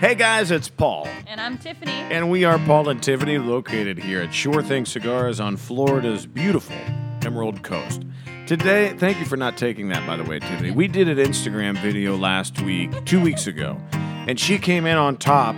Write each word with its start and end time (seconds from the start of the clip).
Hey 0.00 0.14
guys, 0.14 0.50
it's 0.50 0.68
Paul. 0.70 1.06
And 1.26 1.38
I'm 1.38 1.58
Tiffany. 1.58 1.92
And 1.92 2.30
we 2.30 2.44
are 2.44 2.58
Paul 2.60 2.88
and 2.88 3.02
Tiffany, 3.02 3.36
located 3.36 3.98
here 3.98 4.22
at 4.22 4.32
Sure 4.32 4.62
Thing 4.62 4.86
Cigars 4.86 5.40
on 5.40 5.58
Florida's 5.58 6.24
beautiful 6.24 6.76
Emerald 7.22 7.62
Coast. 7.62 8.04
Today, 8.46 8.94
thank 8.96 9.18
you 9.20 9.26
for 9.26 9.36
not 9.36 9.58
taking 9.58 9.88
that, 9.90 10.06
by 10.06 10.16
the 10.16 10.24
way, 10.24 10.38
Tiffany. 10.38 10.70
We 10.70 10.88
did 10.88 11.06
an 11.08 11.18
Instagram 11.18 11.76
video 11.82 12.16
last 12.16 12.62
week, 12.62 13.04
two 13.04 13.20
weeks 13.20 13.46
ago, 13.46 13.78
and 13.92 14.40
she 14.40 14.58
came 14.58 14.86
in 14.86 14.96
on 14.96 15.18
top 15.18 15.54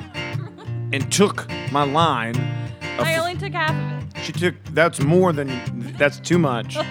and 0.92 1.10
took 1.12 1.48
my 1.70 1.84
line. 1.84 2.34
of- 2.98 3.06
I 3.06 3.18
only 3.18 3.36
took 3.36 3.52
half 3.52 3.70
of 3.70 4.08
it. 4.16 4.24
she 4.24 4.32
took, 4.32 4.56
that's 4.72 5.00
more 5.00 5.32
than, 5.32 5.94
that's 5.96 6.18
too 6.18 6.38
much. 6.38 6.76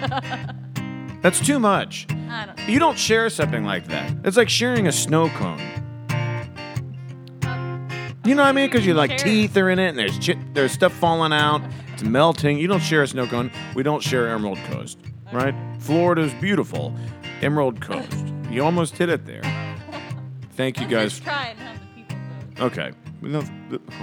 That's 1.22 1.38
too 1.38 1.60
much. 1.60 2.08
I 2.28 2.46
don't. 2.46 2.68
You 2.68 2.80
don't 2.80 2.98
share 2.98 3.30
something 3.30 3.64
like 3.64 3.86
that. 3.86 4.12
It's 4.24 4.36
like 4.36 4.48
sharing 4.48 4.88
a 4.88 4.92
snow 4.92 5.28
cone. 5.28 5.60
You 8.24 8.34
know 8.36 8.42
what 8.42 8.48
I 8.48 8.52
mean? 8.52 8.66
Because 8.70 8.86
you 8.86 8.94
like 8.94 9.18
teeth 9.18 9.56
are 9.56 9.68
in 9.70 9.78
it, 9.78 9.88
and 9.88 9.98
there's 9.98 10.18
chi- 10.24 10.38
there's 10.52 10.70
stuff 10.72 10.92
falling 10.92 11.32
out. 11.32 11.60
It's 11.92 12.04
melting. 12.04 12.58
You 12.58 12.68
don't 12.68 12.80
share 12.82 13.02
a 13.02 13.08
snow 13.08 13.26
cone. 13.26 13.50
We 13.74 13.82
don't 13.82 14.02
share 14.02 14.28
Emerald 14.28 14.58
Coast, 14.70 14.98
right? 15.32 15.54
Florida's 15.80 16.32
beautiful, 16.34 16.94
Emerald 17.40 17.80
Coast. 17.80 18.12
You 18.50 18.62
almost 18.64 18.96
hit 18.96 19.08
it 19.08 19.26
there. 19.26 19.42
Thank 20.52 20.78
you 20.78 20.84
I'm 20.84 20.90
guys. 20.90 21.10
just 21.12 21.24
trying 21.24 21.56
to 21.56 21.62
have 21.62 21.80
the 21.80 21.86
people 22.02 22.16
vote. 22.58 22.64
Okay. 22.78 22.92
No, 23.22 23.42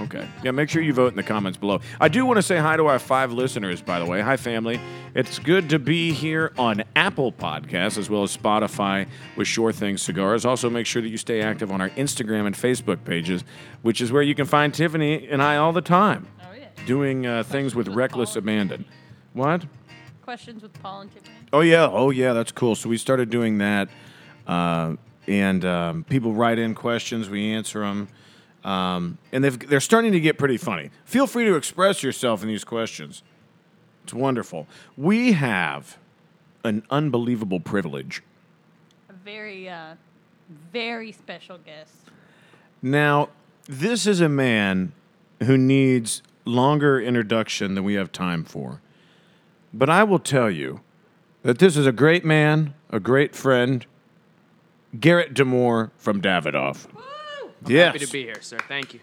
Okay. 0.00 0.26
Yeah, 0.42 0.50
make 0.52 0.70
sure 0.70 0.80
you 0.82 0.92
vote 0.94 1.08
in 1.12 1.16
the 1.16 1.22
comments 1.22 1.58
below. 1.58 1.80
I 2.00 2.08
do 2.08 2.24
want 2.24 2.38
to 2.38 2.42
say 2.42 2.56
hi 2.56 2.76
to 2.76 2.86
our 2.86 2.98
five 2.98 3.32
listeners, 3.32 3.82
by 3.82 3.98
the 3.98 4.06
way. 4.06 4.20
Hi, 4.22 4.36
family. 4.36 4.80
It's 5.14 5.38
good 5.38 5.68
to 5.70 5.78
be 5.78 6.12
here 6.12 6.52
on 6.58 6.82
Apple 6.96 7.30
Podcasts 7.30 7.98
as 7.98 8.08
well 8.08 8.22
as 8.22 8.34
Spotify 8.36 9.06
with 9.36 9.46
Sure 9.46 9.72
Thing 9.72 9.98
Cigars. 9.98 10.44
Also, 10.46 10.70
make 10.70 10.86
sure 10.86 11.02
that 11.02 11.08
you 11.08 11.18
stay 11.18 11.42
active 11.42 11.70
on 11.70 11.80
our 11.80 11.90
Instagram 11.90 12.46
and 12.46 12.54
Facebook 12.54 13.04
pages, 13.04 13.44
which 13.82 14.00
is 14.00 14.10
where 14.10 14.22
you 14.22 14.34
can 14.34 14.46
find 14.46 14.72
Tiffany 14.72 15.28
and 15.28 15.42
I 15.42 15.56
all 15.58 15.72
the 15.72 15.82
time 15.82 16.26
Oh, 16.42 16.54
yeah. 16.58 16.68
doing 16.86 17.26
uh, 17.26 17.42
things 17.42 17.74
with 17.74 17.88
reckless 17.88 18.36
abandon. 18.36 18.86
What? 19.34 19.66
Questions 20.22 20.62
with 20.62 20.72
Paul 20.82 21.02
and 21.02 21.12
Tiffany. 21.12 21.34
Oh 21.52 21.60
yeah, 21.60 21.86
oh 21.90 22.10
yeah, 22.10 22.32
that's 22.32 22.52
cool. 22.52 22.74
So 22.74 22.88
we 22.88 22.96
started 22.96 23.28
doing 23.30 23.58
that, 23.58 23.88
uh, 24.46 24.94
and 25.26 25.64
um, 25.64 26.04
people 26.04 26.32
write 26.32 26.58
in 26.58 26.74
questions, 26.74 27.28
we 27.28 27.52
answer 27.52 27.80
them, 27.80 28.08
um, 28.64 29.18
and 29.32 29.42
they've, 29.42 29.68
they're 29.68 29.80
starting 29.80 30.12
to 30.12 30.20
get 30.20 30.38
pretty 30.38 30.56
funny. 30.56 30.90
Feel 31.04 31.26
free 31.26 31.44
to 31.44 31.54
express 31.54 32.02
yourself 32.02 32.42
in 32.42 32.48
these 32.48 32.64
questions. 32.64 33.22
It's 34.04 34.14
wonderful. 34.14 34.66
We 34.96 35.32
have 35.32 35.98
an 36.64 36.82
unbelievable 36.90 37.60
privilege. 37.60 38.22
A 39.08 39.12
very, 39.12 39.68
uh, 39.68 39.94
very 40.72 41.12
special 41.12 41.58
guest. 41.58 41.94
Now, 42.82 43.28
this 43.64 44.06
is 44.06 44.20
a 44.20 44.28
man 44.28 44.92
who 45.42 45.56
needs 45.56 46.22
longer 46.44 47.00
introduction 47.00 47.74
than 47.74 47.84
we 47.84 47.94
have 47.94 48.12
time 48.12 48.44
for. 48.44 48.80
But 49.72 49.88
I 49.88 50.02
will 50.02 50.18
tell 50.18 50.50
you 50.50 50.80
that 51.42 51.58
this 51.58 51.76
is 51.76 51.86
a 51.86 51.92
great 51.92 52.24
man, 52.24 52.74
a 52.90 53.00
great 53.00 53.34
friend, 53.34 53.86
Garrett 54.98 55.34
Demore 55.34 55.90
from 55.96 56.20
Davidoff. 56.20 56.86
Yes. 57.66 57.92
Happy 57.92 58.06
to 58.06 58.12
be 58.12 58.22
here, 58.24 58.40
sir. 58.40 58.58
Thank 58.68 58.94
you. 58.94 59.00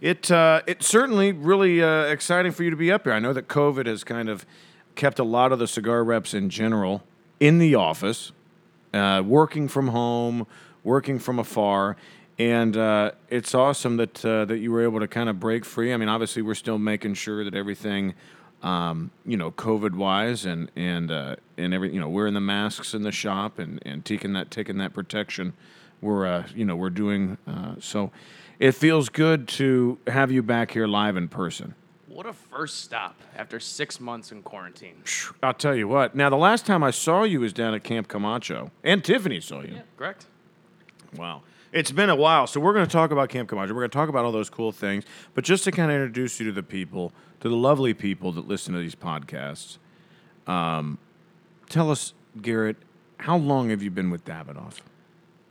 It 0.00 0.30
uh, 0.30 0.62
it's 0.66 0.86
certainly 0.86 1.32
really 1.32 1.82
uh, 1.82 2.04
exciting 2.04 2.52
for 2.52 2.62
you 2.62 2.70
to 2.70 2.76
be 2.76 2.92
up 2.92 3.04
here. 3.04 3.12
I 3.12 3.18
know 3.18 3.32
that 3.32 3.48
COVID 3.48 3.86
has 3.86 4.04
kind 4.04 4.28
of 4.28 4.46
kept 4.94 5.18
a 5.18 5.24
lot 5.24 5.52
of 5.52 5.58
the 5.58 5.66
cigar 5.66 6.04
reps 6.04 6.34
in 6.34 6.50
general 6.50 7.02
in 7.40 7.58
the 7.58 7.74
office, 7.74 8.32
uh, 8.94 9.22
working 9.24 9.68
from 9.68 9.88
home, 9.88 10.46
working 10.84 11.18
from 11.18 11.38
afar, 11.38 11.96
and 12.38 12.76
uh, 12.76 13.12
it's 13.28 13.54
awesome 13.54 13.96
that 13.96 14.24
uh, 14.24 14.44
that 14.44 14.58
you 14.58 14.70
were 14.70 14.82
able 14.82 15.00
to 15.00 15.08
kind 15.08 15.28
of 15.28 15.40
break 15.40 15.64
free. 15.64 15.92
I 15.92 15.96
mean, 15.96 16.08
obviously, 16.08 16.42
we're 16.42 16.54
still 16.54 16.78
making 16.78 17.14
sure 17.14 17.44
that 17.44 17.54
everything. 17.54 18.14
Um, 18.60 19.12
you 19.24 19.36
know, 19.36 19.52
COVID 19.52 19.94
wise, 19.94 20.44
and 20.44 20.68
and 20.74 21.12
uh, 21.12 21.36
and 21.56 21.72
every 21.72 21.94
you 21.94 22.00
know, 22.00 22.08
wearing 22.08 22.34
the 22.34 22.40
masks 22.40 22.92
in 22.92 23.02
the 23.02 23.12
shop 23.12 23.60
and, 23.60 23.80
and 23.86 24.04
taking 24.04 24.32
that 24.32 24.50
taking 24.50 24.78
that 24.78 24.92
protection. 24.92 25.52
We're 26.00 26.26
uh, 26.26 26.46
you 26.54 26.64
know 26.64 26.76
we're 26.76 26.90
doing 26.90 27.38
uh, 27.46 27.74
so. 27.80 28.10
It 28.58 28.72
feels 28.72 29.08
good 29.08 29.46
to 29.48 29.98
have 30.08 30.32
you 30.32 30.42
back 30.42 30.72
here 30.72 30.88
live 30.88 31.16
in 31.16 31.28
person. 31.28 31.76
What 32.08 32.26
a 32.26 32.32
first 32.32 32.80
stop 32.80 33.14
after 33.36 33.60
six 33.60 34.00
months 34.00 34.32
in 34.32 34.42
quarantine. 34.42 34.96
I'll 35.40 35.54
tell 35.54 35.76
you 35.76 35.86
what. 35.86 36.16
Now, 36.16 36.28
the 36.28 36.36
last 36.36 36.66
time 36.66 36.82
I 36.82 36.90
saw 36.90 37.22
you 37.22 37.38
was 37.38 37.52
down 37.52 37.74
at 37.74 37.84
Camp 37.84 38.08
Camacho, 38.08 38.72
and 38.82 39.04
Tiffany 39.04 39.40
saw 39.40 39.60
you. 39.60 39.74
Yeah, 39.74 39.82
Correct? 39.96 40.26
Wow. 41.16 41.42
It's 41.70 41.92
been 41.92 42.10
a 42.10 42.16
while, 42.16 42.48
so 42.48 42.58
we're 42.58 42.72
going 42.72 42.86
to 42.86 42.90
talk 42.90 43.12
about 43.12 43.28
Camp 43.28 43.48
Camacho. 43.48 43.72
We're 43.72 43.82
going 43.82 43.90
to 43.90 43.96
talk 43.96 44.08
about 44.08 44.24
all 44.24 44.32
those 44.32 44.50
cool 44.50 44.72
things. 44.72 45.04
But 45.34 45.44
just 45.44 45.62
to 45.64 45.70
kind 45.70 45.92
of 45.92 45.94
introduce 45.94 46.40
you 46.40 46.46
to 46.46 46.52
the 46.52 46.62
people, 46.62 47.12
to 47.38 47.48
the 47.48 47.56
lovely 47.56 47.94
people 47.94 48.32
that 48.32 48.48
listen 48.48 48.74
to 48.74 48.80
these 48.80 48.96
podcasts, 48.96 49.78
um, 50.48 50.98
tell 51.68 51.90
us, 51.90 52.14
Garrett, 52.42 52.78
how 53.18 53.36
long 53.36 53.70
have 53.70 53.82
you 53.82 53.90
been 53.90 54.10
with 54.10 54.24
Davidoff? 54.24 54.80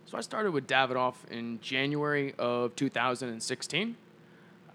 So 0.07 0.17
I 0.17 0.21
started 0.21 0.51
with 0.51 0.67
Davidoff 0.67 1.15
in 1.29 1.59
January 1.61 2.33
of 2.39 2.75
2016. 2.77 3.97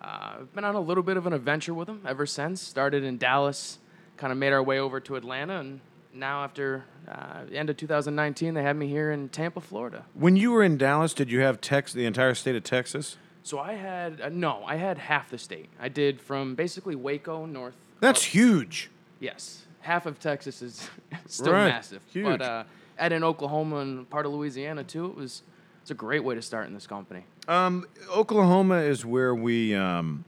Uh, 0.00 0.04
I've 0.40 0.52
been 0.54 0.64
on 0.64 0.74
a 0.74 0.80
little 0.80 1.02
bit 1.02 1.16
of 1.16 1.26
an 1.26 1.32
adventure 1.32 1.72
with 1.72 1.88
him 1.88 2.02
ever 2.06 2.26
since. 2.26 2.60
Started 2.60 3.02
in 3.02 3.16
Dallas, 3.16 3.78
kind 4.18 4.30
of 4.32 4.38
made 4.38 4.52
our 4.52 4.62
way 4.62 4.78
over 4.78 5.00
to 5.00 5.16
Atlanta, 5.16 5.58
and 5.60 5.80
now 6.12 6.44
after 6.44 6.84
uh, 7.08 7.44
the 7.48 7.56
end 7.56 7.70
of 7.70 7.78
2019, 7.78 8.52
they 8.52 8.62
had 8.62 8.76
me 8.76 8.88
here 8.88 9.10
in 9.10 9.30
Tampa, 9.30 9.60
Florida. 9.62 10.04
When 10.14 10.36
you 10.36 10.50
were 10.52 10.62
in 10.62 10.76
Dallas, 10.76 11.14
did 11.14 11.30
you 11.30 11.40
have 11.40 11.60
Tex 11.62 11.92
the 11.94 12.04
entire 12.04 12.34
state 12.34 12.56
of 12.56 12.64
Texas? 12.64 13.16
So 13.42 13.58
I 13.58 13.72
had 13.72 14.20
uh, 14.20 14.28
no, 14.28 14.62
I 14.66 14.76
had 14.76 14.98
half 14.98 15.30
the 15.30 15.38
state. 15.38 15.68
I 15.80 15.88
did 15.88 16.20
from 16.20 16.54
basically 16.54 16.94
Waco 16.94 17.46
north. 17.46 17.74
That's 18.00 18.20
up- 18.20 18.26
huge. 18.26 18.90
Yes, 19.18 19.64
half 19.80 20.04
of 20.04 20.20
Texas 20.20 20.60
is 20.62 20.90
still 21.26 21.52
Right, 21.54 21.68
massive. 21.68 22.02
huge. 22.12 22.26
But 22.26 22.42
uh, 22.42 22.64
and 23.02 23.12
in 23.12 23.24
Oklahoma 23.24 23.76
and 23.78 24.08
part 24.08 24.24
of 24.26 24.32
Louisiana 24.32 24.84
too, 24.84 25.06
it 25.06 25.16
was 25.16 25.42
it's 25.82 25.90
a 25.90 25.94
great 25.94 26.22
way 26.24 26.34
to 26.34 26.42
start 26.42 26.66
in 26.68 26.74
this 26.74 26.86
company. 26.86 27.24
Um, 27.48 27.84
Oklahoma 28.14 28.76
is 28.78 29.04
where 29.04 29.34
we 29.34 29.74
um, 29.74 30.24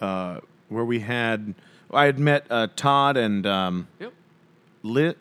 uh, 0.00 0.40
where 0.68 0.84
we 0.84 1.00
had 1.00 1.54
I 1.92 2.06
had 2.06 2.18
met 2.18 2.46
uh, 2.50 2.68
Todd 2.76 3.16
and 3.16 3.46
um, 3.46 3.88
Yep. 4.00 4.12
Li- 4.82 5.14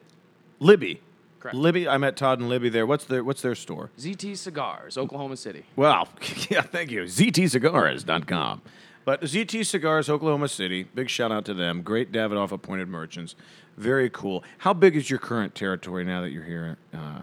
Libby. 0.59 1.01
Correct. 1.39 1.55
Libby, 1.55 1.87
I 1.87 1.97
met 1.97 2.17
Todd 2.17 2.39
and 2.39 2.49
Libby 2.49 2.69
there. 2.69 2.85
What's 2.85 3.05
their 3.05 3.23
What's 3.23 3.41
their 3.41 3.55
store? 3.55 3.91
ZT 3.97 4.37
Cigars, 4.37 4.97
Oklahoma 4.97 5.35
City. 5.37 5.63
Well, 5.75 6.07
yeah, 6.49 6.61
thank 6.61 6.91
you. 6.91 7.03
ZTCigars.com. 7.03 8.61
But 9.09 9.21
ZT 9.21 9.65
Cigars, 9.65 10.07
Oklahoma 10.07 10.47
City. 10.47 10.83
Big 10.83 11.09
shout 11.09 11.31
out 11.31 11.43
to 11.45 11.55
them. 11.55 11.81
Great 11.81 12.11
Davidoff 12.11 12.51
appointed 12.51 12.89
merchants. 12.89 13.33
Very 13.75 14.07
cool. 14.07 14.43
How 14.59 14.71
big 14.71 14.95
is 14.95 15.09
your 15.09 15.17
current 15.17 15.55
territory 15.55 16.05
now 16.05 16.21
that 16.21 16.29
you're 16.29 16.43
here, 16.43 16.77
uh, 16.93 17.21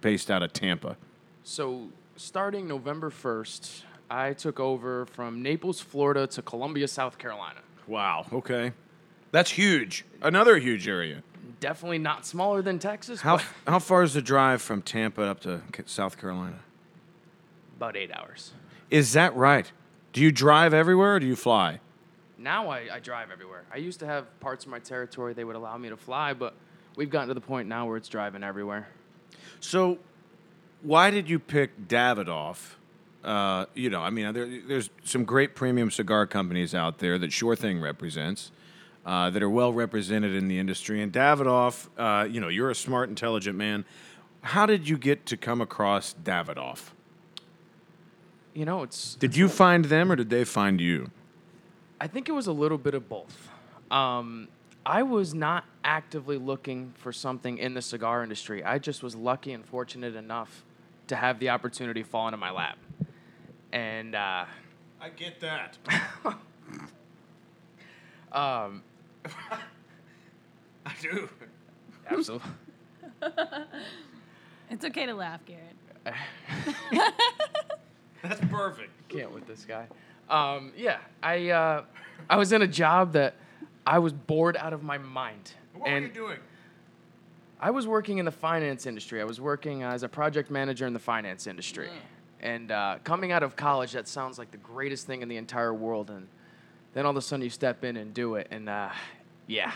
based 0.00 0.32
out 0.32 0.42
of 0.42 0.52
Tampa? 0.52 0.96
So 1.44 1.90
starting 2.16 2.66
November 2.66 3.08
1st, 3.08 3.82
I 4.10 4.32
took 4.32 4.58
over 4.58 5.06
from 5.06 5.40
Naples, 5.40 5.80
Florida 5.80 6.26
to 6.26 6.42
Columbia, 6.42 6.88
South 6.88 7.18
Carolina. 7.18 7.60
Wow. 7.86 8.26
Okay. 8.32 8.72
That's 9.30 9.52
huge. 9.52 10.04
Another 10.20 10.58
huge 10.58 10.88
area. 10.88 11.22
Definitely 11.60 11.98
not 11.98 12.26
smaller 12.26 12.62
than 12.62 12.80
Texas, 12.80 13.20
How 13.20 13.38
how 13.64 13.78
far 13.78 14.02
is 14.02 14.12
the 14.12 14.22
drive 14.22 14.60
from 14.60 14.82
Tampa 14.82 15.22
up 15.22 15.38
to 15.42 15.62
South 15.86 16.18
Carolina? 16.18 16.58
about 17.76 17.96
eight 17.96 18.10
hours. 18.12 18.54
Is 18.90 19.12
that 19.12 19.36
right? 19.36 19.70
Do 20.18 20.24
you 20.24 20.32
drive 20.32 20.74
everywhere 20.74 21.14
or 21.14 21.20
do 21.20 21.28
you 21.28 21.36
fly? 21.36 21.78
Now 22.38 22.70
I, 22.70 22.88
I 22.94 22.98
drive 22.98 23.30
everywhere. 23.30 23.62
I 23.72 23.76
used 23.76 24.00
to 24.00 24.06
have 24.06 24.40
parts 24.40 24.64
of 24.64 24.70
my 24.72 24.80
territory 24.80 25.32
they 25.32 25.44
would 25.44 25.54
allow 25.54 25.78
me 25.78 25.90
to 25.90 25.96
fly, 25.96 26.32
but 26.32 26.54
we've 26.96 27.08
gotten 27.08 27.28
to 27.28 27.34
the 27.34 27.40
point 27.40 27.68
now 27.68 27.86
where 27.86 27.96
it's 27.96 28.08
driving 28.08 28.42
everywhere. 28.42 28.88
So, 29.60 29.98
why 30.82 31.12
did 31.12 31.30
you 31.30 31.38
pick 31.38 31.86
Davidoff? 31.86 32.74
Uh, 33.22 33.66
you 33.74 33.90
know, 33.90 34.00
I 34.02 34.10
mean, 34.10 34.32
there, 34.32 34.60
there's 34.66 34.90
some 35.04 35.24
great 35.24 35.54
premium 35.54 35.88
cigar 35.88 36.26
companies 36.26 36.74
out 36.74 36.98
there 36.98 37.16
that 37.20 37.32
Sure 37.32 37.54
Thing 37.54 37.80
represents, 37.80 38.50
uh, 39.06 39.30
that 39.30 39.40
are 39.40 39.48
well 39.48 39.72
represented 39.72 40.34
in 40.34 40.48
the 40.48 40.58
industry. 40.58 41.00
And 41.00 41.12
Davidoff, 41.12 41.86
uh, 41.96 42.24
you 42.24 42.40
know, 42.40 42.48
you're 42.48 42.70
a 42.70 42.74
smart, 42.74 43.08
intelligent 43.08 43.56
man. 43.56 43.84
How 44.40 44.66
did 44.66 44.88
you 44.88 44.98
get 44.98 45.26
to 45.26 45.36
come 45.36 45.60
across 45.60 46.12
Davidoff? 46.24 46.90
You 48.58 48.64
know, 48.64 48.82
it's 48.82 49.14
Did 49.14 49.36
you 49.36 49.48
find 49.48 49.84
them 49.84 50.10
or 50.10 50.16
did 50.16 50.30
they 50.30 50.42
find 50.42 50.80
you? 50.80 51.12
I 52.00 52.08
think 52.08 52.28
it 52.28 52.32
was 52.32 52.48
a 52.48 52.52
little 52.52 52.76
bit 52.76 52.92
of 52.92 53.08
both. 53.08 53.48
Um, 53.88 54.48
I 54.84 55.04
was 55.04 55.32
not 55.32 55.64
actively 55.84 56.38
looking 56.38 56.92
for 56.96 57.12
something 57.12 57.58
in 57.58 57.74
the 57.74 57.82
cigar 57.82 58.24
industry. 58.24 58.64
I 58.64 58.80
just 58.80 59.00
was 59.00 59.14
lucky 59.14 59.52
and 59.52 59.64
fortunate 59.64 60.16
enough 60.16 60.64
to 61.06 61.14
have 61.14 61.38
the 61.38 61.50
opportunity 61.50 62.02
fall 62.02 62.26
into 62.26 62.36
my 62.36 62.50
lap. 62.50 62.78
And 63.72 64.16
uh, 64.16 64.46
I 65.00 65.08
get 65.10 65.38
that. 65.38 65.78
um, 68.32 68.82
I 70.84 70.92
do. 71.00 71.28
absolutely. 72.10 72.50
It's 74.70 74.84
okay 74.84 75.06
to 75.06 75.14
laugh, 75.14 75.40
Garrett. 75.46 75.74
That's 78.22 78.40
perfect. 78.50 78.90
Can't 79.08 79.32
with 79.32 79.46
this 79.46 79.64
guy. 79.64 79.86
Um, 80.28 80.72
yeah, 80.76 80.98
I 81.22 81.50
uh, 81.50 81.84
I 82.28 82.36
was 82.36 82.52
in 82.52 82.62
a 82.62 82.66
job 82.66 83.12
that 83.12 83.34
I 83.86 83.98
was 83.98 84.12
bored 84.12 84.56
out 84.56 84.72
of 84.72 84.82
my 84.82 84.98
mind. 84.98 85.52
What 85.74 85.88
and 85.88 86.02
were 86.02 86.08
you 86.08 86.14
doing? 86.14 86.38
I 87.60 87.70
was 87.70 87.86
working 87.86 88.18
in 88.18 88.24
the 88.24 88.30
finance 88.30 88.86
industry. 88.86 89.20
I 89.20 89.24
was 89.24 89.40
working 89.40 89.82
as 89.82 90.02
a 90.02 90.08
project 90.08 90.50
manager 90.50 90.86
in 90.86 90.92
the 90.92 90.98
finance 90.98 91.46
industry. 91.46 91.88
And 92.40 92.70
uh, 92.70 92.98
coming 93.02 93.32
out 93.32 93.42
of 93.42 93.56
college, 93.56 93.92
that 93.92 94.06
sounds 94.06 94.38
like 94.38 94.52
the 94.52 94.58
greatest 94.58 95.06
thing 95.06 95.22
in 95.22 95.28
the 95.28 95.36
entire 95.36 95.74
world. 95.74 96.08
And 96.10 96.28
then 96.94 97.04
all 97.04 97.10
of 97.10 97.16
a 97.16 97.22
sudden, 97.22 97.42
you 97.42 97.50
step 97.50 97.82
in 97.82 97.96
and 97.96 98.14
do 98.14 98.36
it. 98.36 98.46
And 98.52 98.68
uh, 98.68 98.90
yeah, 99.48 99.72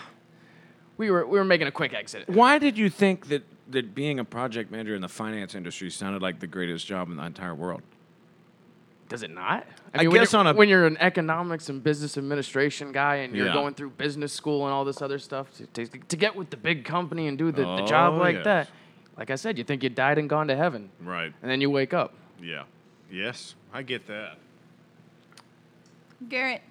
we 0.97 1.11
were 1.11 1.27
we 1.27 1.39
were 1.39 1.45
making 1.45 1.67
a 1.67 1.73
quick 1.73 1.93
exit. 1.93 2.29
Why 2.29 2.59
did 2.59 2.79
you 2.79 2.89
think 2.89 3.27
that, 3.29 3.43
that 3.71 3.95
being 3.95 4.21
a 4.21 4.25
project 4.25 4.71
manager 4.71 4.95
in 4.95 5.01
the 5.01 5.09
finance 5.09 5.55
industry 5.55 5.91
sounded 5.91 6.23
like 6.23 6.39
the 6.39 6.47
greatest 6.47 6.87
job 6.87 7.11
in 7.11 7.17
the 7.17 7.25
entire 7.25 7.55
world? 7.55 7.83
Does 9.13 9.23
it 9.23 9.31
not? 9.31 9.67
I 9.95 9.99
when 10.07 10.11
guess 10.11 10.33
you're- 10.33 10.41
on 10.41 10.47
a- 10.49 10.55
when 10.59 10.69
you're 10.69 10.87
an 10.87 10.97
economics 10.99 11.69
and 11.69 11.83
business 11.85 12.17
administration 12.19 12.91
guy 12.93 13.17
and 13.17 13.35
you're 13.37 13.47
Yeah. 13.47 13.53
going 13.53 13.75
through 13.75 13.91
business 13.91 14.33
school 14.33 14.65
and 14.65 14.73
all 14.73 14.85
this 14.85 15.01
other 15.03 15.19
stuff 15.19 15.53
to, 15.59 15.67
to, 15.67 15.87
to 15.87 16.17
get 16.17 16.35
with 16.35 16.51
the 16.51 16.57
big 16.57 16.85
company 16.85 17.29
and 17.29 17.37
do 17.39 17.53
the, 17.53 17.63
the 17.63 17.85
job 17.87 18.15
Oh, 18.15 18.19
like 18.19 18.37
yes. 18.37 18.45
that, 18.45 18.69
like 19.17 19.31
I 19.31 19.35
said, 19.37 19.59
you 19.59 19.65
think 19.65 19.83
you 19.83 19.91
died 19.91 20.19
and 20.19 20.29
gone 20.29 20.49
to 20.49 20.57
heaven, 20.57 20.91
Right. 21.01 21.33
and 21.43 21.51
then 21.51 21.61
you 21.61 21.71
wake 21.71 21.93
up. 21.95 22.15
Yeah. 22.43 22.65
Yes, 23.11 23.55
I 23.73 23.83
get 23.83 24.07
that. 24.07 24.39
Garrett, 26.29 26.63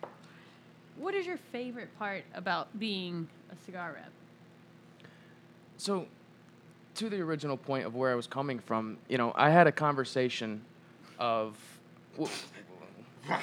what 0.97 1.13
is 1.13 1.25
your 1.25 1.37
favorite 1.51 1.89
part 1.99 2.23
about 2.33 2.77
being 2.79 3.27
a 3.51 3.55
cigar 3.65 3.93
rep? 3.93 4.11
So, 5.77 6.07
to 6.95 7.09
the 7.09 7.19
original 7.21 7.57
point 7.57 7.85
of 7.85 7.95
where 7.95 8.11
I 8.11 8.15
was 8.15 8.27
coming 8.27 8.59
from, 8.59 8.97
you 9.07 9.17
know, 9.17 9.31
I 9.35 9.49
had 9.49 9.67
a 9.67 9.71
conversation 9.71 10.61
of. 11.19 11.55
W- 12.17 12.31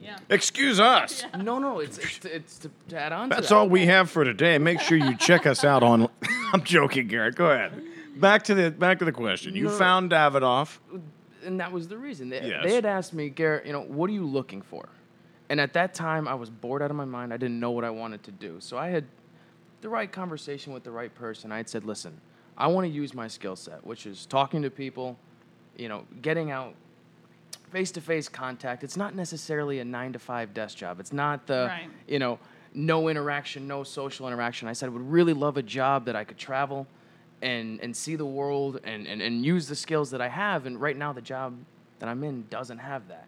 Yeah. 0.00 0.18
Excuse 0.30 0.78
us. 0.78 1.24
No, 1.36 1.58
no, 1.58 1.80
it's 1.80 1.98
it's 1.98 2.18
to, 2.20 2.36
it's 2.36 2.58
to, 2.58 2.70
to 2.90 2.98
add 3.00 3.12
on. 3.12 3.28
to 3.30 3.34
That's 3.34 3.48
that. 3.48 3.54
all 3.56 3.68
we 3.68 3.86
have 3.86 4.08
for 4.08 4.24
today. 4.24 4.56
Make 4.58 4.78
sure 4.80 4.96
you 4.96 5.16
check 5.16 5.46
us 5.46 5.64
out 5.64 5.82
on. 5.82 6.08
I'm 6.52 6.62
joking, 6.62 7.08
Garrett. 7.08 7.34
Go 7.34 7.50
ahead. 7.50 7.82
Back 8.16 8.44
to 8.44 8.54
the 8.54 8.70
back 8.70 9.00
to 9.00 9.04
the 9.04 9.10
question. 9.12 9.56
You 9.56 9.64
No. 9.64 9.70
found 9.70 10.12
Davidoff. 10.12 10.78
and 11.44 11.58
that 11.58 11.72
was 11.72 11.88
the 11.88 11.98
reason. 11.98 12.28
They, 12.28 12.46
Yes. 12.46 12.62
they 12.62 12.74
had 12.74 12.86
asked 12.86 13.14
me, 13.14 13.30
Garrett, 13.30 13.66
you 13.66 13.72
know, 13.72 13.80
what 13.82 14.08
are 14.08 14.12
you 14.12 14.24
looking 14.24 14.62
for? 14.62 14.88
And 15.48 15.60
at 15.60 15.72
that 15.72 15.92
time, 15.94 16.28
I 16.28 16.34
was 16.34 16.50
bored 16.50 16.82
out 16.82 16.90
of 16.90 16.96
my 16.96 17.04
mind. 17.04 17.32
I 17.32 17.36
didn't 17.36 17.58
know 17.58 17.70
what 17.72 17.84
I 17.84 17.90
wanted 17.90 18.22
to 18.24 18.30
do. 18.32 18.60
So 18.60 18.76
I 18.78 18.88
had 18.90 19.04
the 19.80 19.88
right 19.88 20.10
conversation 20.10 20.72
with 20.72 20.84
the 20.84 20.90
right 20.92 21.12
person. 21.14 21.50
I 21.50 21.56
had 21.56 21.68
said, 21.68 21.84
listen, 21.84 22.20
I 22.56 22.68
want 22.68 22.84
to 22.86 22.92
use 22.92 23.12
my 23.12 23.26
skill 23.28 23.56
set, 23.56 23.84
which 23.84 24.06
is 24.06 24.24
talking 24.26 24.62
to 24.62 24.70
people, 24.70 25.16
you 25.76 25.88
know, 25.88 26.04
getting 26.22 26.50
out 26.52 26.74
face 27.70 27.90
to 27.92 28.00
face 28.00 28.28
contact. 28.28 28.84
It's 28.84 28.96
not 28.96 29.14
necessarily 29.14 29.80
a 29.80 29.84
nine 29.84 30.12
to 30.12 30.18
five 30.18 30.54
desk 30.54 30.76
job. 30.76 31.00
It's 31.00 31.12
not 31.12 31.46
the, 31.46 31.66
Right. 31.70 31.90
you 32.06 32.18
know, 32.18 32.38
no 32.74 33.08
interaction, 33.08 33.66
no 33.66 33.82
social 33.82 34.26
interaction. 34.26 34.68
I 34.68 34.72
said 34.72 34.86
I 34.86 34.90
would 34.90 35.10
really 35.10 35.32
love 35.32 35.56
a 35.56 35.62
job 35.62 36.04
that 36.06 36.16
I 36.16 36.24
could 36.24 36.38
travel 36.38 36.86
and, 37.42 37.80
and 37.80 37.96
see 37.96 38.16
the 38.16 38.26
world 38.26 38.80
and, 38.84 39.06
and, 39.06 39.20
and 39.20 39.44
use 39.44 39.66
the 39.68 39.76
skills 39.76 40.10
that 40.10 40.20
I 40.20 40.28
have. 40.28 40.66
And 40.66 40.80
right 40.80 40.96
now, 40.96 41.12
the 41.12 41.20
job 41.22 41.54
that 41.98 42.08
I'm 42.08 42.22
in 42.24 42.46
doesn't 42.50 42.78
have 42.78 43.08
that. 43.08 43.26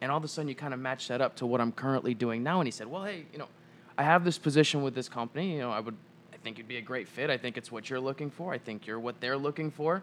And 0.00 0.10
all 0.12 0.18
of 0.18 0.24
a 0.24 0.28
sudden, 0.28 0.48
you 0.48 0.54
kind 0.54 0.72
of 0.74 0.80
match 0.80 1.08
that 1.08 1.20
up 1.20 1.36
to 1.36 1.46
what 1.46 1.60
I'm 1.60 1.72
currently 1.72 2.14
doing 2.14 2.42
now. 2.42 2.60
And 2.60 2.66
he 2.66 2.70
said, 2.70 2.86
Well, 2.86 3.04
hey, 3.04 3.24
you 3.32 3.38
know, 3.38 3.48
I 3.96 4.02
have 4.04 4.24
this 4.24 4.38
position 4.38 4.82
with 4.82 4.94
this 4.94 5.08
company. 5.08 5.54
You 5.54 5.60
know, 5.60 5.70
I 5.72 5.80
would, 5.80 5.96
I 6.32 6.36
think 6.36 6.58
you'd 6.58 6.68
be 6.68 6.76
a 6.76 6.82
great 6.82 7.08
fit. 7.08 7.30
I 7.30 7.36
think 7.36 7.56
it's 7.56 7.72
what 7.72 7.90
you're 7.90 7.98
looking 8.00 8.30
for. 8.30 8.52
I 8.52 8.58
think 8.58 8.86
you're 8.86 9.00
what 9.00 9.20
they're 9.20 9.36
looking 9.38 9.70
for. 9.70 10.02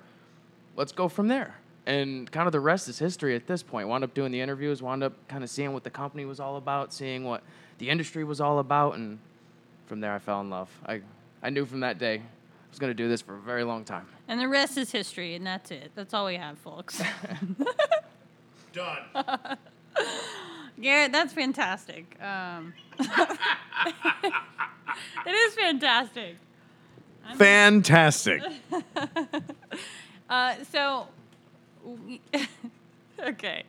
Let's 0.75 0.91
go 0.91 1.07
from 1.07 1.27
there. 1.29 1.55
And 1.87 2.31
kind 2.31 2.47
of 2.47 2.51
the 2.51 2.59
rest 2.59 2.87
is 2.87 2.97
history 2.97 3.35
at 3.35 3.45
this 3.45 3.61
point. 3.61 3.87
Wound 3.87 4.03
up 4.03 4.13
doing 4.13 4.31
the 4.31 4.41
interviews, 4.41 4.81
wound 4.81 5.03
up 5.03 5.13
kind 5.27 5.43
of 5.43 5.49
seeing 5.49 5.71
what 5.73 5.83
the 5.83 5.89
company 5.91 6.25
was 6.25 6.39
all 6.39 6.57
about, 6.57 6.91
seeing 6.93 7.23
what 7.23 7.43
the 7.77 7.89
industry 7.89 8.23
was 8.23 8.41
all 8.41 8.57
about. 8.59 8.95
And 8.95 9.19
from 9.85 9.99
there, 9.99 10.13
I 10.13 10.19
fell 10.19 10.41
in 10.41 10.49
love. 10.49 10.69
I, 10.85 11.01
I 11.43 11.51
knew 11.51 11.65
from 11.65 11.81
that 11.81 11.99
day 11.99 12.15
I 12.15 12.21
was 12.71 12.79
going 12.79 12.89
to 12.89 12.95
do 12.95 13.07
this 13.07 13.21
for 13.21 13.35
a 13.35 13.39
very 13.39 13.63
long 13.63 13.83
time. 13.83 14.07
And 14.27 14.39
the 14.39 14.47
rest 14.47 14.77
is 14.77 14.91
history, 14.91 15.35
and 15.35 15.45
that's 15.45 15.69
it. 15.69 15.91
That's 15.93 16.13
all 16.13 16.25
we 16.25 16.35
have, 16.37 16.57
folks. 16.57 17.01
Done. 18.73 18.97
Garrett, 20.81 21.11
that's 21.11 21.33
fantastic. 21.33 22.17
Um, 22.21 22.73
it 22.99 23.11
is 25.27 25.53
fantastic. 25.55 26.35
Fantastic. 27.37 28.41
Uh, 30.29 30.55
so, 30.71 31.07
we- 31.07 31.07
okay. 33.19 33.63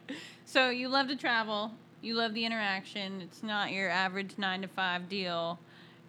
So 0.45 0.71
you 0.71 0.89
love 0.89 1.09
to 1.09 1.17
travel. 1.17 1.73
You 2.03 2.15
love 2.15 2.35
the 2.35 2.45
interaction. 2.45 3.21
It's 3.21 3.43
not 3.43 3.73
your 3.73 3.91
average 3.91 4.39
nine 4.39 4.63
to 4.63 4.69
five 4.69 5.09
deal. 5.09 5.59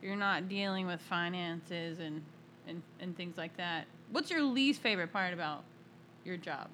You're 0.02 0.16
not 0.16 0.48
dealing 0.48 0.86
with 0.86 1.02
finances 1.02 2.00
and, 2.00 2.22
and, 2.68 2.82
and 3.00 3.16
things 3.18 3.38
like 3.38 3.58
that. 3.58 3.86
What's 4.12 4.30
your 4.30 4.42
least 4.44 4.82
favorite 4.82 5.12
part 5.12 5.34
about 5.34 5.64
your 6.24 6.38
job? 6.38 6.68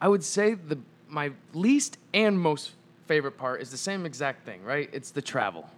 I 0.00 0.08
would 0.08 0.24
say 0.24 0.54
the 0.54 0.78
my 1.08 1.32
least 1.52 1.98
and 2.14 2.40
most 2.40 2.72
favorite 3.06 3.36
part 3.36 3.60
is 3.60 3.70
the 3.70 3.76
same 3.76 4.06
exact 4.06 4.46
thing, 4.46 4.64
right? 4.64 4.88
It's 4.92 5.10
the 5.10 5.20
travel. 5.20 5.68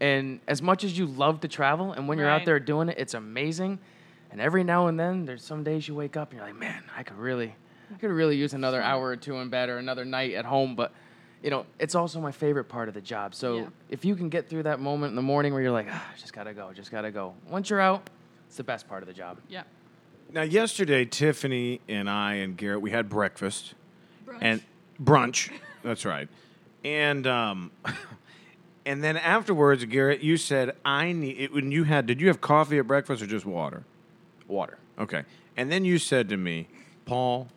And 0.00 0.40
as 0.46 0.62
much 0.62 0.84
as 0.84 0.96
you 0.96 1.06
love 1.06 1.40
to 1.40 1.48
travel 1.48 1.92
and 1.92 2.06
when 2.06 2.18
you're 2.18 2.28
out 2.28 2.44
there 2.44 2.60
doing 2.60 2.88
it, 2.88 2.96
it's 2.98 3.14
amazing. 3.14 3.78
And 4.30 4.40
every 4.40 4.62
now 4.62 4.86
and 4.86 5.00
then 5.00 5.24
there's 5.26 5.42
some 5.42 5.64
days 5.64 5.88
you 5.88 5.94
wake 5.94 6.16
up 6.16 6.30
and 6.30 6.38
you're 6.38 6.46
like, 6.46 6.56
"Man, 6.56 6.84
I 6.96 7.02
could 7.02 7.16
really 7.16 7.54
I 7.94 7.98
could 7.98 8.10
really 8.10 8.36
use 8.36 8.52
another 8.54 8.80
hour 8.82 9.06
or 9.08 9.16
two 9.16 9.36
in 9.36 9.48
bed 9.48 9.68
or 9.68 9.78
another 9.78 10.04
night 10.04 10.34
at 10.34 10.44
home, 10.44 10.74
but 10.76 10.92
you 11.42 11.50
know, 11.50 11.66
it's 11.78 11.94
also 11.94 12.20
my 12.20 12.32
favorite 12.32 12.64
part 12.64 12.88
of 12.88 12.94
the 12.94 13.00
job. 13.00 13.34
So 13.34 13.56
Yeah. 13.58 13.66
if 13.90 14.04
you 14.04 14.16
can 14.16 14.28
get 14.28 14.48
through 14.48 14.64
that 14.64 14.80
moment 14.80 15.10
in 15.10 15.16
the 15.16 15.22
morning 15.22 15.52
where 15.52 15.62
you're 15.62 15.70
like, 15.70 15.86
ah, 15.90 16.04
just 16.18 16.32
gotta 16.32 16.52
go, 16.54 16.72
just 16.72 16.90
gotta 16.90 17.10
go. 17.10 17.34
Once 17.48 17.70
you're 17.70 17.80
out, 17.80 18.08
it's 18.48 18.56
the 18.56 18.64
best 18.64 18.88
part 18.88 19.02
of 19.02 19.06
the 19.06 19.12
job. 19.14 19.38
Yeah. 19.48 19.62
Now, 20.32 20.42
yesterday, 20.42 21.04
Tiffany 21.04 21.80
and 21.88 22.10
I 22.10 22.34
and 22.34 22.56
Garrett, 22.56 22.80
we 22.82 22.90
had 22.90 23.08
breakfast 23.08 23.74
Brunch. 24.26 24.38
and 24.40 24.62
brunch. 25.00 25.52
That's 25.84 26.04
right. 26.04 26.28
And 26.84 27.26
um, 27.28 27.70
and 28.86 29.04
then 29.04 29.16
afterwards, 29.16 29.84
Garrett, 29.84 30.20
you 30.22 30.36
said 30.36 30.74
I 30.84 31.12
need 31.12 31.38
it 31.38 31.52
when 31.52 31.70
you 31.70 31.84
had. 31.84 32.06
Did 32.06 32.20
you 32.20 32.26
have 32.28 32.40
coffee 32.40 32.78
at 32.78 32.86
breakfast 32.88 33.22
or 33.22 33.26
just 33.26 33.46
water? 33.46 33.84
Water. 34.48 34.78
Okay. 34.98 35.22
And 35.56 35.70
then 35.70 35.84
you 35.84 35.98
said 35.98 36.28
to 36.30 36.36
me, 36.36 36.68
Paul, 37.04 37.48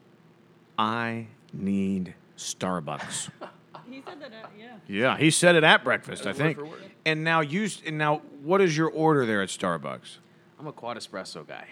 I 0.79 1.27
need 1.51 2.15
Starbucks. 2.37 3.29
he 3.89 4.01
said 4.01 4.21
that, 4.21 4.31
uh, 4.31 4.47
yeah. 4.57 4.77
yeah, 4.87 5.17
he 5.17 5.29
said 5.29 5.55
it 5.55 5.65
at 5.65 5.83
breakfast, 5.83 6.25
I 6.25 6.31
think. 6.31 6.57
And 7.05 7.25
now 7.25 7.41
you 7.41 7.67
and 7.85 7.97
now 7.97 8.21
what 8.41 8.61
is 8.61 8.77
your 8.77 8.89
order 8.89 9.25
there 9.25 9.41
at 9.41 9.49
Starbucks? 9.49 10.19
I'm 10.57 10.67
a 10.67 10.71
quad 10.71 10.95
espresso 10.97 11.45
guy. 11.45 11.65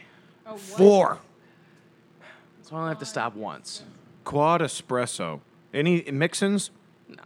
Oh, 0.46 0.52
what? 0.52 0.60
Four. 0.60 1.20
So 2.64 2.76
I 2.76 2.80
only 2.80 2.90
have 2.90 3.00
to 3.00 3.06
stop 3.06 3.34
once. 3.34 3.84
Quad 4.26 4.60
espresso. 4.60 5.40
Any 5.74 6.04
mix-ins? 6.12 6.72
No. 7.08 7.24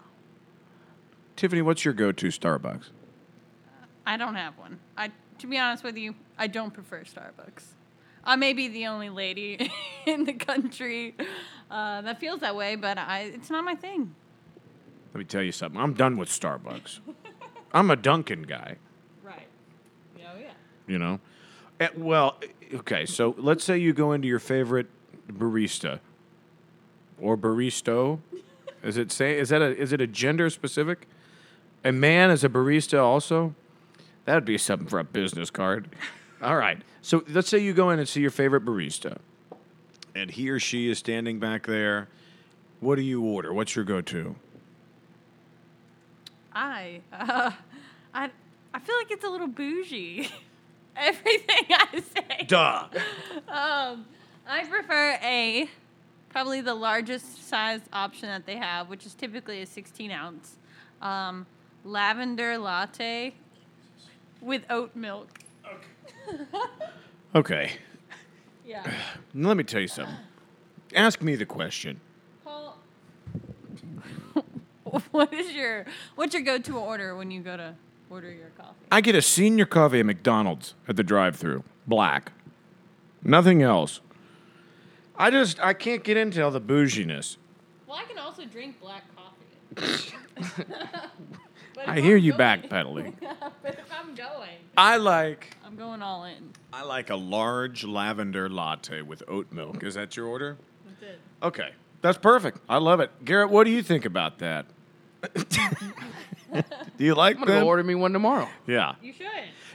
Tiffany, 1.35 1.63
what's 1.63 1.83
your 1.83 1.95
go-to 1.95 2.27
Starbucks? 2.27 2.89
I 4.05 4.17
don't 4.17 4.35
have 4.35 4.55
one. 4.57 4.79
I, 4.97 5.11
to 5.39 5.47
be 5.47 5.57
honest 5.57 5.83
with 5.83 5.97
you, 5.97 6.13
I 6.37 6.45
don't 6.45 6.73
prefer 6.73 7.01
Starbucks. 7.03 7.63
I 8.23 8.35
may 8.35 8.53
be 8.53 8.67
the 8.67 8.87
only 8.87 9.09
lady 9.09 9.71
in 10.05 10.25
the 10.25 10.33
country 10.33 11.15
uh, 11.69 12.01
that 12.01 12.19
feels 12.19 12.41
that 12.41 12.55
way, 12.55 12.75
but 12.75 12.97
I, 12.97 13.31
it's 13.33 13.49
not 13.49 13.63
my 13.63 13.75
thing. 13.75 14.13
Let 15.13 15.19
me 15.19 15.25
tell 15.25 15.41
you 15.43 15.51
something. 15.51 15.79
I'm 15.79 15.93
done 15.93 16.17
with 16.17 16.29
Starbucks. 16.29 16.99
I'm 17.73 17.89
a 17.89 17.95
Dunkin' 17.95 18.43
guy, 18.43 18.75
Right. 19.23 19.47
Oh 20.17 20.37
yeah. 20.39 20.51
you 20.87 20.97
know? 20.99 21.19
Eh, 21.79 21.87
well, 21.95 22.37
okay, 22.73 23.05
so 23.05 23.33
let's 23.37 23.63
say 23.63 23.77
you 23.77 23.93
go 23.93 24.11
into 24.11 24.27
your 24.27 24.39
favorite 24.39 24.87
barista 25.31 25.99
or 27.19 27.37
baristo. 27.37 28.19
Is 28.83 28.97
it 28.97 29.11
say 29.11 29.37
is 29.37 29.49
that 29.49 29.61
a 29.61 29.77
is 29.77 29.93
it 29.93 30.01
a 30.01 30.07
gender 30.07 30.49
specific? 30.49 31.07
A 31.83 31.91
man 31.91 32.31
is 32.31 32.43
a 32.43 32.49
barista 32.49 32.99
also? 32.99 33.53
That'd 34.25 34.43
be 34.43 34.57
something 34.57 34.87
for 34.87 34.97
a 34.97 35.03
business 35.03 35.51
card. 35.51 35.87
All 36.41 36.57
right. 36.57 36.81
So 37.01 37.23
let's 37.27 37.49
say 37.49 37.59
you 37.59 37.73
go 37.73 37.89
in 37.89 37.99
and 37.99 38.07
see 38.07 38.21
your 38.21 38.31
favorite 38.31 38.65
barista. 38.65 39.17
And 40.15 40.31
he 40.31 40.49
or 40.49 40.59
she 40.59 40.89
is 40.89 40.97
standing 40.97 41.39
back 41.39 41.65
there. 41.67 42.07
What 42.79 42.95
do 42.95 43.01
you 43.01 43.21
order? 43.23 43.53
What's 43.53 43.75
your 43.75 43.85
go-to? 43.85 44.35
I, 46.53 47.01
uh, 47.13 47.51
I, 48.13 48.29
I 48.73 48.79
feel 48.79 48.95
like 48.97 49.11
it's 49.11 49.23
a 49.23 49.29
little 49.29 49.47
bougie. 49.47 50.29
Everything 50.97 51.65
I 51.69 52.01
say. 52.01 52.45
Duh. 52.47 52.87
Um, 53.47 54.05
I 54.47 54.65
prefer 54.69 55.17
a 55.23 55.69
probably 56.29 56.61
the 56.61 56.73
largest 56.73 57.47
size 57.47 57.81
option 57.93 58.27
that 58.29 58.45
they 58.45 58.57
have, 58.57 58.89
which 58.89 59.05
is 59.05 59.13
typically 59.13 59.61
a 59.61 59.65
16 59.65 60.11
ounce 60.11 60.57
um, 61.01 61.45
lavender 61.85 62.57
latte 62.57 63.33
with 64.41 64.63
oat 64.69 64.95
milk. 64.95 65.40
Okay. 67.33 67.71
Yeah. 68.65 68.83
Let 69.33 69.55
me 69.55 69.63
tell 69.63 69.79
you 69.79 69.87
something. 69.87 70.15
Ask 70.93 71.21
me 71.21 71.35
the 71.35 71.45
question. 71.45 72.01
Paul, 72.43 72.77
what 75.11 75.33
is 75.33 75.53
your 75.53 75.85
what's 76.15 76.33
your 76.33 76.43
go-to 76.43 76.77
order 76.77 77.15
when 77.15 77.31
you 77.31 77.41
go 77.41 77.55
to 77.55 77.75
order 78.09 78.31
your 78.31 78.49
coffee? 78.57 78.85
I 78.91 78.99
get 78.99 79.15
a 79.15 79.21
senior 79.21 79.65
coffee 79.65 80.01
at 80.01 80.05
McDonald's 80.05 80.75
at 80.89 80.97
the 80.97 81.03
drive-through, 81.03 81.63
black. 81.87 82.33
Nothing 83.23 83.61
else. 83.61 84.01
I 85.15 85.31
just 85.31 85.57
I 85.61 85.73
can't 85.73 86.03
get 86.03 86.17
into 86.17 86.43
all 86.43 86.51
the 86.51 86.59
bouginess. 86.59 87.37
Well, 87.87 87.97
I 87.97 88.03
can 88.03 88.17
also 88.17 88.43
drink 88.43 88.79
black 88.81 89.03
coffee. 89.15 90.15
But 91.85 91.89
I 91.97 91.99
hear 92.01 92.17
I'm 92.17 92.23
you 92.23 92.31
going- 92.33 92.61
backpedaling. 92.61 93.13
but 93.63 93.73
if 93.79 93.91
I'm 93.91 94.15
going, 94.15 94.49
I 94.77 94.97
like 94.97 95.55
I'm 95.65 95.75
going 95.75 96.01
all 96.01 96.25
in. 96.25 96.51
I 96.73 96.83
like 96.83 97.09
a 97.09 97.15
large 97.15 97.83
lavender 97.83 98.49
latte 98.49 99.01
with 99.01 99.23
oat 99.27 99.51
milk. 99.51 99.83
Is 99.83 99.95
that 99.95 100.15
your 100.15 100.27
order? 100.27 100.57
That's 100.85 101.03
it. 101.13 101.19
Okay. 101.43 101.69
That's 102.01 102.17
perfect. 102.17 102.59
I 102.67 102.77
love 102.77 102.99
it. 102.99 103.11
Garrett, 103.23 103.49
what 103.51 103.65
do 103.65 103.71
you 103.71 103.83
think 103.83 104.05
about 104.05 104.39
that? 104.39 104.65
do 105.33 106.63
you 106.97 107.13
like 107.13 107.35
I'm 107.35 107.41
gonna 107.43 107.51
them? 107.53 107.63
go 107.63 107.67
order 107.67 107.83
me 107.83 107.95
one 107.95 108.11
tomorrow. 108.13 108.49
Yeah. 108.65 108.95
You 109.01 109.13
should. 109.13 109.27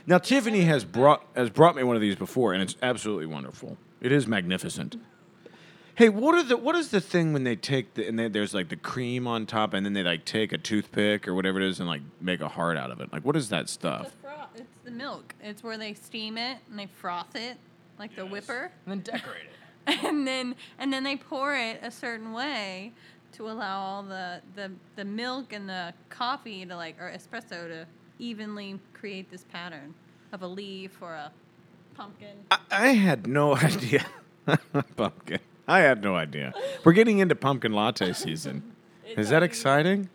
Now 0.05 0.17
Tiffany 0.17 0.61
has 0.61 0.83
brought 0.85 1.25
has 1.35 1.49
brought 1.49 1.75
me 1.75 1.83
one 1.83 1.95
of 1.95 2.01
these 2.01 2.15
before, 2.15 2.53
and 2.53 2.61
it's 2.61 2.75
absolutely 2.81 3.25
wonderful. 3.27 3.77
It 4.01 4.11
is 4.11 4.27
magnificent. 4.27 4.97
Hey, 5.97 6.09
what 6.09 6.35
are 6.35 6.43
the 6.43 6.57
what 6.57 6.75
is 6.75 6.89
the 6.91 7.01
thing 7.01 7.33
when 7.33 7.43
they 7.43 7.55
take 7.55 7.95
the 7.95 8.07
and 8.07 8.19
they, 8.19 8.27
there's 8.27 8.53
like 8.53 8.69
the 8.69 8.75
cream 8.75 9.25
on 9.25 9.47
top, 9.47 9.73
and 9.73 9.83
then 9.83 9.93
they 9.93 10.03
like 10.03 10.25
take 10.25 10.53
a 10.53 10.57
toothpick 10.59 11.27
or 11.27 11.33
whatever 11.33 11.59
it 11.59 11.67
is 11.67 11.79
and 11.79 11.89
like 11.89 12.03
make 12.21 12.39
a 12.39 12.47
heart 12.47 12.77
out 12.77 12.91
of 12.91 13.01
it? 13.01 13.11
Like, 13.11 13.25
what 13.25 13.35
is 13.35 13.49
that 13.49 13.65
The 13.65 13.71
stuff? 13.71 14.11
froth. 14.21 14.49
It's 14.55 14.77
the 14.85 14.91
milk. 14.91 15.33
It's 15.41 15.63
where 15.63 15.75
they 15.75 15.95
steam 15.95 16.37
it 16.37 16.59
and 16.69 16.77
they 16.77 16.85
froth 16.85 17.35
it 17.35 17.57
like 17.97 18.15
the 18.15 18.27
whipper, 18.27 18.69
And 18.85 18.91
then 18.91 18.99
decorate 19.15 19.45
it. 19.87 20.03
and 20.05 20.27
then 20.27 20.53
and 20.77 20.93
then 20.93 21.03
they 21.03 21.15
pour 21.15 21.55
it 21.55 21.79
a 21.81 21.89
certain 21.89 22.31
way 22.31 22.93
to 23.31 23.49
allow 23.49 23.79
all 23.79 24.03
the 24.03 24.39
the 24.55 24.71
the 24.97 25.05
milk 25.05 25.51
and 25.51 25.67
the 25.67 25.95
coffee 26.09 26.63
to 26.63 26.75
like 26.75 27.01
or 27.01 27.11
espresso 27.11 27.67
to 27.67 27.87
evenly 28.19 28.79
create 28.93 29.31
this 29.31 29.45
pattern 29.51 29.95
of 30.31 30.43
a 30.43 30.47
leaf 30.47 31.01
or 31.01 31.13
a 31.15 31.31
pumpkin. 31.95 32.37
I, 32.51 32.59
I 32.69 32.87
had 32.89 33.25
no 33.25 33.55
idea. 33.57 34.05
pumpkin. 34.95 35.39
I 35.67 35.79
had 35.79 36.01
no 36.01 36.15
idea. 36.15 36.53
We're 36.83 36.93
getting 36.93 37.19
into 37.19 37.35
pumpkin 37.35 37.73
latte 37.73 38.13
season. 38.13 38.63
Is 39.05 39.29
that 39.29 39.43
exciting? 39.43 40.09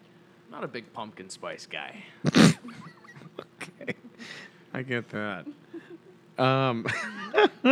Not 0.51 0.65
a 0.65 0.69
big 0.69 0.93
pumpkin 0.93 1.31
spice 1.31 1.67
guy. 1.67 2.05
Okay. 3.63 3.95
I 4.75 4.83
get 4.83 5.09
that. 5.11 5.47
Um, 6.39 6.87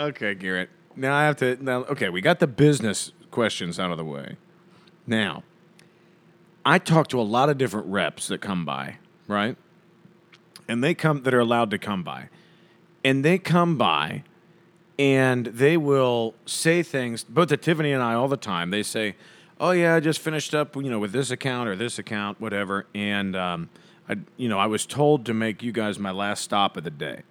okay, 0.00 0.34
Garrett. 0.34 0.70
Now 0.94 1.14
I 1.14 1.24
have 1.24 1.36
to. 1.36 1.62
Now, 1.62 1.84
okay, 1.84 2.08
we 2.08 2.20
got 2.20 2.38
the 2.40 2.46
business 2.46 3.12
questions 3.30 3.78
out 3.78 3.90
of 3.90 3.98
the 3.98 4.04
way. 4.04 4.36
Now, 5.06 5.42
I 6.64 6.78
talk 6.78 7.08
to 7.08 7.20
a 7.20 7.22
lot 7.22 7.48
of 7.48 7.58
different 7.58 7.86
reps 7.86 8.28
that 8.28 8.40
come 8.40 8.64
by, 8.64 8.96
right? 9.28 9.56
And 10.68 10.82
they 10.82 10.94
come 10.94 11.22
that 11.22 11.32
are 11.32 11.40
allowed 11.40 11.70
to 11.70 11.78
come 11.78 12.02
by, 12.02 12.28
and 13.04 13.24
they 13.24 13.38
come 13.38 13.76
by, 13.76 14.24
and 14.98 15.46
they 15.46 15.76
will 15.76 16.34
say 16.46 16.82
things. 16.82 17.24
Both 17.24 17.48
to 17.48 17.56
Tiffany 17.56 17.92
and 17.92 18.02
I 18.02 18.14
all 18.14 18.28
the 18.28 18.36
time. 18.36 18.70
They 18.70 18.82
say, 18.82 19.16
"Oh 19.60 19.72
yeah, 19.72 19.94
I 19.94 20.00
just 20.00 20.20
finished 20.20 20.54
up, 20.54 20.76
you 20.76 20.90
know, 20.90 20.98
with 20.98 21.12
this 21.12 21.30
account 21.30 21.68
or 21.68 21.76
this 21.76 21.98
account, 21.98 22.40
whatever." 22.40 22.86
And 22.94 23.36
um, 23.36 23.68
I, 24.08 24.16
you 24.36 24.48
know, 24.48 24.58
I 24.58 24.66
was 24.66 24.86
told 24.86 25.26
to 25.26 25.34
make 25.34 25.62
you 25.62 25.72
guys 25.72 25.98
my 25.98 26.10
last 26.10 26.42
stop 26.42 26.76
of 26.76 26.84
the 26.84 26.90
day. 26.90 27.22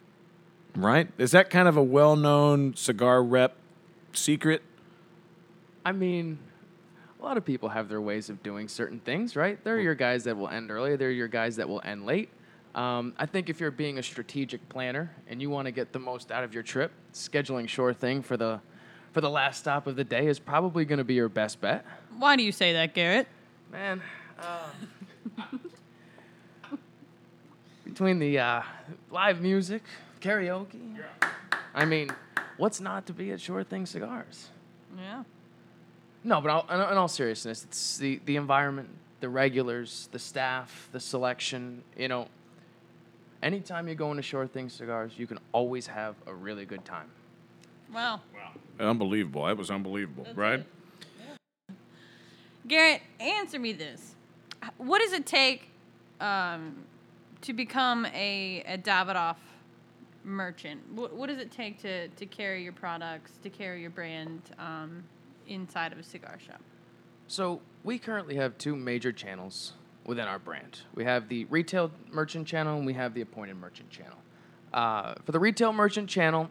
Right? 0.76 1.08
Is 1.18 1.32
that 1.32 1.50
kind 1.50 1.70
of 1.70 1.78
a 1.78 1.84
well-known 1.84 2.76
cigar 2.76 3.24
rep 3.24 3.56
secret? 4.12 4.62
I 5.86 5.94
mean, 5.94 6.38
a 7.20 7.24
lot 7.24 7.38
of 7.38 7.46
people 7.46 7.70
have 7.70 7.88
their 7.88 8.02
ways 8.02 8.30
of 8.30 8.44
doing 8.44 8.68
certain 8.68 9.00
things, 9.00 9.38
right? 9.38 9.64
There 9.64 9.76
are 9.76 9.80
your 9.80 9.96
guys 9.96 10.26
that 10.26 10.36
will 10.36 10.50
end 10.50 10.70
early. 10.70 10.98
There 10.98 11.08
are 11.08 11.12
your 11.12 11.30
guys 11.30 11.56
that 11.56 11.70
will 11.70 11.82
end 11.86 12.06
late. 12.06 12.30
Um, 12.76 13.14
I 13.18 13.26
think 13.26 13.50
if 13.50 13.60
you're 13.62 13.72
being 13.72 13.98
a 13.98 14.04
strategic 14.04 14.68
planner 14.68 15.10
and 15.28 15.42
you 15.42 15.50
want 15.50 15.66
to 15.66 15.72
get 15.72 15.94
the 15.94 16.00
most 16.00 16.30
out 16.30 16.44
of 16.44 16.54
your 16.54 16.62
trip, 16.62 16.92
scheduling 17.14 17.70
sure 17.70 17.94
thing 17.94 18.22
for 18.22 18.36
the 18.38 18.60
for 19.14 19.22
the 19.22 19.30
last 19.30 19.60
stop 19.60 19.88
of 19.88 19.96
the 19.96 20.04
day 20.04 20.28
is 20.28 20.40
probably 20.40 20.84
going 20.84 20.98
to 20.98 21.06
be 21.06 21.14
your 21.14 21.30
best 21.30 21.62
bet. 21.62 21.86
Why 22.18 22.36
do 22.36 22.44
you 22.44 22.52
say 22.52 22.74
that, 22.74 22.94
Garrett? 22.94 23.30
Man, 23.72 24.02
uh, 24.38 24.68
between 27.86 28.20
the 28.20 28.40
uh, 28.40 28.62
live 29.10 29.40
music, 29.40 29.84
karaoke, 30.20 30.98
I 31.74 31.86
mean, 31.86 32.10
what's 32.58 32.82
not 32.82 33.06
to 33.06 33.14
be 33.14 33.32
at 33.32 33.40
Sure 33.40 33.64
Thing 33.64 33.86
Cigars? 33.86 34.50
Yeah. 34.98 35.24
No, 36.26 36.42
but 36.42 36.50
all, 36.50 36.66
in, 36.70 36.82
all- 36.82 36.92
in 36.92 36.98
all 36.98 37.08
seriousness, 37.08 37.64
it's 37.64 37.98
the, 37.98 38.20
the 38.26 38.36
environment, 38.36 38.90
the 39.22 39.30
regulars, 39.30 40.10
the 40.12 40.20
staff, 40.20 40.90
the 40.92 41.00
selection. 41.00 41.84
You 41.98 42.10
know, 42.10 42.28
anytime 43.46 43.88
you 43.88 43.96
go 43.96 44.10
into 44.10 44.24
Sure 44.24 44.48
Thing 44.48 44.68
Cigars, 44.68 45.14
you 45.16 45.28
can 45.28 45.40
always 45.54 45.88
have 45.88 46.16
a 46.26 46.34
really 46.34 46.66
good 46.66 46.84
time. 46.84 47.08
Wow. 47.94 48.20
Wow. 48.34 48.90
Unbelievable. 48.90 49.46
That 49.46 49.56
was 49.56 49.72
unbelievable, 49.72 50.28
right? 50.36 50.60
it. 50.60 51.76
Garrett, 52.68 53.02
answer 53.20 53.60
me 53.60 53.72
this: 53.72 54.16
What 54.78 55.00
does 55.00 55.14
it 55.14 55.26
take 55.26 55.70
um, 56.20 56.84
to 57.42 57.54
become 57.54 58.06
a, 58.08 58.64
a 58.68 58.78
Davidoff 58.78 59.38
merchant? 60.24 60.82
What, 60.94 61.14
what 61.14 61.30
does 61.30 61.38
it 61.38 61.52
take 61.52 61.80
to, 61.84 62.08
to 62.10 62.26
carry 62.26 62.64
your 62.64 62.74
products, 62.74 63.34
to 63.44 63.50
carry 63.50 63.82
your 63.82 63.92
brand 63.92 64.42
um, 64.58 65.04
inside 65.48 65.94
of 65.94 66.00
a 66.00 66.04
cigar 66.04 66.38
shop? 66.46 66.60
So 67.28 67.62
we 67.84 68.00
currently 68.00 68.36
have 68.36 68.58
two 68.58 68.76
major 68.76 69.12
channels 69.12 69.74
within 70.06 70.28
our 70.28 70.40
brand. 70.40 70.80
We 70.94 71.04
have 71.04 71.28
the 71.30 71.46
retail 71.46 71.92
merchant 72.12 72.48
channel 72.48 72.78
and 72.78 72.86
we 72.86 72.94
have 72.94 73.14
the 73.14 73.22
appointed 73.22 73.58
merchant 73.58 73.90
channel. 73.90 74.18
Uh, 74.74 75.16
for 75.26 75.32
the 75.32 75.40
retail 75.40 75.74
merchant 75.74 76.10
channel, 76.10 76.50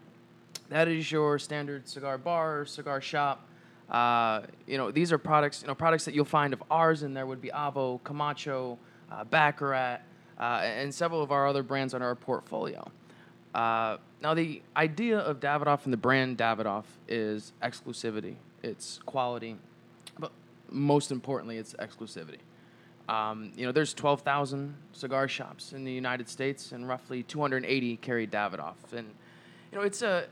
that 0.71 0.89
is 0.89 1.11
your 1.11 1.39
standard 1.39 1.89
cigar 1.89 2.19
bar, 2.19 2.65
cigar 2.67 3.01
shop. 3.01 3.47
Uh, 3.89 4.43
you 4.67 4.79
know, 4.79 4.91
these 4.91 5.13
are 5.13 5.19
products. 5.19 5.63
You 5.63 5.69
know, 5.69 5.75
products 5.75 6.05
that 6.07 6.15
you'll 6.15 6.25
find 6.25 6.53
of 6.53 6.63
ours, 6.71 7.03
and 7.03 7.15
there 7.15 7.27
would 7.27 7.43
be 7.43 7.51
Avo, 7.51 8.03
Camacho, 8.03 8.79
uh, 9.13 9.25
Baccarat, 9.25 9.99
uh, 10.39 10.43
and 10.43 10.93
several 10.93 11.23
of 11.23 11.31
our 11.31 11.47
other 11.47 11.63
brands 11.63 11.93
on 11.93 12.03
our 12.03 12.15
portfolio. 12.15 12.91
Uh, 13.55 13.99
now, 14.23 14.33
the 14.35 14.63
idea 14.77 15.19
of 15.19 15.39
Davidoff 15.39 15.85
and 15.85 15.93
the 15.93 15.99
brand 15.99 16.39
Davidoff 16.39 16.85
is 17.07 17.53
exclusivity. 17.63 18.37
It's 18.63 19.01
quality, 19.05 19.57
but 20.19 20.33
most 20.71 21.13
importantly, 21.13 21.59
it's 21.59 21.75
exclusivity. 21.75 22.39
Um, 23.09 23.53
you 23.57 23.67
know, 23.67 23.73
there's 23.73 23.93
12,000 23.93 24.75
cigar 24.93 25.29
shops 25.29 25.73
in 25.73 25.85
the 25.85 25.93
United 25.93 26.29
States, 26.29 26.73
and 26.73 26.89
roughly 26.89 27.23
280 27.23 27.97
carry 27.99 28.27
Davidoff. 28.27 28.93
And 28.93 29.09
you 29.71 29.79
know, 29.79 29.83
it's 29.83 30.03
a 30.03 30.27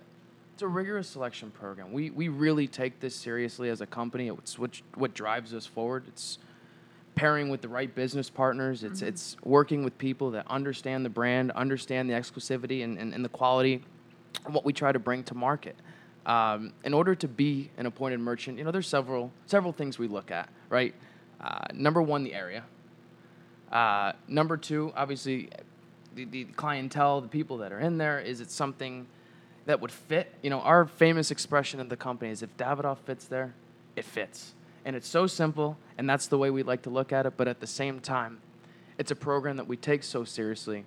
it's 0.54 0.62
a 0.62 0.68
rigorous 0.68 1.08
selection 1.08 1.50
program. 1.50 1.92
We 1.92 2.10
we 2.10 2.28
really 2.28 2.66
take 2.66 3.00
this 3.00 3.14
seriously 3.14 3.68
as 3.68 3.80
a 3.80 3.86
company. 3.86 4.28
It's 4.28 4.58
what 4.58 4.80
what 4.94 5.14
drives 5.14 5.52
us 5.52 5.66
forward. 5.66 6.04
It's 6.08 6.38
pairing 7.14 7.50
with 7.50 7.60
the 7.60 7.68
right 7.68 7.94
business 7.94 8.30
partners. 8.30 8.84
It's 8.84 9.02
it's 9.02 9.36
working 9.44 9.84
with 9.84 9.98
people 9.98 10.30
that 10.32 10.46
understand 10.48 11.04
the 11.04 11.10
brand, 11.10 11.50
understand 11.52 12.08
the 12.08 12.14
exclusivity 12.14 12.84
and, 12.84 12.98
and, 12.98 13.12
and 13.12 13.24
the 13.24 13.28
quality, 13.28 13.82
and 14.44 14.54
what 14.54 14.64
we 14.64 14.72
try 14.72 14.92
to 14.92 14.98
bring 14.98 15.24
to 15.24 15.34
market. 15.34 15.76
Um, 16.24 16.72
in 16.84 16.94
order 16.94 17.16
to 17.16 17.26
be 17.26 17.70
an 17.76 17.86
appointed 17.86 18.20
merchant, 18.20 18.56
you 18.56 18.64
know, 18.64 18.70
there's 18.70 18.88
several 18.88 19.32
several 19.46 19.72
things 19.72 19.98
we 19.98 20.08
look 20.08 20.30
at, 20.30 20.48
right? 20.70 20.94
Uh, 21.42 21.66
number 21.74 22.00
one, 22.00 22.24
the 22.24 22.34
area. 22.34 22.64
Uh, 23.70 24.12
number 24.28 24.56
two, 24.56 24.92
obviously, 24.96 25.48
the, 26.14 26.24
the 26.26 26.44
clientele, 26.44 27.20
the 27.20 27.28
people 27.28 27.58
that 27.58 27.72
are 27.72 27.80
in 27.80 27.98
there. 27.98 28.20
Is 28.20 28.40
it 28.40 28.50
something 28.50 29.06
that 29.66 29.80
would 29.80 29.90
fit? 29.90 30.32
You 30.42 30.50
know, 30.50 30.60
our 30.60 30.84
famous 30.84 31.30
expression 31.30 31.80
in 31.80 31.88
the 31.88 31.96
company 31.96 32.30
is 32.30 32.42
if 32.42 32.56
Davidoff 32.56 32.98
fits 32.98 33.24
there, 33.26 33.54
it 33.96 34.04
fits. 34.04 34.52
And 34.84 34.96
it's 34.96 35.08
so 35.08 35.26
simple, 35.26 35.78
and 35.96 36.08
that's 36.08 36.26
the 36.26 36.38
way 36.38 36.50
we 36.50 36.62
like 36.62 36.82
to 36.82 36.90
look 36.90 37.12
at 37.12 37.26
it. 37.26 37.34
But 37.36 37.48
at 37.48 37.60
the 37.60 37.66
same 37.66 38.00
time, 38.00 38.40
it's 38.98 39.10
a 39.10 39.16
program 39.16 39.56
that 39.56 39.68
we 39.68 39.76
take 39.76 40.02
so 40.02 40.24
seriously 40.24 40.84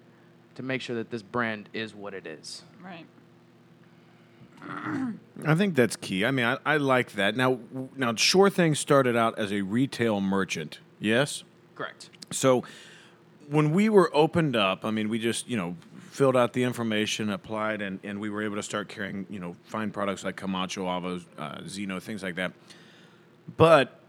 to 0.55 0.63
make 0.63 0.81
sure 0.81 0.95
that 0.95 1.09
this 1.09 1.21
brand 1.21 1.69
is 1.74 1.95
what 1.95 2.13
it 2.13 2.27
is. 2.27 2.63
Right. 2.83 3.05
I 5.45 5.55
think 5.55 5.75
that's 5.75 5.95
key. 5.95 6.25
I 6.25 6.31
mean, 6.31 6.45
I, 6.45 6.57
I 6.65 6.77
like 6.77 7.13
that. 7.13 7.36
Now, 7.36 7.60
now, 7.95 8.15
Sure 8.15 8.50
Thing 8.50 8.75
started 8.75 9.15
out 9.15 9.38
as 9.38 9.51
a 9.51 9.62
retail 9.62 10.22
merchant. 10.22 10.79
Yes. 11.00 11.43
Correct. 11.75 12.10
So 12.31 12.63
when 13.50 13.72
we 13.72 13.89
were 13.89 14.10
opened 14.15 14.55
up, 14.55 14.86
I 14.86 14.91
mean, 14.91 15.10
we 15.10 15.19
just 15.19 15.48
you 15.48 15.57
know 15.57 15.75
filled 16.12 16.38
out 16.38 16.53
the 16.53 16.63
information, 16.63 17.29
applied, 17.29 17.81
and, 17.81 18.00
and 18.03 18.19
we 18.19 18.29
were 18.29 18.41
able 18.41 18.55
to 18.55 18.63
start 18.63 18.88
carrying 18.88 19.25
you 19.29 19.39
know 19.39 19.55
fine 19.65 19.91
products 19.91 20.24
like 20.24 20.36
Camacho, 20.36 20.86
Avos, 20.86 21.25
uh, 21.38 21.57
Zino, 21.63 22.01
things 22.01 22.24
like 22.24 22.36
that. 22.36 22.53
But 23.57 24.00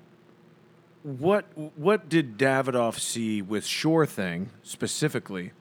what 1.02 1.46
what 1.76 2.08
did 2.08 2.38
Davidoff 2.38 2.98
see 2.98 3.42
with 3.42 3.66
Sure 3.66 4.06
Thing 4.06 4.50
specifically 4.62 5.52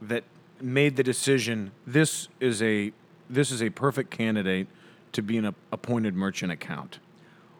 that 0.00 0.24
made 0.60 0.96
the 0.96 1.02
decision? 1.02 1.72
This 1.86 2.28
is 2.40 2.62
a 2.62 2.92
this 3.32 3.50
is 3.50 3.62
a 3.62 3.70
perfect 3.70 4.10
candidate 4.10 4.68
to 5.12 5.22
be 5.22 5.38
an 5.38 5.54
appointed 5.72 6.14
merchant 6.14 6.52
account. 6.52 6.98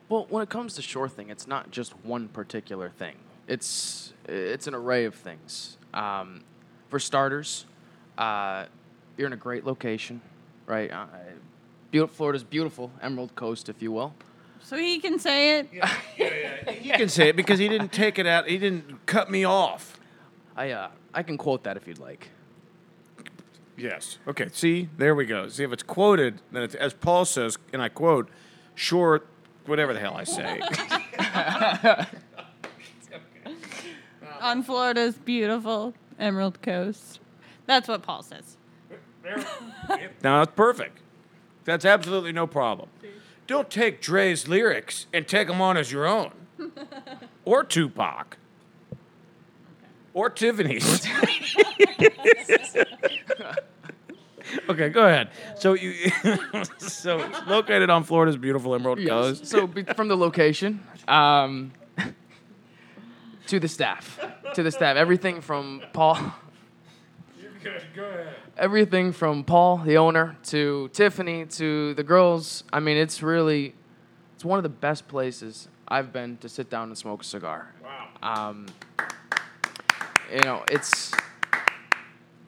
Well, 0.08 0.26
when 0.28 0.42
it 0.42 0.50
comes 0.50 0.74
to 0.74 0.82
Sure 0.82 1.08
Thing, 1.08 1.30
it's 1.30 1.46
not 1.46 1.70
just 1.70 1.92
one 2.04 2.28
particular 2.28 2.90
thing. 2.90 3.16
It's 3.48 4.12
it's 4.28 4.66
an 4.66 4.74
array 4.74 5.04
of 5.06 5.14
things. 5.14 5.78
Um, 5.94 6.44
for 6.88 6.98
starters, 6.98 7.64
uh, 8.18 8.66
you're 9.16 9.26
in 9.26 9.32
a 9.32 9.36
great 9.36 9.64
location, 9.64 10.20
right? 10.66 10.90
Uh, 10.90 11.06
beautiful, 11.90 12.14
Florida's 12.14 12.44
beautiful 12.44 12.90
Emerald 13.00 13.34
Coast, 13.34 13.68
if 13.68 13.80
you 13.80 13.90
will. 13.90 14.14
So 14.60 14.76
he 14.76 14.98
can 15.00 15.18
say 15.18 15.58
it. 15.58 15.68
Yeah, 15.72 15.90
yeah, 16.16 16.34
yeah. 16.66 16.72
He 16.72 16.90
can 16.90 17.08
say 17.08 17.28
it 17.30 17.36
because 17.36 17.58
he 17.58 17.68
didn't 17.68 17.92
take 17.92 18.18
it 18.18 18.26
out. 18.26 18.46
He 18.46 18.58
didn't 18.58 19.06
cut 19.06 19.30
me 19.30 19.44
off. 19.44 19.98
I 20.54 20.70
uh, 20.70 20.90
I 21.14 21.22
can 21.22 21.38
quote 21.38 21.64
that 21.64 21.76
if 21.76 21.88
you'd 21.88 21.98
like. 21.98 22.28
Yes. 23.82 24.18
Okay. 24.28 24.48
See, 24.52 24.88
there 24.96 25.14
we 25.14 25.26
go. 25.26 25.48
See, 25.48 25.64
if 25.64 25.72
it's 25.72 25.82
quoted, 25.82 26.40
then 26.52 26.62
it's 26.62 26.74
as 26.74 26.94
Paul 26.94 27.24
says, 27.24 27.58
and 27.72 27.82
I 27.82 27.88
quote, 27.88 28.28
short, 28.74 29.26
whatever 29.66 29.92
the 29.92 30.00
hell 30.00 30.14
I 30.14 30.24
say. 30.24 30.60
on 34.42 34.62
Florida's 34.62 35.14
beautiful 35.14 35.94
Emerald 36.18 36.60
Coast. 36.62 37.20
That's 37.66 37.88
what 37.88 38.02
Paul 38.02 38.22
says. 38.22 38.56
now 40.22 40.40
that's 40.44 40.52
perfect. 40.54 40.98
That's 41.64 41.84
absolutely 41.84 42.32
no 42.32 42.46
problem. 42.46 42.88
Don't 43.46 43.70
take 43.70 44.00
Dre's 44.00 44.48
lyrics 44.48 45.06
and 45.12 45.26
take 45.26 45.48
them 45.48 45.60
on 45.60 45.76
as 45.76 45.92
your 45.92 46.06
own, 46.06 46.32
or 47.44 47.62
Tupac, 47.62 48.36
or 50.12 50.28
Tiffany's. 50.30 51.06
okay, 54.68 54.88
go 54.88 55.06
ahead. 55.06 55.30
So 55.56 55.74
you, 55.74 56.10
so 56.78 57.28
located 57.46 57.90
on 57.90 58.04
Florida's 58.04 58.36
beautiful 58.36 58.74
Emerald 58.74 59.04
Coast. 59.06 59.46
So 59.46 59.66
be- 59.66 59.84
from 59.84 60.08
the 60.08 60.16
location 60.16 60.82
um, 61.08 61.72
to 63.46 63.60
the 63.60 63.68
staff, 63.68 64.18
to 64.54 64.62
the 64.62 64.70
staff, 64.70 64.96
everything 64.96 65.40
from 65.40 65.82
Paul. 65.92 66.18
Everything 68.56 69.12
from 69.12 69.44
Paul, 69.44 69.78
the 69.78 69.96
owner, 69.96 70.36
to 70.44 70.88
Tiffany, 70.92 71.46
to 71.46 71.94
the 71.94 72.02
girls. 72.02 72.64
I 72.72 72.80
mean, 72.80 72.96
it's 72.96 73.22
really, 73.22 73.74
it's 74.34 74.44
one 74.44 74.58
of 74.58 74.62
the 74.62 74.68
best 74.68 75.06
places 75.06 75.68
I've 75.86 76.12
been 76.12 76.36
to 76.38 76.48
sit 76.48 76.70
down 76.70 76.88
and 76.88 76.98
smoke 76.98 77.22
a 77.22 77.24
cigar. 77.24 77.72
Wow. 77.82 78.08
Um, 78.22 78.66
you 80.32 80.40
know, 80.40 80.64
it's 80.68 81.12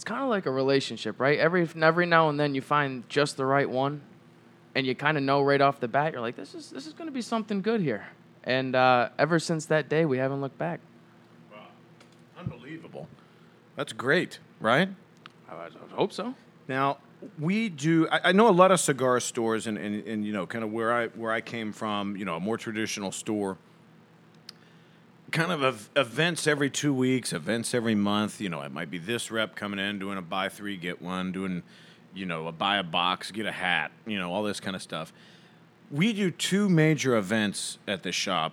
it's 0.05 0.11
kind 0.11 0.23
of 0.23 0.29
like 0.29 0.45
a 0.45 0.51
relationship, 0.51 1.19
right? 1.19 1.39
Every 1.39 1.67
every 1.81 2.05
now 2.05 2.29
and 2.29 2.39
then 2.39 2.55
you 2.55 2.61
find 2.61 3.09
just 3.09 3.39
the 3.39 3.47
right 3.47 3.69
one, 3.69 4.03
and 4.75 4.87
you 4.87 4.95
kind 4.95 5.17
of 5.17 5.23
know 5.23 5.41
right 5.41 5.63
off 5.63 5.81
the 5.81 5.89
bat. 5.89 6.13
You're 6.13 6.21
like, 6.21 6.37
this 6.37 6.55
is 6.55 6.69
this 6.69 6.87
is 6.87 6.93
going 6.93 7.09
to 7.09 7.13
be 7.13 7.23
something 7.23 7.63
good 7.63 7.81
here. 7.81 8.07
And 8.43 8.77
uh, 8.77 9.09
ever 9.19 9.39
since 9.39 9.65
that 9.67 9.89
day, 9.89 10.05
we 10.05 10.19
haven't 10.19 10.43
looked 10.43 10.59
back. 10.59 10.81
Wow, 11.51 11.61
unbelievable. 12.39 13.09
That's 13.77 13.95
great, 13.95 14.41
right? 14.61 14.91
I, 15.49 15.55
I 15.55 15.69
hope 15.95 16.13
so. 16.13 16.35
Now 16.69 16.99
we 17.39 17.71
do. 17.71 18.07
I, 18.11 18.29
I 18.29 18.33
know 18.33 18.51
a 18.51 18.53
lot 18.53 18.73
of 18.73 18.81
cigar 18.81 19.19
stores, 19.21 19.67
and, 19.67 19.79
and, 19.79 20.07
and 20.07 20.27
you 20.27 20.35
know, 20.35 20.47
kind 20.47 20.65
of 20.65 20.71
where 20.71 20.93
I 20.93 21.07
where 21.07 21.33
I 21.33 21.41
came 21.41 21.73
from. 21.73 22.15
You 22.15 22.27
know, 22.27 22.37
a 22.37 22.41
more 22.41 22.59
traditional 22.59 23.11
store. 23.11 23.57
Kind 25.35 25.51
of 25.51 25.91
events 25.97 26.47
every 26.47 26.71
two 26.71 26.95
weeks, 26.95 27.33
events 27.33 27.75
every 27.75 27.97
month. 27.97 28.41
You 28.41 28.49
know, 28.49 28.61
it 28.61 28.71
might 28.71 28.89
be 28.89 28.99
this 28.99 29.33
rep 29.33 29.57
coming 29.57 29.81
in 29.81 29.99
doing 29.99 30.17
a 30.17 30.23
buy 30.23 30.49
three 30.49 30.77
get 30.77 31.03
one, 31.03 31.33
doing, 31.33 31.65
you 32.15 32.25
know, 32.25 32.47
a 32.47 32.53
buy 32.53 32.77
a 32.77 32.85
box 32.85 33.33
get 33.33 33.45
a 33.45 33.51
hat. 33.51 33.91
You 34.07 34.17
know, 34.21 34.33
all 34.33 34.45
this 34.45 34.61
kind 34.61 34.77
of 34.77 34.83
stuff. 34.83 35.13
We 35.91 36.13
do 36.13 36.31
two 36.31 36.69
major 36.69 37.17
events 37.17 37.79
at 37.89 38.05
the 38.05 38.13
shop 38.13 38.53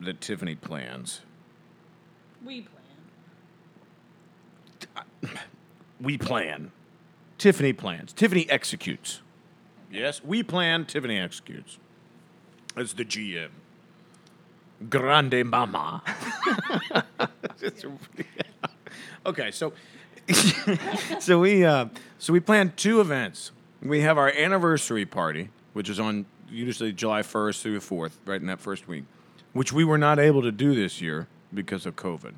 that 0.00 0.20
Tiffany 0.20 0.56
plans. 0.56 1.20
We 2.44 2.66
plan. 5.22 5.38
we 6.00 6.18
plan. 6.18 6.72
Tiffany 7.38 7.72
plans. 7.72 8.12
Tiffany 8.12 8.50
executes. 8.50 9.20
Yes, 9.92 10.24
we 10.24 10.42
plan. 10.42 10.86
Tiffany 10.86 11.20
executes. 11.20 11.78
As 12.76 12.94
the 12.94 13.04
GM. 13.04 13.50
Grande 14.90 15.44
mama. 15.44 16.02
okay, 19.26 19.50
so 19.50 19.72
so 21.20 21.40
we 21.40 21.64
uh, 21.64 21.86
so 22.18 22.32
we 22.32 22.40
plan 22.40 22.72
two 22.76 23.00
events. 23.00 23.52
We 23.82 24.00
have 24.00 24.18
our 24.18 24.28
anniversary 24.28 25.06
party, 25.06 25.50
which 25.72 25.88
is 25.88 26.00
on 26.00 26.26
usually 26.50 26.92
July 26.92 27.22
first 27.22 27.62
through 27.62 27.74
the 27.74 27.80
fourth, 27.80 28.18
right 28.24 28.40
in 28.40 28.46
that 28.48 28.60
first 28.60 28.88
week, 28.88 29.04
which 29.52 29.72
we 29.72 29.84
were 29.84 29.98
not 29.98 30.18
able 30.18 30.42
to 30.42 30.52
do 30.52 30.74
this 30.74 31.00
year 31.00 31.28
because 31.52 31.86
of 31.86 31.96
COVID. 31.96 32.34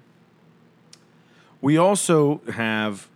We 1.60 1.76
also 1.76 2.40
have 2.52 3.08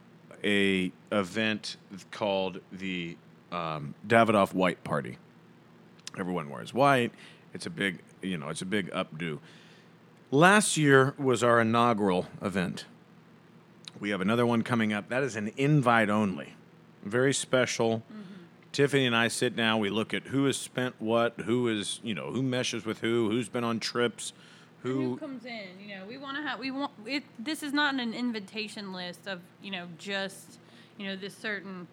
a 0.42 0.90
event 1.12 1.76
called 2.10 2.60
the 2.72 3.16
um, 3.52 3.94
Davidoff 4.06 4.54
White 4.54 4.82
Party. 4.82 5.18
Everyone 6.18 6.50
wears 6.50 6.74
white. 6.74 7.12
It's 7.54 7.66
a 7.66 7.70
big, 7.70 8.00
you 8.22 8.38
know, 8.38 8.48
it's 8.48 8.62
a 8.62 8.66
big 8.66 8.90
updo. 8.90 9.38
Last 10.30 10.76
year 10.76 11.14
was 11.18 11.42
our 11.42 11.60
inaugural 11.60 12.26
event. 12.40 12.86
We 14.00 14.10
have 14.10 14.20
another 14.20 14.46
one 14.46 14.62
coming 14.62 14.92
up. 14.92 15.08
That 15.08 15.22
is 15.22 15.36
an 15.36 15.52
invite 15.56 16.08
only, 16.08 16.54
very 17.04 17.34
special. 17.34 17.98
Mm-hmm. 17.98 18.22
Tiffany 18.72 19.06
and 19.06 19.14
I 19.14 19.28
sit 19.28 19.54
down. 19.54 19.80
We 19.80 19.90
look 19.90 20.14
at 20.14 20.28
who 20.28 20.46
has 20.46 20.56
spent 20.56 20.94
what, 20.98 21.40
who 21.40 21.68
is, 21.68 22.00
you 22.02 22.14
know, 22.14 22.32
who 22.32 22.42
meshes 22.42 22.86
with 22.86 23.00
who, 23.00 23.28
who's 23.30 23.50
been 23.50 23.64
on 23.64 23.78
trips, 23.78 24.32
who 24.82 25.10
who 25.10 25.16
comes 25.16 25.44
in 25.44 25.68
you 25.80 25.94
know 25.94 26.04
we 26.06 26.18
want 26.18 26.36
to 26.36 26.42
have 26.42 26.58
we 26.58 26.70
want 26.70 26.90
it 27.06 27.22
this 27.38 27.62
is 27.62 27.72
not 27.72 27.94
an 27.94 28.12
invitation 28.12 28.92
list 28.92 29.26
of 29.26 29.40
you 29.62 29.70
know 29.70 29.86
just 29.98 30.58
you 30.98 31.06
know 31.06 31.16
this 31.16 31.36
certain 31.36 31.86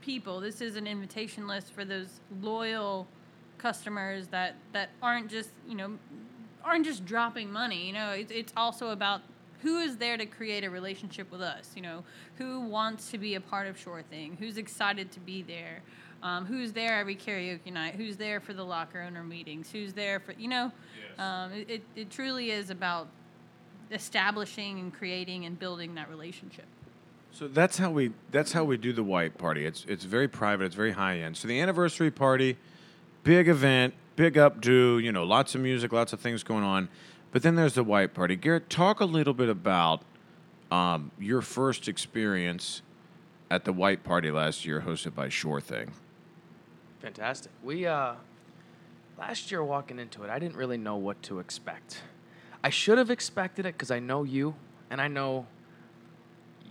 people 0.00 0.40
this 0.40 0.60
is 0.60 0.76
an 0.76 0.86
invitation 0.86 1.46
list 1.46 1.72
for 1.72 1.84
those 1.84 2.20
loyal 2.40 3.06
customers 3.64 4.26
that 4.28 4.56
that 4.74 4.90
aren't 5.02 5.30
just 5.30 5.48
you 5.66 5.74
know 5.74 5.90
aren't 6.62 6.84
just 6.84 7.02
dropping 7.06 7.50
money 7.50 7.86
you 7.86 7.94
know 7.94 8.10
it's, 8.10 8.30
it's 8.30 8.52
also 8.58 8.90
about 8.90 9.22
who 9.62 9.78
is 9.78 9.96
there 9.96 10.18
to 10.18 10.26
create 10.26 10.64
a 10.64 10.68
relationship 10.68 11.32
with 11.32 11.40
us 11.40 11.70
you 11.74 11.80
know 11.80 12.04
who 12.36 12.60
wants 12.60 13.10
to 13.10 13.16
be 13.16 13.36
a 13.36 13.40
part 13.40 13.66
of 13.66 13.78
sure 13.78 14.02
thing 14.10 14.36
who's 14.38 14.58
excited 14.58 15.10
to 15.10 15.18
be 15.18 15.40
there 15.40 15.80
um, 16.22 16.44
who's 16.44 16.72
there 16.72 16.98
every 17.00 17.16
karaoke 17.16 17.72
night 17.72 17.94
who's 17.94 18.18
there 18.18 18.38
for 18.38 18.52
the 18.52 18.62
locker 18.62 19.00
owner 19.00 19.24
meetings 19.24 19.70
who's 19.72 19.94
there 19.94 20.20
for 20.20 20.32
you 20.32 20.48
know 20.48 20.70
um, 21.18 21.50
it, 21.52 21.70
it, 21.70 21.82
it 21.96 22.10
truly 22.10 22.50
is 22.50 22.68
about 22.68 23.08
establishing 23.90 24.78
and 24.78 24.92
creating 24.92 25.46
and 25.46 25.58
building 25.58 25.94
that 25.94 26.10
relationship 26.10 26.66
So 27.32 27.48
that's 27.48 27.78
how 27.78 27.90
we 27.90 28.12
that's 28.30 28.52
how 28.52 28.64
we 28.64 28.76
do 28.76 28.92
the 28.92 29.02
white 29.14 29.38
party. 29.38 29.64
It's 29.66 29.84
it's 29.88 30.04
very 30.04 30.28
private. 30.28 30.66
It's 30.66 30.76
very 30.76 30.92
high 30.92 31.18
end. 31.18 31.36
So 31.36 31.48
the 31.48 31.60
anniversary 31.60 32.10
party, 32.12 32.56
big 33.24 33.48
event, 33.48 33.94
big 34.14 34.34
updo. 34.34 35.02
You 35.02 35.10
know, 35.10 35.24
lots 35.24 35.54
of 35.54 35.60
music, 35.60 35.92
lots 35.92 36.12
of 36.12 36.20
things 36.20 36.42
going 36.42 36.64
on. 36.64 36.88
But 37.32 37.42
then 37.42 37.56
there's 37.56 37.74
the 37.74 37.82
white 37.82 38.14
party. 38.14 38.36
Garrett, 38.36 38.70
talk 38.70 39.00
a 39.00 39.04
little 39.04 39.34
bit 39.34 39.48
about 39.48 40.02
um, 40.70 41.10
your 41.18 41.42
first 41.42 41.88
experience 41.88 42.82
at 43.50 43.64
the 43.64 43.72
white 43.72 44.04
party 44.04 44.30
last 44.30 44.64
year, 44.64 44.84
hosted 44.86 45.14
by 45.14 45.28
Sure 45.28 45.60
Thing. 45.60 45.90
Fantastic. 47.00 47.50
We 47.62 47.86
uh, 47.86 48.14
last 49.18 49.50
year 49.50 49.64
walking 49.64 49.98
into 49.98 50.22
it, 50.22 50.30
I 50.30 50.38
didn't 50.38 50.56
really 50.56 50.78
know 50.78 50.96
what 50.96 51.20
to 51.24 51.40
expect. 51.40 52.02
I 52.62 52.70
should 52.70 52.98
have 52.98 53.10
expected 53.10 53.66
it 53.66 53.74
because 53.74 53.90
I 53.90 53.98
know 53.98 54.22
you, 54.22 54.54
and 54.90 55.00
I 55.00 55.08
know 55.08 55.46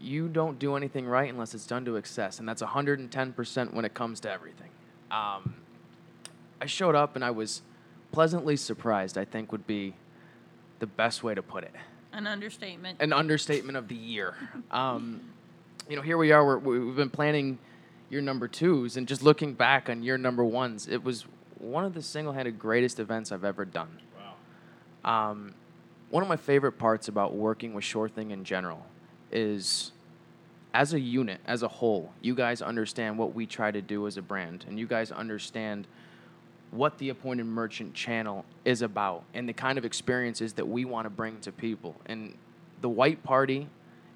you 0.02 0.28
don't 0.28 0.58
do 0.60 0.76
anything 0.76 1.06
right 1.06 1.32
unless 1.32 1.54
it's 1.54 1.68
done 1.68 1.86
to 1.86 1.98
excess, 1.98 2.40
and 2.40 2.48
that's 2.48 2.62
110% 2.62 3.74
when 3.74 3.86
it 3.86 3.94
comes 3.94 4.20
to 4.22 4.32
everything. 4.32 4.70
Um, 5.12 5.56
I 6.64 6.66
showed 6.66 6.96
up 6.96 7.18
and 7.18 7.26
I 7.26 7.32
was 7.32 7.62
pleasantly 8.14 8.56
surprised. 8.56 9.18
I 9.18 9.26
think 9.26 9.52
would 9.52 9.68
be 9.68 9.96
the 10.80 10.88
best 10.88 11.22
way 11.22 11.36
to 11.36 11.42
put 11.42 11.66
it 11.66 11.74
an 12.14 12.26
understatement 12.26 13.02
an 13.02 13.12
understatement 13.12 13.78
of 13.78 13.90
the 13.90 13.96
year. 13.96 14.36
Um, 14.72 15.20
you 15.90 15.98
know, 15.98 16.02
here 16.02 16.18
we 16.18 16.32
are. 16.32 16.46
We're, 16.46 16.58
we've 16.60 16.96
been 16.96 17.10
planning 17.10 17.60
year 18.10 18.22
number 18.22 18.48
twos, 18.48 18.96
and 18.96 19.08
just 19.08 19.24
looking 19.24 19.54
back 19.54 19.90
on 19.90 20.04
year 20.04 20.18
number 20.18 20.46
ones, 20.46 20.88
it 20.88 21.04
was 21.04 21.26
one 21.58 21.84
of 21.84 21.94
the 21.94 22.02
single-handed 22.02 22.58
greatest 22.58 23.00
events 23.00 23.34
I've 23.34 23.44
ever 23.44 23.66
done. 23.66 24.00
Wow. 25.04 25.32
Um, 25.32 25.56
one 26.12 26.24
of 26.24 26.30
my 26.30 26.38
favorite 26.38 26.74
parts 26.74 27.10
about 27.10 27.36
working 27.36 27.74
with 27.74 27.84
Sure 27.84 28.08
Thing 28.08 28.32
in 28.32 28.46
general 28.46 28.86
is, 29.32 29.92
as 30.74 30.94
a 30.94 31.00
unit, 31.00 31.42
as 31.46 31.64
a 31.64 31.68
whole, 31.68 32.14
you 32.22 32.36
guys 32.36 32.62
understand 32.62 33.18
what 33.18 33.34
we 33.34 33.46
try 33.46 33.72
to 33.72 33.82
do 33.82 34.08
as 34.08 34.16
a 34.18 34.22
brand, 34.22 34.64
and 34.68 34.80
you 34.80 34.88
guys 34.88 35.12
understand 35.12 35.88
what 36.74 36.98
the 36.98 37.10
appointed 37.10 37.46
merchant 37.46 37.94
channel 37.94 38.46
is 38.66 38.82
about 38.82 39.24
and 39.34 39.48
the 39.48 39.54
kind 39.54 39.78
of 39.78 39.86
experiences 39.86 40.54
that 40.54 40.68
we 40.68 40.86
want 40.86 41.06
to 41.06 41.10
bring 41.10 41.40
to 41.42 41.52
people. 41.52 41.96
And 42.08 42.36
the 42.82 42.90
white 42.90 43.24
party 43.24 43.68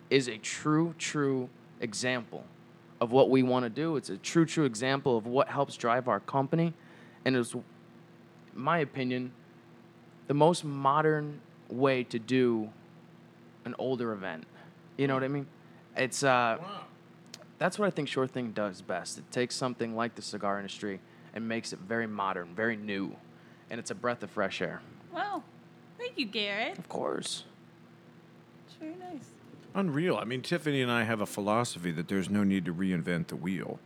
is 0.10 0.28
a 0.28 0.38
true, 0.38 0.96
true 0.98 1.50
example 1.80 2.44
of 3.00 3.12
what 3.12 3.30
we 3.30 3.44
want 3.44 3.64
to 3.64 3.70
do. 3.70 3.96
It's 3.96 4.10
a 4.10 4.18
true, 4.18 4.46
true 4.46 4.66
example 4.66 5.18
of 5.18 5.28
what 5.28 5.48
helps 5.48 5.78
drive 5.78 6.08
our 6.08 6.20
company. 6.20 6.74
And 7.26 7.36
it's, 7.36 7.54
in 7.54 7.64
my 8.56 8.80
opinion, 8.80 9.32
the 10.26 10.34
most 10.34 10.64
modern 10.64 11.40
way 11.70 12.04
to 12.06 12.18
do 12.18 12.70
an 13.66 13.76
older 13.78 14.14
event. 14.14 14.46
You 14.98 15.08
know 15.08 15.14
what 15.14 15.24
I 15.24 15.28
mean? 15.28 15.46
It's 15.96 16.24
uh, 16.24 16.58
that's 17.60 17.78
what 17.78 17.86
I 17.86 17.92
think 17.92 18.08
Sure 18.08 18.28
Thing 18.28 18.52
does 18.52 18.82
best. 18.82 19.18
It 19.18 19.30
takes 19.32 19.56
something 19.56 19.96
like 19.96 20.16
the 20.16 20.22
cigar 20.22 20.58
industry 20.58 21.00
and 21.34 21.48
makes 21.48 21.74
it 21.74 21.80
very 21.80 22.08
modern, 22.08 22.54
very 22.56 22.76
new, 22.76 23.16
and 23.70 23.80
it's 23.80 23.92
a 23.92 23.96
breath 23.96 24.24
of 24.24 24.30
fresh 24.30 24.62
air. 24.62 24.82
Wow. 25.14 25.44
thank 25.98 26.18
you, 26.18 26.26
Garrett. 26.26 26.78
Of 26.78 26.90
course. 26.90 27.44
It's 28.68 28.76
very 28.76 28.96
nice. 28.96 29.30
Unreal. 29.76 30.18
I 30.18 30.24
mean, 30.24 30.42
Tiffany 30.42 30.82
and 30.82 30.92
I 30.92 31.04
have 31.04 31.22
a 31.22 31.26
philosophy 31.26 31.92
that 31.92 32.08
there's 32.08 32.30
no 32.30 32.44
need 32.44 32.66
to 32.66 32.74
reinvent 32.74 33.28
the 33.28 33.36
wheel, 33.36 33.80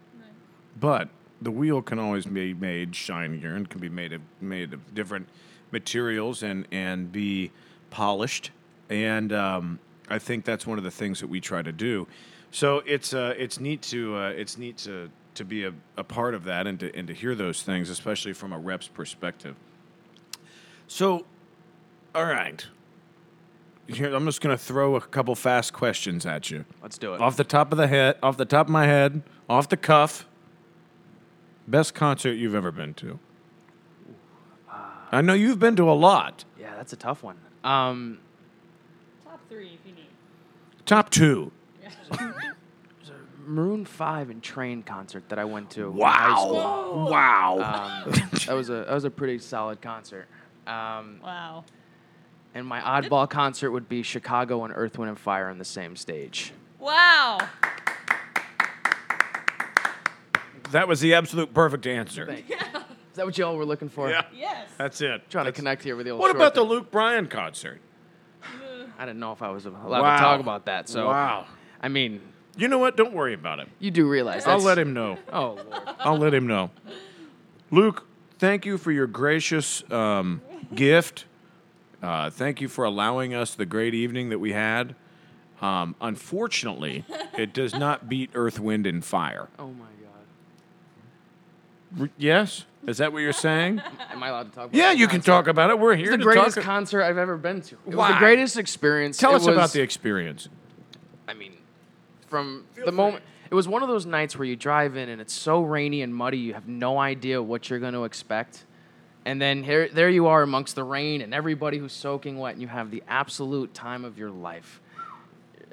but 0.80 1.10
the 1.42 1.52
wheel 1.52 1.82
can 1.82 2.00
always 2.00 2.26
be 2.26 2.54
made 2.54 2.96
shinier 2.96 3.56
and 3.56 3.70
can 3.70 3.82
be 3.82 3.90
made 3.90 4.14
of 4.14 4.22
made 4.40 4.74
of 4.74 4.94
different 4.94 5.28
materials 5.72 6.44
and 6.44 6.68
and 6.72 7.12
be 7.12 7.52
polished. 7.90 8.52
And 8.90 9.34
um, 9.34 9.80
I 10.10 10.20
think 10.20 10.46
that's 10.46 10.68
one 10.68 10.78
of 10.78 10.84
the 10.84 10.92
things 10.92 11.20
that 11.22 11.28
we 11.28 11.40
try 11.42 11.62
to 11.62 11.72
do. 11.72 12.08
So 12.52 12.84
it's 12.86 13.14
uh, 13.14 13.34
it's 13.38 13.60
neat 13.60 13.82
to 13.84 14.16
uh, 14.16 14.30
it's 14.30 14.58
neat 14.58 14.78
to 14.80 15.10
to 15.36 15.46
be 15.46 15.63
a, 15.63 15.74
a 15.98 16.04
part 16.04 16.34
of 16.34 16.44
that 16.46 16.67
and 16.67 16.80
to 16.80 16.96
and 16.96 17.08
to 17.08 17.13
hear 17.13 17.36
those 17.36 17.63
things, 17.63 17.89
especially 17.89 18.34
from 18.34 18.54
a 18.54 18.60
rep's 18.60 18.88
perspective. 18.88 19.56
So, 20.88 21.26
all 22.13 22.26
right. 22.26 22.65
Here, 23.88 24.13
I'm 24.13 24.26
just 24.26 24.41
going 24.41 24.56
to 24.56 24.63
throw 24.63 24.96
a 24.96 25.02
couple 25.02 25.36
fast 25.36 25.74
questions 25.74 26.26
at 26.26 26.50
you. 26.50 26.65
Let's 26.82 26.98
do 26.98 27.13
it. 27.13 27.20
Off 27.22 27.36
the 27.36 27.44
top 27.44 27.72
of 27.72 27.78
the 27.78 27.88
head, 27.88 28.17
off 28.24 28.38
the 28.38 28.46
top 28.46 28.67
of 28.67 28.72
my 28.72 28.86
head, 28.86 29.22
off 29.50 29.67
the 29.67 29.76
cuff. 29.76 30.28
Best 31.67 31.94
concert 31.94 32.34
you've 32.34 32.56
ever 32.56 32.72
been 32.72 32.94
to? 32.96 33.20
I 35.12 35.22
know 35.22 35.34
you've 35.34 35.60
been 35.60 35.76
to 35.76 35.89
a 35.89 35.94
lot. 35.94 36.46
Yeah, 36.60 36.76
that's 36.76 36.94
a 36.94 36.96
tough 36.96 37.22
one. 37.22 37.38
Um, 37.63 38.20
Top 39.26 39.41
three 39.50 39.74
if 39.74 39.80
you 39.86 39.94
need. 39.94 40.08
Top 40.86 41.10
two. 41.10 41.52
Maroon 43.46 43.86
Five 43.86 44.30
and 44.30 44.42
Train 44.42 44.84
concert 44.84 45.28
that 45.30 45.40
I 45.40 45.46
went 45.46 45.70
to. 45.72 45.90
in 45.92 46.00
high 46.02 46.36
school. 46.36 46.54
Wow. 47.10 47.58
Wow. 47.60 48.04
Um, 48.06 48.12
that 48.46 48.54
was 48.54 48.70
a 48.70 48.74
that 48.86 48.92
was 48.94 49.04
a 49.06 49.10
pretty 49.10 49.40
solid 49.40 49.82
concert. 49.82 50.28
Um, 50.68 51.20
Wow. 51.24 51.66
and 52.54 52.66
my 52.68 52.80
oddball 52.82 53.30
concert 53.30 53.72
would 53.72 53.90
be 53.90 54.04
Chicago 54.04 54.64
and 54.64 54.74
Earth, 54.76 54.98
Wind 54.98 55.10
and 55.10 55.20
Fire 55.20 55.50
on 55.50 55.58
the 55.58 55.66
same 55.66 55.96
stage. 55.96 56.54
Wow. 56.80 57.40
that 60.72 60.88
was 60.88 61.00
the 61.02 61.14
absolute 61.14 61.54
perfect 61.54 61.86
answer. 61.88 62.26
Thank 62.26 62.50
you. 62.50 62.56
Is 62.56 63.18
that 63.18 63.26
what 63.26 63.38
y'all 63.38 63.58
were 63.58 63.66
looking 63.66 63.90
for? 63.90 64.10
Yeah. 64.10 64.26
Yes. 64.34 64.70
That's 64.78 65.02
it. 65.02 65.30
Trying 65.30 65.46
to 65.46 65.52
connect 65.52 65.84
here 65.84 65.96
with 65.98 66.06
the 66.06 66.12
old. 66.12 66.22
What 66.22 66.28
short 66.28 66.38
about 66.38 66.54
the. 66.56 66.64
Luke 66.64 66.92
Bryan 66.92 67.28
concert? 67.28 67.82
I 68.98 69.06
didn't 69.06 69.20
know 69.20 69.32
if 69.34 69.42
I 69.42 69.50
was 69.50 69.66
allowed 69.66 69.90
Wow. 70.02 70.16
to 70.16 70.22
talk 70.22 70.40
about 70.40 70.66
that. 70.66 70.88
So 70.88 71.08
wow. 71.08 71.48
I 71.82 71.88
mean, 71.90 72.22
You 72.58 72.68
know 72.68 72.78
what? 72.80 72.98
Don't 72.98 73.14
worry 73.14 73.34
about 73.34 73.60
it. 73.60 73.70
you 73.80 73.92
do 73.92 74.08
realize. 74.10 74.46
I'll 74.46 74.60
let 74.60 74.78
him 74.78 74.94
know. 74.94 75.18
Oh 75.32 75.54
Lord. 75.54 75.68
I'll 76.00 76.18
let 76.18 76.34
him 76.34 76.48
know. 76.48 76.72
Luke, 77.72 78.06
thank 78.40 78.66
you 78.66 78.78
for 78.78 78.92
your 78.92 79.08
gracious 79.08 79.84
um, 79.92 80.42
gift. 80.76 81.26
Uh, 82.04 82.30
thank 82.30 82.60
you 82.60 82.68
for 82.68 82.84
allowing 82.84 83.34
us 83.34 83.56
the 83.56 83.66
great 83.66 83.94
evening 83.94 84.30
that 84.30 84.40
we 84.40 84.52
had. 84.52 84.96
Um, 85.62 85.96
unfortunately, 86.02 87.06
it 87.38 87.54
does 87.54 87.74
not 87.76 88.10
beat 88.10 88.32
Earth, 88.34 88.60
Wind, 88.60 88.86
and 88.88 89.06
Fire. 89.06 89.48
Oh 89.60 89.68
my 89.68 89.86
God. 91.98 92.02
R- 92.02 92.10
yes? 92.18 92.66
Is 92.88 92.98
that 92.98 93.14
what 93.14 93.20
you're 93.20 93.32
saying? 93.32 93.80
Am 94.12 94.24
I 94.24 94.30
allowed 94.30 94.50
to 94.50 94.56
talk? 94.56 94.66
about 94.66 94.74
yeah, 94.76 94.92
you 94.92 95.08
can 95.08 95.18
concert? 95.20 95.32
talk 95.32 95.48
about 95.48 95.70
it. 95.70 95.80
We're 95.80 95.94
It's 95.94 96.02
here 96.02 96.12
the 96.12 96.18
to 96.18 96.24
greatest 96.24 96.56
talk. 96.56 96.64
concert 96.66 97.04
I've 97.04 97.20
ever 97.20 97.38
been 97.38 97.62
to. 97.62 97.76
It 97.76 97.80
was 97.88 97.96
Why? 97.96 98.12
the 98.14 98.18
greatest 98.18 98.58
experience. 98.58 99.18
Tell 99.18 99.34
It 99.34 99.36
us 99.36 99.48
about 99.48 99.72
the 99.72 99.82
experience. 99.82 100.50
I 102.34 102.44
mean, 102.44 102.63
from 102.76 102.86
the 102.86 102.91
moment 102.91 103.24
it 103.52 103.56
was 103.56 103.67
one 103.67 103.84
of 103.84 103.89
those 103.89 104.06
nights 104.06 104.38
where 104.38 104.46
you 104.46 104.56
drive 104.56 104.96
in 104.96 105.10
and 105.10 105.20
it's 105.20 105.34
so 105.34 105.62
rainy 105.62 106.02
and 106.02 106.15
muddy, 106.15 106.38
you 106.38 106.54
have 106.54 106.70
no 106.70 106.98
idea 106.98 107.44
what 107.44 107.70
you're 107.70 107.80
going 107.80 107.94
to 107.94 108.06
expect. 108.06 108.63
And 109.26 109.41
then 109.41 109.63
here, 109.63 109.89
there 109.89 110.10
you 110.10 110.28
are 110.28 110.41
amongst 110.41 110.76
the 110.76 110.86
rain 110.86 111.22
and 111.22 111.34
everybody 111.34 111.78
who's 111.78 111.91
soaking 111.91 112.39
wet, 112.39 112.54
and 112.54 112.62
you 112.62 112.70
have 112.70 112.89
the 112.89 113.04
absolute 113.08 113.74
time 113.74 114.06
of 114.06 114.17
your 114.17 114.32
life. 114.32 114.82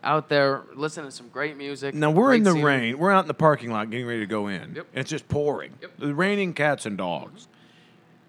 Out 0.02 0.28
there, 0.28 0.62
listening 0.74 1.06
to 1.06 1.12
some 1.12 1.28
great 1.28 1.56
music. 1.56 1.94
Now 1.94 2.10
we're 2.10 2.34
in 2.34 2.42
the 2.42 2.52
scenery. 2.52 2.64
rain. 2.64 2.98
We're 2.98 3.10
out 3.10 3.24
in 3.24 3.28
the 3.28 3.34
parking 3.34 3.70
lot 3.70 3.90
getting 3.90 4.06
ready 4.06 4.20
to 4.20 4.26
go 4.26 4.48
in. 4.48 4.74
Yep. 4.74 4.86
And 4.92 5.00
it's 5.00 5.10
just 5.10 5.28
pouring. 5.28 5.72
Yep. 5.80 5.90
The 5.98 6.14
raining 6.14 6.54
cats 6.54 6.84
and 6.84 6.98
dogs. 6.98 7.48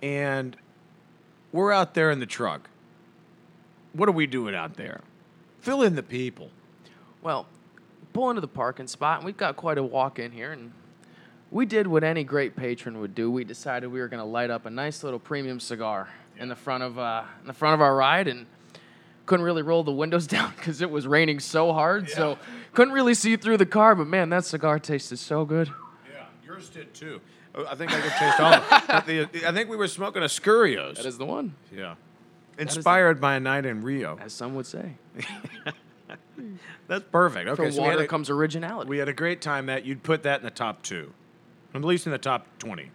And 0.01 0.55
we're 1.51 1.71
out 1.71 1.95
there 1.95 2.11
in 2.11 2.19
the 2.19 2.25
truck. 2.25 2.69
What 3.93 4.07
are 4.07 4.13
we 4.13 4.25
doing 4.25 4.55
out 4.55 4.75
there? 4.75 5.01
Fill 5.59 5.81
in 5.81 5.95
the 5.95 6.03
people. 6.03 6.49
Well, 7.21 7.47
pull 8.13 8.29
into 8.29 8.41
the 8.41 8.47
parking 8.47 8.87
spot, 8.87 9.17
and 9.17 9.25
we've 9.25 9.37
got 9.37 9.55
quite 9.55 9.77
a 9.77 9.83
walk 9.83 10.19
in 10.19 10.31
here, 10.31 10.51
and 10.51 10.71
we 11.51 11.65
did 11.65 11.87
what 11.87 12.03
any 12.03 12.23
great 12.23 12.55
patron 12.55 12.99
would 12.99 13.15
do. 13.15 13.29
We 13.31 13.43
decided 13.43 13.87
we 13.87 13.99
were 13.99 14.07
going 14.07 14.21
to 14.21 14.29
light 14.29 14.49
up 14.49 14.65
a 14.65 14.69
nice 14.69 15.03
little 15.03 15.19
premium 15.19 15.59
cigar 15.59 16.09
in 16.37 16.47
the 16.49 16.55
front 16.55 16.83
of 16.83 16.97
uh, 16.99 17.23
in 17.41 17.47
the 17.47 17.53
front 17.53 17.73
of 17.75 17.81
our 17.81 17.95
ride, 17.95 18.27
and 18.27 18.45
couldn't 19.25 19.45
really 19.45 19.61
roll 19.61 19.83
the 19.83 19.91
windows 19.91 20.27
down 20.35 20.53
because 20.55 20.81
it 20.81 20.89
was 20.89 21.07
raining 21.07 21.39
so 21.39 21.73
hard. 21.73 22.09
So 22.09 22.37
couldn't 22.73 22.93
really 22.93 23.13
see 23.13 23.35
through 23.35 23.57
the 23.57 23.65
car. 23.65 23.95
But 23.95 24.07
man, 24.07 24.29
that 24.29 24.45
cigar 24.45 24.79
tasted 24.79 25.17
so 25.17 25.45
good. 25.45 25.67
Yeah, 26.11 26.25
yours 26.45 26.69
did 26.69 26.93
too. 26.93 27.21
Oh, 27.55 27.65
I 27.67 27.73
think 27.75 27.91
I 27.91 27.99
could 27.99 28.11
taste 28.11 28.39
all 28.39 28.53
of 28.53 29.07
it. 29.09 29.31
The- 29.33 29.47
I 29.47 29.51
think 29.51 29.69
we 29.69 29.75
were 29.77 29.87
smoking 29.87 30.21
Escurios. 30.21 30.97
That 30.97 31.05
is 31.07 31.17
the 31.17 31.25
one, 31.25 31.55
yeah. 31.75 31.95
the- 32.55 32.61
Inspired 32.61 33.19
by 33.19 33.35
a 33.35 33.39
night 33.39 33.65
in 33.65 33.81
Rio. 33.81 34.19
as 34.21 34.33
some 34.33 34.53
would 34.53 34.67
say. 34.67 34.93
That's 36.87 37.05
perfect. 37.11 37.47
Okay, 37.49 37.63
From 37.63 37.71
so 37.71 37.81
we 37.83 37.87
had, 37.89 37.99
a, 37.99 38.07
comes 38.07 38.29
originality. 38.29 38.89
we 38.89 38.97
had 38.97 39.09
a 39.09 39.13
great 39.13 39.41
time 39.41 39.65
that 39.67 39.85
you'd 39.85 40.03
put 40.03 40.23
that 40.23 40.39
in 40.39 40.45
the 40.45 40.51
top 40.51 40.81
two. 40.83 41.13
At 41.73 41.83
least 41.85 42.05
in 42.07 42.11
the 42.11 42.17
top 42.17 42.47
20. 42.59 42.89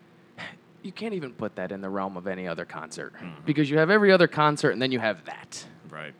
you 0.82 0.92
can't 0.92 1.14
even 1.14 1.32
put 1.32 1.54
that 1.56 1.70
in 1.72 1.80
the 1.80 1.88
realm 1.88 2.16
of 2.16 2.26
any 2.26 2.46
other 2.48 2.64
concert 2.64 3.12
Mm-hmm. 3.14 3.44
because 3.46 3.70
you 3.70 3.78
have 3.78 3.90
every 3.90 4.10
other 4.12 4.26
concert, 4.26 4.70
and 4.70 4.82
then 4.82 4.90
you 4.92 4.98
have 4.98 5.24
that. 5.26 5.64
Right. 5.90 6.12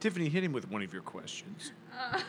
Tiffany, 0.00 0.28
hit 0.28 0.42
him 0.44 0.52
with 0.52 0.70
one 0.70 0.82
of 0.82 0.92
your 0.92 1.02
questions. 1.02 1.72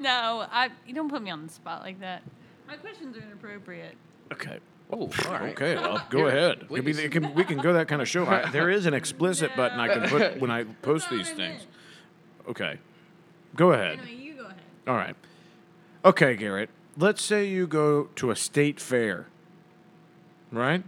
No, 0.00 0.44
I. 0.50 0.70
You 0.88 0.92
don't 0.92 1.08
put 1.08 1.22
me 1.22 1.30
on 1.30 1.46
the 1.46 1.52
spot 1.52 1.82
like 1.82 2.00
that. 2.00 2.24
My 2.66 2.74
questions 2.76 3.16
are 3.16 3.20
inappropriate. 3.20 3.94
Okay. 4.32 4.58
Oh, 4.90 5.08
all 5.26 5.32
right. 5.32 5.52
Okay, 5.52 5.76
well, 5.76 6.04
go 6.10 6.18
Here, 6.18 6.26
ahead. 6.26 6.58
It 6.62 6.66
please. 6.68 6.98
it 6.98 7.12
can, 7.12 7.32
we 7.32 7.44
can 7.44 7.58
go 7.58 7.72
that 7.74 7.86
kind 7.86 8.02
of 8.02 8.08
show. 8.08 8.26
I, 8.26 8.50
there 8.50 8.70
is 8.70 8.86
an 8.86 8.92
explicit 8.94 9.52
button 9.56 9.78
I 9.78 9.86
can 9.94 10.08
put 10.08 10.40
when 10.40 10.50
I 10.50 10.64
post 10.64 11.08
these 11.10 11.30
things. 11.30 11.68
Okay. 12.48 12.80
Go 13.54 13.72
ahead. 13.72 14.00
Anyway, 14.00 14.22
you 14.22 14.34
go 14.34 14.44
ahead. 14.46 14.56
All 14.86 14.94
right. 14.96 15.16
Okay, 16.04 16.36
Garrett. 16.36 16.70
Let's 16.96 17.22
say 17.22 17.46
you 17.46 17.66
go 17.66 18.04
to 18.16 18.30
a 18.30 18.36
state 18.36 18.78
fair, 18.80 19.26
right? 20.52 20.84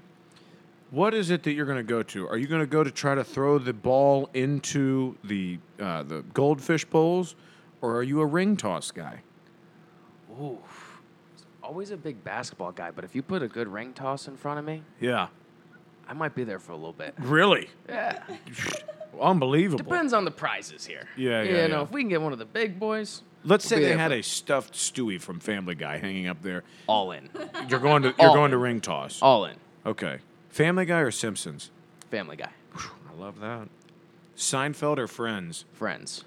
What 0.91 1.15
is 1.15 1.31
it 1.31 1.43
that 1.45 1.53
you're 1.53 1.67
going 1.67 1.79
to 1.79 1.83
go 1.83 2.03
to? 2.05 2.29
Are 2.29 2.39
you 2.39 2.47
going 2.47 2.61
to 2.61 2.67
go 2.67 2.85
to 2.85 2.91
try 2.91 3.15
to 3.17 3.25
throw 3.25 3.59
the 3.59 3.73
ball 3.73 4.31
into 4.35 5.17
the 5.25 5.59
uh, 5.81 6.05
the 6.05 6.23
goldfish 6.33 6.85
bowls, 6.85 7.35
or 7.81 7.97
are 7.97 8.03
you 8.05 8.21
a 8.21 8.27
ring 8.27 8.57
toss 8.57 8.91
guy? 8.93 9.21
Ooh. 10.41 10.59
Always 11.63 11.91
a 11.91 11.97
big 11.97 12.23
basketball 12.23 12.71
guy, 12.71 12.93
but 12.93 13.05
if 13.05 13.17
you 13.17 13.23
put 13.23 13.43
a 13.43 13.49
good 13.49 13.67
ring 13.67 13.93
toss 13.93 14.29
in 14.29 14.37
front 14.37 14.61
of 14.61 14.65
me, 14.65 14.83
Yeah. 15.01 15.29
I 16.09 16.13
might 16.13 16.37
be 16.37 16.45
there 16.45 16.61
for 16.61 16.71
a 16.71 16.77
little 16.77 16.93
bit. 16.93 17.15
Really? 17.19 17.69
Yeah. 17.89 18.23
Unbelievable. 19.21 19.85
Depends 19.85 20.13
on 20.13 20.25
the 20.25 20.31
prizes 20.31 20.85
here. 20.87 21.09
Yeah, 21.17 21.43
You 21.43 21.57
yeah, 21.57 21.67
know, 21.67 21.83
if 21.83 21.91
we 21.91 22.03
can 22.03 22.09
get 22.09 22.21
one 22.23 22.33
of 22.33 22.39
the 22.39 22.45
big 22.45 22.79
boys, 22.79 23.23
Let's 23.45 23.71
we'll 23.71 23.79
say 23.81 23.85
they 23.85 23.97
had 23.97 24.11
for- 24.11 24.17
a 24.19 24.23
stuffed 24.23 24.75
Stewie 24.75 25.21
from 25.21 25.39
Family 25.41 25.75
Guy 25.75 25.99
hanging 25.99 26.27
up 26.27 26.43
there. 26.43 26.65
all 26.87 27.13
in. 27.13 27.29
You're 27.69 27.81
going 27.81 28.03
to 28.03 28.09
you're 28.19 28.29
All 28.29 28.35
going 28.35 28.51
to 28.51 28.59
ring 28.59 28.81
toss. 28.81 29.21
all 29.23 29.45
in. 29.45 29.57
Okay. 29.85 30.19
Family 30.51 30.85
Guy 30.87 30.99
or 31.01 31.11
Simpsons? 31.11 31.71
Family 32.11 32.37
guy. 32.37 32.51
I 32.77 33.19
love 33.21 33.41
that. 33.41 33.69
Seinfeld 34.37 34.99
or 34.99 35.07
Friends? 35.07 35.65
Friends. 35.73 36.25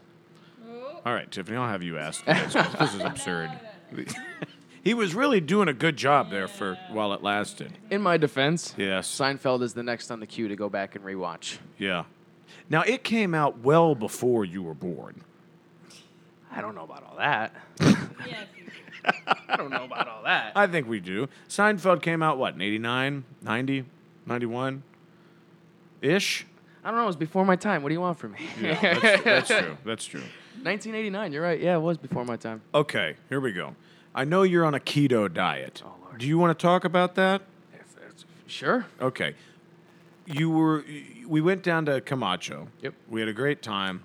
All 1.05 1.13
right, 1.13 1.29
Tiffany, 1.31 1.57
I'll 1.57 1.67
have 1.69 1.81
you 1.83 1.97
ask. 1.97 2.23
this. 2.25 2.53
this 2.53 2.93
is 2.93 3.01
absurd. 3.01 3.51
he 4.83 4.93
was 4.93 5.15
really 5.15 5.39
doing 5.39 5.67
a 5.67 5.73
good 5.73 5.95
job 5.97 6.29
there 6.29 6.47
for 6.47 6.77
while 6.91 7.13
it 7.13 7.23
lasted. 7.23 7.73
In 7.89 8.01
my 8.01 8.17
defense, 8.17 8.73
Yes. 8.77 9.07
Seinfeld 9.09 9.61
is 9.63 9.73
the 9.73 9.83
next 9.83 10.11
on 10.11 10.19
the 10.19 10.27
queue 10.27 10.47
to 10.49 10.55
go 10.55 10.69
back 10.69 10.95
and 10.95 11.03
rewatch. 11.05 11.57
Yeah. 11.77 12.03
Now 12.69 12.81
it 12.83 13.03
came 13.03 13.33
out 13.33 13.59
well 13.59 13.95
before 13.95 14.45
you 14.45 14.61
were 14.61 14.73
born. 14.73 15.23
I 16.51 16.61
don't 16.61 16.75
know 16.75 16.83
about 16.83 17.03
all 17.03 17.17
that. 17.17 17.53
Yes. 17.79 18.47
I 19.49 19.55
don't 19.55 19.69
know 19.69 19.85
about 19.85 20.07
all 20.07 20.23
that. 20.23 20.53
I 20.55 20.67
think 20.67 20.87
we 20.87 20.99
do. 20.99 21.27
Seinfeld 21.47 22.01
came 22.01 22.21
out 22.21 22.37
what, 22.37 22.53
in 22.55 22.61
89, 22.61 23.23
90, 23.41 23.85
91 24.25 24.83
ish? 26.01 26.45
I 26.83 26.89
don't 26.89 26.97
know. 26.97 27.03
It 27.03 27.07
was 27.07 27.15
before 27.15 27.45
my 27.45 27.55
time. 27.55 27.81
What 27.81 27.89
do 27.89 27.93
you 27.93 28.01
want 28.01 28.19
from 28.19 28.33
me? 28.33 28.39
That's, 28.61 29.23
that's 29.23 29.47
true. 29.47 29.77
That's 29.85 30.05
true. 30.05 30.21
1989. 30.63 31.33
You're 31.33 31.43
right. 31.43 31.59
Yeah, 31.59 31.75
it 31.75 31.81
was 31.81 31.97
before 31.97 32.25
my 32.25 32.35
time. 32.35 32.61
Okay, 32.73 33.15
here 33.29 33.39
we 33.39 33.51
go. 33.51 33.75
I 34.13 34.25
know 34.25 34.43
you're 34.43 34.65
on 34.65 34.73
a 34.73 34.79
keto 34.79 35.31
diet. 35.31 35.81
Oh, 35.85 35.93
Lord. 36.03 36.19
Do 36.19 36.27
you 36.27 36.37
want 36.37 36.57
to 36.57 36.61
talk 36.61 36.83
about 36.83 37.15
that? 37.15 37.41
Sure. 38.47 38.85
Okay. 38.99 39.35
You 40.29 40.49
were 40.49 40.85
we 41.27 41.41
went 41.41 41.63
down 41.63 41.85
to 41.85 42.01
Camacho. 42.01 42.67
Yep. 42.81 42.93
We 43.09 43.19
had 43.19 43.29
a 43.29 43.33
great 43.33 43.61
time, 43.61 44.03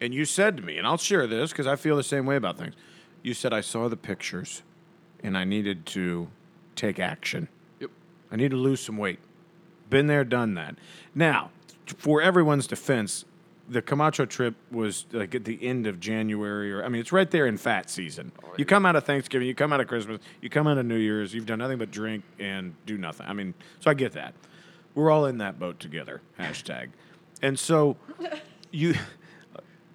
and 0.00 0.14
you 0.14 0.24
said 0.24 0.56
to 0.56 0.62
me, 0.62 0.78
and 0.78 0.86
I'll 0.86 0.96
share 0.96 1.26
this 1.26 1.50
because 1.50 1.66
I 1.66 1.76
feel 1.76 1.96
the 1.96 2.02
same 2.02 2.26
way 2.26 2.36
about 2.36 2.58
things. 2.58 2.74
You 3.22 3.34
said 3.34 3.52
I 3.52 3.60
saw 3.60 3.88
the 3.88 3.96
pictures, 3.96 4.62
and 5.22 5.36
I 5.36 5.44
needed 5.44 5.86
to 5.86 6.28
take 6.76 6.98
action. 6.98 7.48
Yep. 7.80 7.90
I 8.30 8.36
need 8.36 8.50
to 8.50 8.56
lose 8.56 8.80
some 8.80 8.96
weight. 8.96 9.18
Been 9.90 10.06
there, 10.06 10.24
done 10.24 10.54
that. 10.54 10.76
Now, 11.14 11.50
for 11.86 12.20
everyone's 12.20 12.66
defense, 12.66 13.24
the 13.68 13.82
Camacho 13.82 14.24
trip 14.24 14.54
was 14.70 15.06
like 15.12 15.34
at 15.34 15.44
the 15.44 15.62
end 15.62 15.86
of 15.86 16.00
January, 16.00 16.72
or 16.72 16.84
I 16.84 16.88
mean, 16.88 17.00
it's 17.00 17.12
right 17.12 17.30
there 17.30 17.46
in 17.46 17.58
fat 17.58 17.90
season. 17.90 18.32
Oh, 18.42 18.52
you 18.56 18.64
come 18.64 18.86
out 18.86 18.96
of 18.96 19.04
Thanksgiving, 19.04 19.46
you 19.46 19.54
come 19.54 19.72
out 19.72 19.80
of 19.80 19.88
Christmas, 19.88 20.20
you 20.40 20.48
come 20.48 20.66
out 20.66 20.78
of 20.78 20.86
New 20.86 20.96
Year's, 20.96 21.34
you've 21.34 21.46
done 21.46 21.58
nothing 21.58 21.78
but 21.78 21.90
drink 21.90 22.24
and 22.38 22.74
do 22.86 22.96
nothing. 22.96 23.26
I 23.26 23.32
mean, 23.34 23.54
so 23.80 23.90
I 23.90 23.94
get 23.94 24.12
that. 24.12 24.34
We're 24.98 25.12
all 25.12 25.26
in 25.26 25.38
that 25.38 25.60
boat 25.60 25.78
together. 25.78 26.22
Hashtag. 26.40 26.88
And 27.40 27.56
so 27.56 27.96
you, 28.72 28.96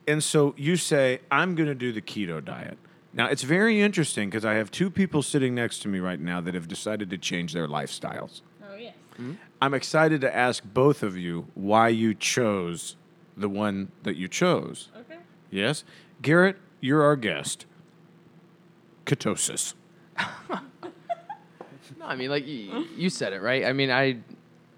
and 0.07 0.23
so 0.23 0.55
you 0.55 0.77
say, 0.77 1.19
I'm 1.29 1.55
going 1.55 1.67
to 1.67 1.75
do 1.75 1.91
the 1.91 2.01
keto 2.01 2.43
diet. 2.43 2.77
Now, 3.11 3.25
it's 3.25 3.43
very 3.43 3.81
interesting 3.81 4.29
because 4.29 4.45
I 4.45 4.53
have 4.53 4.71
two 4.71 4.89
people 4.89 5.21
sitting 5.21 5.53
next 5.53 5.79
to 5.79 5.89
me 5.89 5.99
right 5.99 6.21
now 6.21 6.39
that 6.39 6.53
have 6.53 6.69
decided 6.69 7.09
to 7.09 7.17
change 7.17 7.51
their 7.51 7.67
lifestyles. 7.67 8.43
Oh 8.63 8.77
yes. 8.77 8.95
Mm-hmm. 9.15 9.33
I'm 9.61 9.73
excited 9.73 10.21
to 10.21 10.33
ask 10.33 10.63
both 10.63 11.03
of 11.03 11.17
you 11.17 11.47
why 11.53 11.89
you 11.89 12.13
chose 12.13 12.95
the 13.35 13.49
one 13.49 13.91
that 14.03 14.15
you 14.15 14.29
chose. 14.29 14.87
Okay. 14.97 15.19
Yes? 15.51 15.83
Garrett, 16.21 16.55
you're 16.79 17.03
our 17.03 17.17
guest. 17.17 17.65
Ketosis. 19.05 19.73
No, 21.99 22.05
I 22.09 22.15
mean, 22.15 22.29
like 22.29 22.47
you, 22.47 22.87
you 22.97 23.09
said 23.09 23.33
it, 23.33 23.41
right? 23.41 23.63
I 23.65 23.71
mean, 23.71 23.91
I 23.91 24.17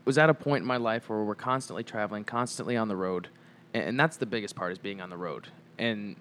was 0.05 0.17
at 0.17 0.29
a 0.29 0.33
point 0.33 0.61
in 0.61 0.67
my 0.67 0.77
life 0.77 1.09
where 1.09 1.23
we're 1.23 1.35
constantly 1.35 1.83
traveling, 1.83 2.23
constantly 2.23 2.77
on 2.77 2.87
the 2.87 2.95
road, 2.95 3.27
and, 3.73 3.99
that's 3.99 4.15
the 4.17 4.25
biggest 4.25 4.55
part 4.55 4.71
is 4.71 4.77
being 4.77 5.01
on 5.01 5.09
the 5.09 5.17
road. 5.17 5.49
And 5.77 6.15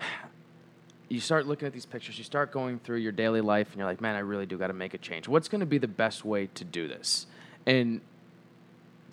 you 1.08 1.20
start 1.20 1.46
looking 1.46 1.66
at 1.66 1.72
these 1.72 1.86
pictures, 1.86 2.18
you 2.18 2.24
start 2.24 2.52
going 2.52 2.78
through 2.80 2.98
your 2.98 3.12
daily 3.12 3.40
life, 3.40 3.68
and 3.68 3.78
you're 3.78 3.86
like, 3.86 4.00
man, 4.00 4.16
I 4.16 4.18
really 4.18 4.44
do 4.44 4.58
got 4.58 4.66
to 4.66 4.74
make 4.74 4.92
a 4.92 4.98
change. 4.98 5.28
What's 5.28 5.48
going 5.48 5.60
to 5.60 5.66
be 5.66 5.78
the 5.78 5.88
best 5.88 6.24
way 6.24 6.48
to 6.54 6.64
do 6.64 6.86
this? 6.88 7.26
And 7.64 8.02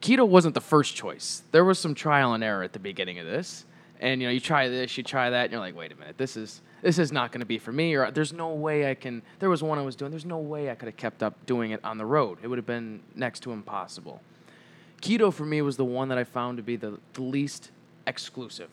keto 0.02 0.28
wasn't 0.28 0.56
the 0.56 0.62
first 0.62 0.96
choice. 0.96 1.44
There 1.52 1.64
was 1.64 1.80
some 1.80 1.96
trial 1.96 2.34
and 2.34 2.44
error 2.44 2.64
at 2.64 2.74
the 2.74 2.80
beginning 2.80 3.20
of 3.20 3.26
this. 3.26 3.66
And 4.00 4.22
you 4.22 4.28
know, 4.28 4.32
you 4.32 4.40
try 4.40 4.68
this, 4.68 4.98
you 4.98 5.04
try 5.04 5.30
that, 5.30 5.44
and 5.44 5.52
you're 5.52 5.62
like, 5.62 5.76
wait 5.76 5.92
a 5.92 5.96
minute, 5.96 6.18
this 6.18 6.36
is 6.38 6.62
this 6.82 7.00
is 7.00 7.12
not 7.12 7.32
going 7.32 7.40
to 7.40 7.46
be 7.46 7.58
for 7.58 7.72
me. 7.72 7.96
Or 7.96 8.12
there's 8.12 8.34
no 8.34 8.50
way 8.50 8.90
I 8.90 8.94
can. 8.94 9.22
There 9.40 9.50
was 9.50 9.64
one 9.64 9.80
I 9.80 9.82
was 9.82 9.96
doing. 9.96 10.12
There's 10.12 10.26
no 10.26 10.38
way 10.38 10.70
I 10.70 10.76
could 10.76 10.88
have 10.88 10.98
kept 10.98 11.24
up 11.24 11.46
doing 11.46 11.72
it 11.72 11.84
on 11.84 11.98
the 11.98 12.06
road. 12.06 12.38
It 12.44 12.48
would 12.48 12.58
have 12.58 12.66
been 12.66 13.02
next 13.16 13.42
to 13.42 13.52
impossible. 13.52 14.22
Keto 15.02 15.34
for 15.34 15.46
me 15.46 15.62
was 15.62 15.78
the 15.78 15.86
one 15.86 16.10
that 16.10 16.18
I 16.18 16.24
found 16.24 16.58
to 16.58 16.64
be 16.64 16.76
the, 16.76 17.00
the 17.14 17.22
least 17.22 17.72
exclusive. 18.08 18.70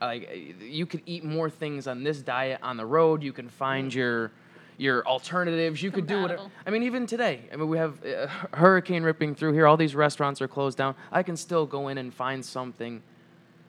Like 0.00 0.54
you 0.60 0.86
could 0.86 1.02
eat 1.06 1.24
more 1.24 1.48
things 1.48 1.86
on 1.86 2.02
this 2.02 2.20
diet 2.22 2.60
on 2.62 2.76
the 2.76 2.86
road. 2.86 3.22
You 3.22 3.32
can 3.32 3.48
find 3.48 3.90
mm. 3.90 3.94
your 3.94 4.32
your 4.76 5.06
alternatives. 5.06 5.82
You 5.82 5.90
could 5.90 6.06
do 6.06 6.22
whatever. 6.22 6.50
I 6.66 6.70
mean, 6.70 6.82
even 6.82 7.06
today, 7.06 7.42
I 7.52 7.56
mean, 7.56 7.68
we 7.68 7.78
have 7.78 8.04
a 8.04 8.28
hurricane 8.56 9.02
ripping 9.02 9.34
through 9.34 9.52
here. 9.52 9.66
All 9.66 9.76
these 9.76 9.94
restaurants 9.94 10.42
are 10.42 10.48
closed 10.48 10.76
down. 10.76 10.94
I 11.12 11.22
can 11.22 11.36
still 11.36 11.64
go 11.64 11.88
in 11.88 11.98
and 11.98 12.12
find 12.12 12.44
something 12.44 13.02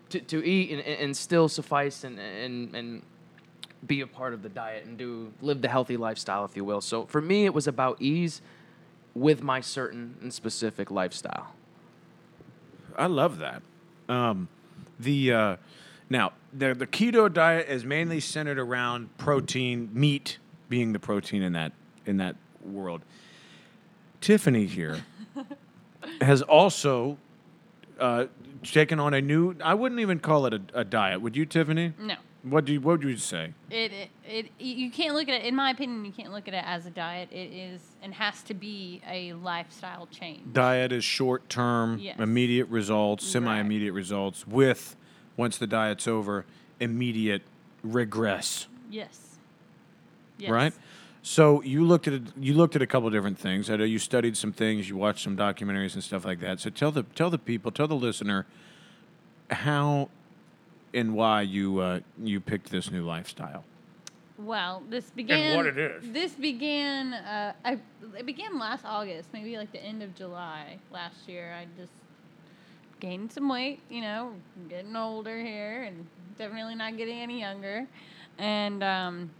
to, 0.09 0.19
to 0.19 0.45
eat 0.45 0.71
and, 0.71 0.81
and 0.81 1.17
still 1.17 1.49
suffice 1.49 2.03
and, 2.03 2.19
and, 2.19 2.75
and 2.75 3.01
be 3.85 4.01
a 4.01 4.07
part 4.07 4.33
of 4.33 4.41
the 4.41 4.49
diet 4.49 4.85
and 4.85 4.97
do 4.97 5.31
live 5.41 5.61
the 5.61 5.67
healthy 5.67 5.97
lifestyle, 5.97 6.45
if 6.45 6.55
you 6.55 6.63
will. 6.63 6.81
So 6.81 7.05
for 7.05 7.21
me, 7.21 7.45
it 7.45 7.53
was 7.53 7.67
about 7.67 8.01
ease 8.01 8.41
with 9.13 9.41
my 9.41 9.61
certain 9.61 10.15
and 10.21 10.33
specific 10.33 10.91
lifestyle. 10.91 11.53
I 12.97 13.07
love 13.07 13.39
that. 13.39 13.61
Um, 14.07 14.47
the 14.99 15.33
uh, 15.33 15.55
now 16.09 16.33
the 16.53 16.73
the 16.73 16.87
keto 16.87 17.31
diet 17.31 17.67
is 17.67 17.83
mainly 17.83 18.19
centered 18.19 18.59
around 18.59 19.15
protein, 19.17 19.89
meat 19.93 20.37
being 20.69 20.93
the 20.93 20.99
protein 20.99 21.41
in 21.41 21.53
that 21.53 21.73
in 22.05 22.17
that 22.17 22.35
world. 22.63 23.01
Tiffany 24.21 24.65
here 24.65 25.05
has 26.21 26.41
also 26.41 27.17
uh, 27.99 28.25
taken 28.63 28.99
on 28.99 29.13
a 29.13 29.21
new. 29.21 29.55
I 29.63 29.73
wouldn't 29.73 30.01
even 30.01 30.19
call 30.19 30.45
it 30.45 30.53
a, 30.53 30.61
a 30.73 30.83
diet. 30.83 31.21
Would 31.21 31.35
you, 31.35 31.45
Tiffany? 31.45 31.93
No. 31.99 32.15
What 32.43 32.65
do 32.65 32.73
you, 32.73 32.79
what 32.81 32.99
would 32.99 33.09
you 33.09 33.17
say? 33.17 33.53
It, 33.71 33.91
it 33.91 34.09
it 34.23 34.51
you 34.59 34.91
can't 34.91 35.15
look 35.15 35.27
at 35.27 35.33
it 35.41 35.45
in 35.45 35.55
my 35.55 35.71
opinion 35.71 36.05
you 36.05 36.11
can't 36.11 36.31
look 36.31 36.47
at 36.47 36.53
it 36.53 36.63
as 36.63 36.85
a 36.85 36.91
diet 36.91 37.29
it 37.31 37.51
is 37.51 37.81
and 38.03 38.13
has 38.13 38.43
to 38.43 38.53
be 38.53 39.01
a 39.09 39.33
lifestyle 39.33 40.05
change 40.11 40.53
Diet 40.53 40.91
is 40.91 41.03
short 41.03 41.49
term, 41.49 41.97
Yes. 41.97 42.19
immediate 42.19 42.67
results, 42.69 43.25
semi 43.27 43.59
immediate 43.59 43.93
results, 43.93 44.45
with 44.45 44.95
once 45.37 45.57
the 45.57 45.65
diet's 45.65 46.07
over, 46.07 46.45
immediate 46.79 47.41
regress. 47.83 48.67
yes 48.91 49.37
yes 50.37 50.51
right? 50.51 50.73
So 51.25 51.63
you 51.63 51.83
looked 51.83 52.07
at 52.07 52.13
a, 52.13 52.21
you 52.39 52.53
looked 52.53 52.75
at 52.75 52.83
a 52.83 52.85
couple 52.85 53.09
different 53.09 53.39
things. 53.39 53.71
I 53.71 53.77
know 53.77 53.83
you 53.83 53.97
studied 53.97 54.37
some 54.37 54.53
things, 54.53 54.87
you 54.87 54.95
watched 54.95 55.23
some 55.23 55.35
documentaries 55.35 55.95
and 55.95 56.03
stuff 56.03 56.23
like 56.23 56.39
that. 56.41 56.59
So 56.59 56.69
tell 56.69 56.91
the 56.91 57.01
tell 57.01 57.31
the 57.31 57.39
people, 57.39 57.71
tell 57.71 57.87
the 57.87 57.95
listener 57.95 58.45
how 59.49 60.09
and 60.93 61.15
why 61.15 61.41
you 61.41 61.79
uh, 61.79 62.01
you 62.23 62.39
picked 62.39 62.69
this 62.69 62.91
new 62.91 63.03
lifestyle. 63.03 63.63
Well, 64.37 64.83
this 64.87 65.09
began. 65.09 65.39
And 65.39 65.57
what 65.57 65.65
it 65.65 65.79
is. 65.79 66.03
This 66.11 66.33
began. 66.33 67.15
Uh, 67.15 67.53
I 67.65 67.79
it 68.15 68.27
began 68.27 68.59
last 68.59 68.85
August, 68.85 69.29
maybe 69.33 69.57
like 69.57 69.71
the 69.71 69.83
end 69.83 70.03
of 70.03 70.13
July 70.13 70.77
last 70.91 71.27
year. 71.27 71.55
I 71.59 71.65
just 71.75 71.93
gained 72.99 73.31
some 73.31 73.49
weight. 73.49 73.79
You 73.89 74.01
know, 74.01 74.33
getting 74.69 74.95
older 74.95 75.39
here, 75.39 75.85
and 75.85 76.05
definitely 76.37 76.75
not 76.75 76.97
getting 76.97 77.17
any 77.17 77.39
younger. 77.39 77.87
And 78.37 78.83
um, 78.83 79.31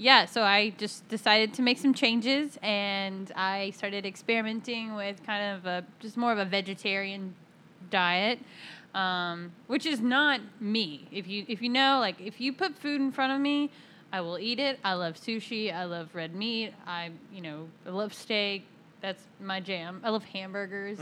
yeah, 0.00 0.26
so 0.26 0.42
I 0.42 0.70
just 0.78 1.06
decided 1.08 1.52
to 1.54 1.62
make 1.62 1.76
some 1.78 1.92
changes, 1.92 2.56
and 2.62 3.30
I 3.34 3.70
started 3.70 4.06
experimenting 4.06 4.94
with 4.94 5.26
kind 5.26 5.56
of 5.56 5.66
a 5.66 5.84
just 5.98 6.16
more 6.16 6.30
of 6.30 6.38
a 6.38 6.44
vegetarian 6.44 7.34
diet, 7.90 8.38
um, 8.94 9.50
which 9.66 9.84
is 9.84 10.00
not 10.00 10.40
me. 10.60 11.08
If 11.10 11.26
you 11.26 11.44
if 11.48 11.60
you 11.60 11.68
know, 11.68 11.98
like 11.98 12.20
if 12.20 12.40
you 12.40 12.52
put 12.52 12.78
food 12.78 13.00
in 13.00 13.10
front 13.10 13.32
of 13.32 13.40
me, 13.40 13.70
I 14.12 14.20
will 14.20 14.38
eat 14.38 14.60
it. 14.60 14.78
I 14.84 14.94
love 14.94 15.16
sushi. 15.16 15.74
I 15.74 15.84
love 15.84 16.14
red 16.14 16.32
meat. 16.32 16.74
I 16.86 17.10
you 17.34 17.40
know 17.40 17.68
I 17.84 17.90
love 17.90 18.14
steak. 18.14 18.66
That's 19.00 19.22
my 19.40 19.58
jam. 19.58 20.00
I 20.04 20.10
love 20.10 20.24
hamburgers. 20.24 20.98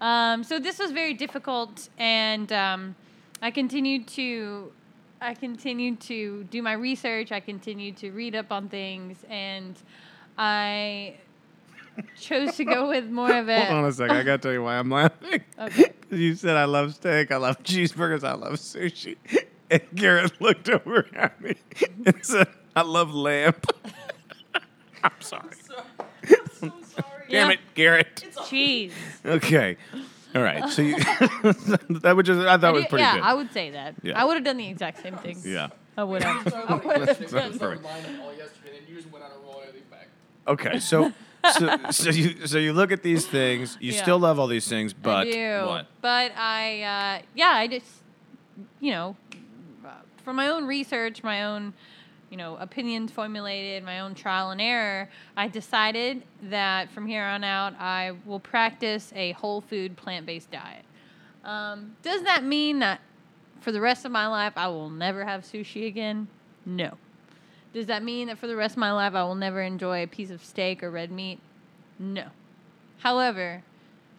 Um, 0.00 0.42
so 0.42 0.58
this 0.58 0.78
was 0.78 0.90
very 0.90 1.12
difficult, 1.12 1.90
and 1.98 2.50
um, 2.50 2.94
I 3.42 3.50
continued 3.50 4.08
to 4.08 4.72
I 5.22 5.34
continued 5.34 6.00
to 6.02 6.44
do 6.44 6.62
my 6.62 6.72
research. 6.72 7.32
I 7.32 7.40
continued 7.40 7.96
to 7.98 8.10
read 8.10 8.34
up 8.34 8.50
on 8.50 8.68
things, 8.68 9.18
and 9.28 9.76
I 10.36 11.14
chose 12.18 12.56
to 12.56 12.64
go 12.64 12.88
with 12.88 13.08
more 13.08 13.32
of 13.32 13.48
it. 13.50 13.66
Hold 13.68 13.78
on 13.78 13.84
a 13.84 13.92
second, 13.92 14.16
I 14.16 14.22
gotta 14.24 14.38
tell 14.38 14.52
you 14.52 14.62
why 14.62 14.78
I'm 14.78 14.90
laughing. 14.90 15.42
Okay. 15.58 15.92
you 16.10 16.34
said 16.34 16.56
I 16.56 16.64
love 16.64 16.94
steak, 16.94 17.30
I 17.30 17.36
love 17.36 17.62
cheeseburgers, 17.62 18.24
I 18.24 18.32
love 18.34 18.54
sushi, 18.54 19.16
and 19.70 19.80
Garrett 19.94 20.40
looked 20.40 20.68
over 20.68 21.06
at 21.14 21.40
me 21.40 21.54
and 22.04 22.16
said, 22.24 22.48
"I 22.74 22.82
love 22.82 23.14
lamb." 23.14 23.54
I'm 25.04 25.10
sorry. 25.20 25.54
So 25.64 25.74
sorry. 26.60 26.72
Damn 27.30 27.48
Yeah. 27.48 27.54
it, 27.54 27.60
Garrett. 27.74 28.24
Cheese. 28.48 28.92
Okay. 29.24 29.76
All 30.34 30.42
right. 30.42 30.68
So 30.70 30.82
you, 30.82 30.96
that 32.00 32.14
was 32.16 32.26
just 32.26 32.40
I 32.40 32.56
thought 32.58 32.64
I 32.64 32.68
it 32.70 32.72
was 32.72 32.82
do- 32.84 32.88
pretty 32.88 33.02
yeah, 33.02 33.14
good. 33.14 33.22
I 33.22 33.34
would 33.34 33.52
say 33.52 33.70
that. 33.70 33.94
Yeah. 34.02 34.20
I 34.20 34.24
would 34.24 34.34
have 34.34 34.44
done 34.44 34.56
the 34.56 34.68
exact 34.68 35.02
same 35.02 35.16
thing. 35.16 35.38
yeah. 35.44 35.68
I 35.96 36.04
would 36.04 36.22
have. 36.22 36.54
I 36.54 36.74
would 36.76 37.08
have 37.08 37.30
done. 37.30 37.58
Perfect. 37.58 37.84
all 37.86 38.32
yesterday, 38.34 38.78
and 38.78 38.88
you 38.88 38.96
just 38.96 39.12
went 39.12 39.24
on 39.24 39.30
a 39.30 39.38
roll 39.44 39.60
and 39.60 39.70
I 39.70 39.74
leave 39.74 39.90
back. 39.90 40.08
Okay. 40.48 40.78
So 40.80 41.12
so 41.58 41.76
so 41.90 42.10
you 42.10 42.46
so 42.46 42.56
you 42.58 42.72
look 42.72 42.92
at 42.92 43.02
these 43.02 43.26
things. 43.26 43.76
You 43.80 43.92
Yeah. 43.92 44.02
still 44.02 44.18
love 44.18 44.38
all 44.38 44.46
these 44.46 44.66
things, 44.68 44.94
but 44.94 45.26
I 45.26 45.30
do. 45.30 45.66
what? 45.66 45.86
But 46.00 46.32
I, 46.36 46.82
uh, 46.82 47.22
yeah, 47.34 47.52
I 47.54 47.66
just, 47.66 47.86
you 48.80 48.92
know, 48.92 49.16
uh, 49.84 49.88
for 50.24 50.32
my 50.32 50.48
own 50.48 50.66
research, 50.66 51.22
my 51.22 51.44
own, 51.44 51.74
you 52.32 52.38
know, 52.38 52.56
opinions 52.56 53.12
formulated, 53.12 53.84
my 53.84 54.00
own 54.00 54.14
trial 54.14 54.52
and 54.52 54.60
error, 54.60 55.06
I 55.36 55.48
decided 55.48 56.22
that 56.44 56.90
from 56.90 57.06
here 57.06 57.22
on 57.22 57.44
out, 57.44 57.74
I 57.78 58.12
will 58.24 58.40
practice 58.40 59.12
a 59.14 59.32
whole 59.32 59.60
food 59.60 59.98
plant 59.98 60.24
based 60.24 60.50
diet. 60.50 60.86
Um, 61.44 61.94
does 62.02 62.22
that 62.22 62.42
mean 62.42 62.78
that 62.78 63.02
for 63.60 63.70
the 63.70 63.82
rest 63.82 64.06
of 64.06 64.12
my 64.12 64.28
life 64.28 64.54
I 64.56 64.68
will 64.68 64.88
never 64.88 65.26
have 65.26 65.42
sushi 65.42 65.86
again? 65.86 66.26
No. 66.64 66.96
Does 67.74 67.84
that 67.88 68.02
mean 68.02 68.28
that 68.28 68.38
for 68.38 68.46
the 68.46 68.56
rest 68.56 68.76
of 68.76 68.78
my 68.78 68.92
life 68.92 69.14
I 69.14 69.24
will 69.24 69.34
never 69.34 69.60
enjoy 69.60 70.02
a 70.02 70.06
piece 70.06 70.30
of 70.30 70.42
steak 70.42 70.82
or 70.82 70.90
red 70.90 71.12
meat? 71.12 71.38
No. 71.98 72.28
However, 73.00 73.62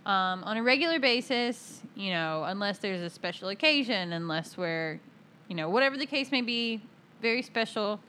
um, 0.05 0.43
on 0.43 0.57
a 0.57 0.61
regular 0.61 0.99
basis, 0.99 1.81
you 1.95 2.11
know, 2.11 2.43
unless 2.43 2.77
there's 2.77 3.01
a 3.01 3.09
special 3.09 3.49
occasion, 3.49 4.13
unless 4.13 4.55
we're, 4.55 4.99
you 5.47 5.55
know, 5.55 5.67
whatever 5.67 5.97
the 5.97 6.05
case 6.05 6.31
may 6.31 6.41
be, 6.41 6.79
very 7.23 7.41
special, 7.41 7.99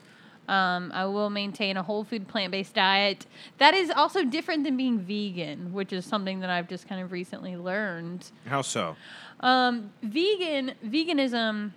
Um, 0.47 0.91
I 0.93 1.05
will 1.05 1.31
maintain 1.31 1.75
a 1.75 1.81
whole 1.81 2.03
food 2.03 2.27
plant 2.27 2.51
based 2.51 2.75
diet. 2.75 3.25
That 3.57 3.73
is 3.73 3.89
also 3.89 4.23
different 4.23 4.63
than 4.63 4.77
being 4.77 4.99
vegan, 4.99 5.73
which 5.73 5.91
is 5.91 6.05
something 6.05 6.39
that 6.41 6.51
I've 6.51 6.69
just 6.69 6.87
kind 6.87 7.01
of 7.01 7.11
recently 7.11 7.55
learned. 7.57 8.29
How 8.45 8.61
so? 8.61 8.95
Um, 9.39 9.89
vegan 10.03 10.73
veganism, 10.85 11.71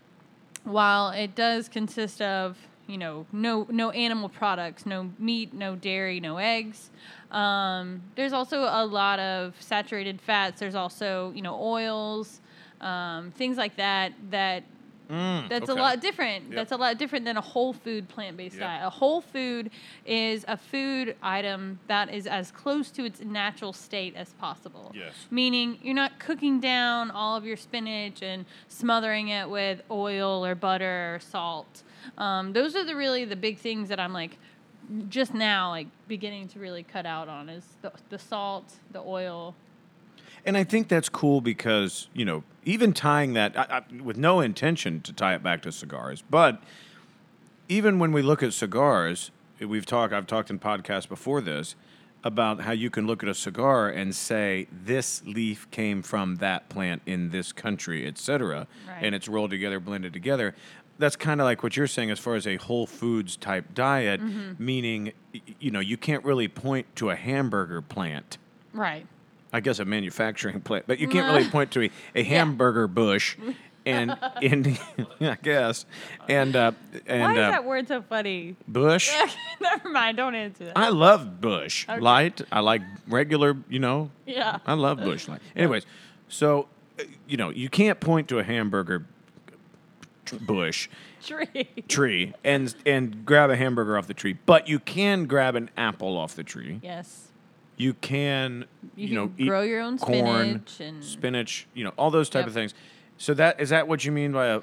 while 0.64 1.12
it 1.12 1.34
does 1.34 1.66
consist 1.70 2.20
of 2.20 2.58
you 2.86 2.98
know 2.98 3.24
no 3.32 3.66
no 3.70 3.90
animal 3.92 4.28
products, 4.28 4.84
no 4.84 5.10
meat, 5.18 5.54
no 5.54 5.74
dairy, 5.74 6.20
no 6.20 6.36
eggs. 6.36 6.90
Um, 7.30 8.02
there's 8.16 8.34
also 8.34 8.58
a 8.64 8.84
lot 8.84 9.18
of 9.18 9.54
saturated 9.60 10.20
fats. 10.20 10.60
There's 10.60 10.74
also 10.74 11.32
you 11.34 11.40
know 11.40 11.56
oils, 11.58 12.42
um, 12.82 13.30
things 13.30 13.56
like 13.56 13.76
that 13.76 14.12
that 14.30 14.62
Mm, 15.10 15.48
that's 15.48 15.70
okay. 15.70 15.78
a 15.78 15.82
lot 15.82 16.00
different. 16.00 16.46
Yep. 16.48 16.54
That's 16.54 16.72
a 16.72 16.76
lot 16.76 16.98
different 16.98 17.24
than 17.24 17.36
a 17.36 17.40
whole 17.40 17.72
food 17.72 18.08
plant 18.08 18.36
based 18.36 18.56
Yep. 18.56 18.62
diet. 18.64 18.86
A 18.86 18.90
whole 18.90 19.20
food 19.20 19.70
is 20.04 20.44
a 20.46 20.56
food 20.56 21.16
item 21.22 21.78
that 21.86 22.12
is 22.12 22.26
as 22.26 22.50
close 22.50 22.90
to 22.92 23.04
its 23.04 23.20
natural 23.20 23.72
state 23.72 24.14
as 24.16 24.34
possible. 24.34 24.92
Yes. 24.94 25.14
Meaning 25.30 25.78
you're 25.82 25.94
not 25.94 26.18
cooking 26.18 26.60
down 26.60 27.10
all 27.10 27.36
of 27.36 27.44
your 27.46 27.56
spinach 27.56 28.22
and 28.22 28.44
smothering 28.68 29.28
it 29.28 29.48
with 29.48 29.80
oil 29.90 30.44
or 30.44 30.54
butter 30.54 31.14
or 31.14 31.20
salt. 31.20 31.82
Um, 32.18 32.52
those 32.52 32.76
are 32.76 32.84
the 32.84 32.94
really 32.96 33.24
the 33.24 33.36
big 33.36 33.58
things 33.58 33.88
that 33.88 33.98
I'm 33.98 34.12
like 34.12 34.36
just 35.08 35.34
now 35.34 35.70
like 35.70 35.86
beginning 36.06 36.48
to 36.48 36.58
really 36.58 36.82
cut 36.82 37.04
out 37.06 37.28
on 37.28 37.48
is 37.48 37.64
the, 37.82 37.92
the 38.10 38.18
salt, 38.18 38.74
the 38.92 39.00
oil. 39.00 39.54
And 40.48 40.56
I 40.56 40.64
think 40.64 40.88
that's 40.88 41.08
cool 41.10 41.40
because 41.42 42.08
you 42.14 42.24
know, 42.24 42.42
even 42.64 42.92
tying 42.94 43.34
that 43.34 43.56
I, 43.56 43.78
I, 43.78 44.02
with 44.02 44.16
no 44.16 44.40
intention 44.40 45.00
to 45.02 45.12
tie 45.12 45.34
it 45.34 45.42
back 45.42 45.62
to 45.62 45.70
cigars, 45.72 46.24
but 46.30 46.62
even 47.68 47.98
when 47.98 48.12
we 48.12 48.22
look 48.22 48.42
at 48.42 48.52
cigars, 48.54 49.30
we've 49.60 49.84
talked. 49.84 50.12
I've 50.14 50.26
talked 50.26 50.48
in 50.50 50.58
podcasts 50.58 51.06
before 51.08 51.40
this 51.42 51.74
about 52.24 52.62
how 52.62 52.72
you 52.72 52.88
can 52.90 53.06
look 53.06 53.22
at 53.22 53.28
a 53.28 53.34
cigar 53.34 53.88
and 53.90 54.14
say 54.14 54.66
this 54.72 55.22
leaf 55.24 55.70
came 55.70 56.02
from 56.02 56.36
that 56.36 56.68
plant 56.70 57.02
in 57.06 57.30
this 57.30 57.52
country, 57.52 58.06
etc., 58.06 58.66
Right. 58.88 59.04
and 59.04 59.14
it's 59.14 59.28
rolled 59.28 59.50
together, 59.50 59.78
blended 59.78 60.12
together. 60.14 60.54
That's 60.98 61.14
kind 61.14 61.40
of 61.40 61.44
like 61.44 61.62
what 61.62 61.76
you're 61.76 61.86
saying 61.86 62.10
as 62.10 62.18
far 62.18 62.34
as 62.34 62.46
a 62.46 62.56
whole 62.56 62.86
foods 62.86 63.36
type 63.36 63.74
diet, 63.74 64.20
Mm-hmm. 64.20 64.64
meaning 64.64 65.12
you 65.60 65.70
know 65.70 65.80
you 65.80 65.96
can't 65.98 66.24
really 66.24 66.48
point 66.48 66.86
to 66.96 67.10
a 67.10 67.16
hamburger 67.16 67.82
plant. 67.82 68.38
Right. 68.72 69.06
I 69.52 69.60
guess 69.60 69.78
a 69.78 69.84
manufacturing 69.84 70.60
plant, 70.62 70.86
but 70.86 70.98
you 70.98 71.08
can't 71.08 71.32
really 71.34 71.48
point 71.50 71.70
to 71.72 71.84
a, 71.84 71.90
a 72.14 72.22
hamburger 72.22 72.86
bush, 72.86 73.36
and 73.86 74.16
and 74.42 74.78
I 75.20 75.36
guess 75.42 75.86
and 76.28 76.54
uh, 76.54 76.72
and 77.06 77.22
Why 77.22 77.32
is 77.32 77.38
uh, 77.38 77.50
that 77.50 77.64
word 77.64 77.88
so 77.88 78.02
funny? 78.02 78.56
bush. 78.66 79.10
Never 79.60 79.88
mind. 79.88 80.16
Don't 80.16 80.34
answer 80.34 80.66
that. 80.66 80.76
I 80.78 80.90
love 80.90 81.40
Busch 81.40 81.86
Light. 81.88 82.42
I 82.52 82.60
like 82.60 82.82
regular. 83.06 83.56
You 83.68 83.78
know, 83.78 84.10
yeah. 84.26 84.58
I 84.66 84.74
love 84.74 84.98
Busch 84.98 85.28
Light. 85.28 85.40
Anyways, 85.56 85.86
so 86.28 86.68
uh, 86.98 87.04
you 87.26 87.36
know 87.36 87.50
you 87.50 87.68
can't 87.68 88.00
point 88.00 88.28
to 88.28 88.38
a 88.38 88.44
hamburger 88.44 89.06
bush 90.42 90.88
Tree. 91.22 91.68
tree 91.88 92.34
and 92.44 92.74
and 92.84 93.24
grab 93.24 93.48
a 93.48 93.56
hamburger 93.56 93.96
off 93.96 94.06
the 94.06 94.14
tree, 94.14 94.36
but 94.46 94.68
you 94.68 94.78
can 94.78 95.24
grab 95.24 95.56
an 95.56 95.70
apple 95.76 96.18
off 96.18 96.34
the 96.36 96.44
tree. 96.44 96.80
Yes. 96.82 97.27
You 97.78 97.94
can 97.94 98.66
You, 98.96 99.08
you, 99.08 99.14
know 99.14 99.28
can 99.28 99.46
grow 99.46 99.62
your 99.62 99.80
own 99.80 99.98
corn, 99.98 100.66
spinach 100.66 100.80
and 100.80 101.04
spinach, 101.04 101.66
you 101.74 101.84
know, 101.84 101.92
all 101.96 102.10
those 102.10 102.28
type 102.28 102.40
Yep. 102.40 102.48
of 102.48 102.54
things. 102.54 102.74
So 103.16 103.32
that 103.34 103.60
is 103.60 103.70
that 103.70 103.88
what 103.88 104.04
you 104.04 104.12
mean 104.12 104.32
by 104.32 104.46
a 104.48 104.60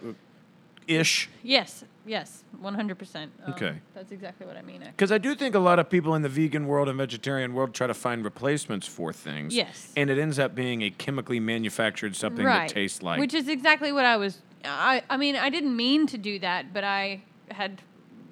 ish? 0.87 1.29
yes, 1.41 1.83
yes, 2.05 2.43
one 2.59 2.75
hundred 2.75 2.97
percent. 2.99 3.31
Um, 3.45 3.53
okay. 3.53 3.75
that's 3.93 4.11
exactly 4.11 4.45
what 4.45 4.55
I 4.55 4.61
mean. 4.61 4.81
Because 4.85 5.11
I 5.11 5.17
do 5.17 5.33
think 5.33 5.55
a 5.55 5.59
lot 5.59 5.79
of 5.79 5.89
people 5.89 6.13
in 6.15 6.21
the 6.21 6.29
vegan 6.29 6.67
world 6.67 6.87
and 6.87 6.97
vegetarian 6.97 7.53
world 7.53 7.73
try 7.73 7.87
to 7.87 7.93
find 7.93 8.23
replacements 8.23 8.87
for 8.87 9.11
things. 9.11 9.55
Yes. 9.55 9.91
And 9.97 10.09
it 10.09 10.19
ends 10.19 10.37
up 10.37 10.53
being 10.53 10.83
a 10.83 10.89
chemically 10.91 11.39
manufactured 11.39 12.15
something 12.15 12.45
right. 12.45 12.67
that 12.67 12.73
tastes 12.73 13.01
like. 13.01 13.19
which 13.19 13.33
is 13.33 13.47
exactly 13.47 13.91
what 13.91 14.05
I 14.05 14.17
was. 14.17 14.41
I 14.63 15.03
I 15.09 15.17
mean, 15.17 15.35
I 15.35 15.49
didn't 15.49 15.75
mean 15.75 16.05
to 16.07 16.17
do 16.17 16.37
that, 16.39 16.73
but 16.73 16.83
I 16.83 17.21
had, 17.51 17.81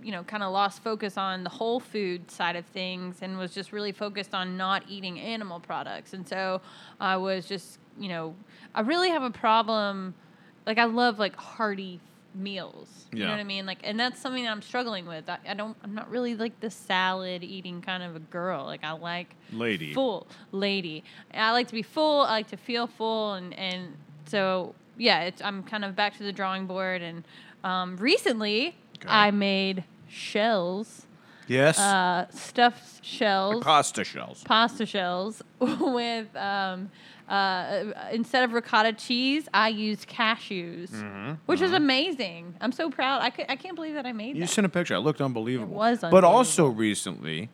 you 0.04 0.12
know, 0.12 0.24
kind 0.24 0.44
of 0.44 0.52
lost 0.52 0.84
focus 0.84 1.18
on 1.18 1.44
the 1.44 1.50
whole 1.50 1.80
food 1.80 2.30
side 2.30 2.56
of 2.56 2.66
things 2.68 3.18
and 3.22 3.38
was 3.38 3.54
just 3.54 3.72
really 3.72 3.92
focused 3.94 4.34
on 4.34 4.58
not 4.58 4.84
eating 4.90 5.20
animal 5.20 5.60
products, 5.60 6.14
and 6.14 6.28
so 6.28 6.62
I 7.00 7.18
was 7.18 7.48
just, 7.48 7.80
you 8.00 8.10
know, 8.10 8.36
I 8.76 8.82
really 8.82 9.10
have 9.10 9.24
a 9.24 9.32
problem. 9.32 10.14
Like 10.66 10.78
I 10.78 10.86
love 10.86 11.20
like 11.20 11.36
hearty 11.36 12.00
meals. 12.36 13.06
You 13.12 13.20
Yeah. 13.20 13.26
know 13.28 13.32
what 13.34 13.40
I 13.42 13.44
mean? 13.44 13.66
Like, 13.66 13.80
and 13.84 14.00
that's 14.00 14.20
something 14.20 14.44
that 14.44 14.50
I'm 14.52 14.62
struggling 14.62 15.06
with. 15.06 15.30
I, 15.30 15.38
I 15.48 15.54
don't. 15.54 15.78
I'm 15.84 15.94
not 15.94 16.10
really 16.10 16.36
like 16.36 16.60
the 16.60 16.70
salad 16.70 17.44
eating 17.44 17.82
kind 17.82 18.02
of 18.04 18.16
a 18.16 18.20
girl. 18.20 18.66
Like 18.66 18.84
I 18.84 18.92
like 18.92 19.36
Lady. 19.52 19.94
full 19.94 20.28
lady. 20.52 21.04
I 21.34 21.52
like 21.52 21.68
to 21.68 21.74
be 21.74 21.84
full. 21.84 22.22
I 22.22 22.32
like 22.32 22.48
to 22.50 22.58
feel 22.58 22.88
full, 22.88 23.34
and 23.34 23.54
and 23.54 23.96
so 24.26 24.74
yeah, 24.98 25.22
it's, 25.22 25.42
I'm 25.42 25.64
kind 25.64 25.84
of 25.86 25.96
back 25.96 26.18
to 26.18 26.24
the 26.24 26.32
drawing 26.32 26.66
board. 26.66 27.02
And 27.02 27.24
um, 27.64 27.98
recently, 27.98 28.76
Okay. 28.98 29.10
I 29.10 29.32
made 29.32 29.84
shells, 30.14 31.06
yes. 31.48 31.78
uh, 31.80 32.28
stuffed 32.32 33.04
shells, 33.04 33.64
pasta 33.64 34.04
shells. 34.04 34.44
pasta 34.44 34.86
shells 34.86 35.42
with. 35.60 36.36
Um, 36.36 36.90
uh, 37.30 37.86
instead 38.12 38.44
of 38.44 38.52
ricotta 38.52 38.92
cheese, 38.92 39.48
I 39.54 39.70
used 39.70 40.10
cashews, 40.10 40.90
Mm-hmm. 40.90 41.32
which 41.46 41.62
is 41.62 41.72
amazing. 41.72 42.54
I'm 42.60 42.74
so 42.74 42.90
proud. 42.90 43.22
I 43.22 43.28
I 43.48 43.56
can't 43.56 43.76
believe 43.76 43.94
that 43.94 44.06
I 44.06 44.12
made 44.12 44.36
You 44.36 44.42
that. 44.42 44.50
sent 44.50 44.66
a 44.66 44.70
picture. 44.70 44.94
It 44.96 45.00
looked 45.00 45.22
unbelievable. 45.22 45.74
It 45.74 45.78
was 45.78 46.00
But 46.02 46.26
also 46.26 46.68
recently, 46.68 47.50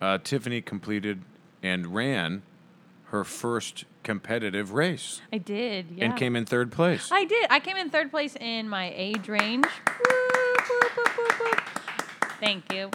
uh, 0.00 0.18
Tiffany 0.24 0.60
completed 0.60 1.22
and 1.62 1.94
ran 1.94 2.42
her 3.06 3.22
first 3.22 3.84
competitive 4.02 4.72
race 4.72 5.20
I 5.32 5.38
did, 5.38 5.86
yeah. 5.94 6.06
and 6.06 6.16
came 6.16 6.34
in 6.34 6.44
third 6.44 6.72
place. 6.72 7.08
I 7.12 7.24
did. 7.24 7.46
I 7.50 7.60
came 7.60 7.76
in 7.76 7.88
third 7.88 8.10
place 8.10 8.34
in 8.40 8.68
my 8.68 8.92
age 8.96 9.28
range. 9.28 9.64
Whoop, 9.64 10.21
Thank 12.40 12.72
you. 12.72 12.90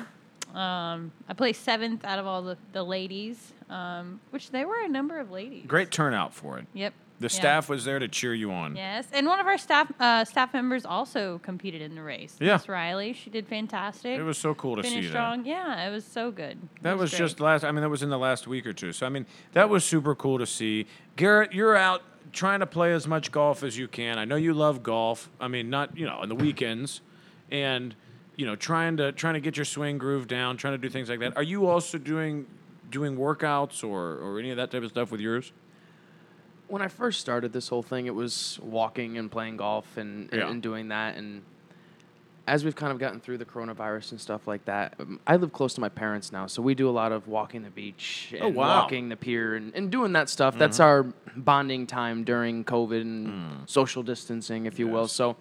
Um, 0.57 1.11
I 1.27 1.33
placed 1.35 1.63
seventh 1.63 2.03
out 2.05 2.19
of 2.19 2.25
all 2.27 2.41
the, 2.41 2.57
the 2.73 2.83
ladies, 2.83 3.53
um, 3.69 4.19
which 4.31 4.51
there 4.51 4.67
were 4.67 4.81
a 4.83 4.89
number 4.89 5.19
of 5.19 5.31
ladies. 5.31 5.65
Great 5.67 5.91
turnout 5.91 6.33
for 6.33 6.57
it. 6.57 6.65
Yep. 6.73 6.93
The 7.19 7.23
Yeah. 7.25 7.29
staff 7.29 7.69
was 7.69 7.83
there 7.83 7.97
to 7.97 8.07
cheer 8.07 8.33
you 8.35 8.51
on. 8.51 8.75
Yes, 8.75 9.07
and 9.11 9.25
one 9.25 9.39
of 9.39 9.47
our 9.47 9.57
staff 9.57 9.91
uh, 9.99 10.23
staff 10.23 10.53
members 10.53 10.85
also 10.85 11.39
competed 11.39 11.81
in 11.81 11.95
the 11.95 12.03
race. 12.03 12.35
Yeah. 12.39 12.53
Miss 12.53 12.69
Riley, 12.69 13.13
she 13.13 13.29
did 13.31 13.47
fantastic. 13.47 14.19
It 14.19 14.23
was 14.23 14.37
so 14.37 14.53
cool 14.53 14.75
to 14.75 14.83
see 14.83 14.89
finished 14.89 15.13
that. 15.13 15.17
strong. 15.17 15.45
Yeah, 15.45 15.87
it 15.87 15.91
was 15.91 16.05
so 16.05 16.29
good. 16.29 16.51
It 16.77 16.83
That 16.83 16.97
was, 16.97 17.09
great. 17.09 17.17
just 17.19 17.39
last. 17.39 17.63
I 17.63 17.71
mean, 17.71 17.81
that 17.81 17.89
was 17.89 18.03
in 18.03 18.09
the 18.11 18.19
last 18.19 18.47
week 18.47 18.67
or 18.67 18.73
two. 18.73 18.93
So 18.93 19.05
I 19.07 19.09
mean, 19.09 19.25
that 19.53 19.67
was 19.69 19.83
super 19.83 20.13
cool 20.13 20.37
to 20.37 20.45
see. 20.45 20.85
Garrett, 21.15 21.53
you're 21.53 21.75
out 21.75 22.03
trying 22.33 22.59
to 22.59 22.67
play 22.67 22.93
as 22.93 23.07
much 23.07 23.31
golf 23.31 23.63
as 23.63 23.77
you 23.79 23.87
can. 23.87 24.19
I 24.19 24.25
know 24.25 24.35
you 24.35 24.53
love 24.53 24.83
golf. 24.83 25.29
I 25.39 25.47
mean, 25.47 25.69
not 25.71 25.97
you 25.97 26.05
know 26.05 26.17
on 26.17 26.29
the 26.29 26.35
weekends, 26.35 27.01
and 27.51 27.95
you 28.35 28.45
know 28.45 28.55
trying 28.55 28.97
to 28.97 29.11
trying 29.11 29.33
to 29.35 29.39
get 29.39 29.57
your 29.57 29.65
swing 29.65 29.97
groove 29.97 30.27
down, 30.27 30.57
trying 30.57 30.73
to 30.73 30.77
do 30.77 30.89
things 30.89 31.09
like 31.09 31.19
that. 31.19 31.35
Are 31.37 31.43
you 31.43 31.67
also 31.67 31.97
doing 31.97 32.45
doing 32.89 33.17
workouts 33.17 33.83
or 33.83 34.17
or 34.19 34.39
any 34.39 34.51
of 34.51 34.57
that 34.57 34.71
type 34.71 34.83
of 34.83 34.89
stuff 34.89 35.11
with 35.11 35.21
yours? 35.21 35.51
when 36.69 36.81
I 36.81 36.89
first 36.89 37.21
started 37.21 37.53
this 37.53 37.69
whole 37.69 37.81
thing, 37.81 38.07
it 38.07 38.13
was 38.13 38.59
walking 38.61 39.17
and 39.17 39.31
playing 39.31 39.55
golf 39.55 39.95
and, 39.95 40.29
and, 40.33 40.41
Yeah. 40.41 40.49
and 40.49 40.61
doing 40.61 40.89
that. 40.89 41.15
And 41.15 41.43
as 42.45 42.65
we've 42.65 42.75
kind 42.75 42.91
of 42.91 42.99
gotten 42.99 43.21
through 43.21 43.37
the 43.37 43.45
coronavirus 43.45 44.11
and 44.11 44.19
stuff 44.19 44.45
like 44.47 44.65
that, 44.65 44.95
um, 44.99 45.21
I 45.25 45.37
live 45.37 45.53
close 45.53 45.73
to 45.75 45.79
my 45.81 45.87
parents 45.87 46.33
now, 46.33 46.45
so 46.45 46.61
we 46.61 46.75
do 46.75 46.89
a 46.89 46.91
lot 46.91 47.13
of 47.13 47.25
walking 47.29 47.61
the 47.63 47.69
beach 47.69 48.33
and 48.33 48.41
Oh, 48.43 48.47
wow. 48.49 48.51
Mm-hmm. 48.67 48.79
walking 48.81 49.07
the 49.07 49.15
pier 49.15 49.55
and, 49.55 49.73
and 49.75 49.89
doing 49.89 50.11
that 50.11 50.27
stuff. 50.27 50.57
That's 50.57 50.81
our 50.81 51.03
bonding 51.37 51.87
time 51.87 52.25
during 52.25 52.65
COVID 52.65 52.99
and 53.01 53.69
social 53.69 54.03
distancing, 54.03 54.65
if 54.65 54.77
you 54.77 54.89
will. 54.89 55.05
Mm. 55.05 55.09
So 55.09 55.37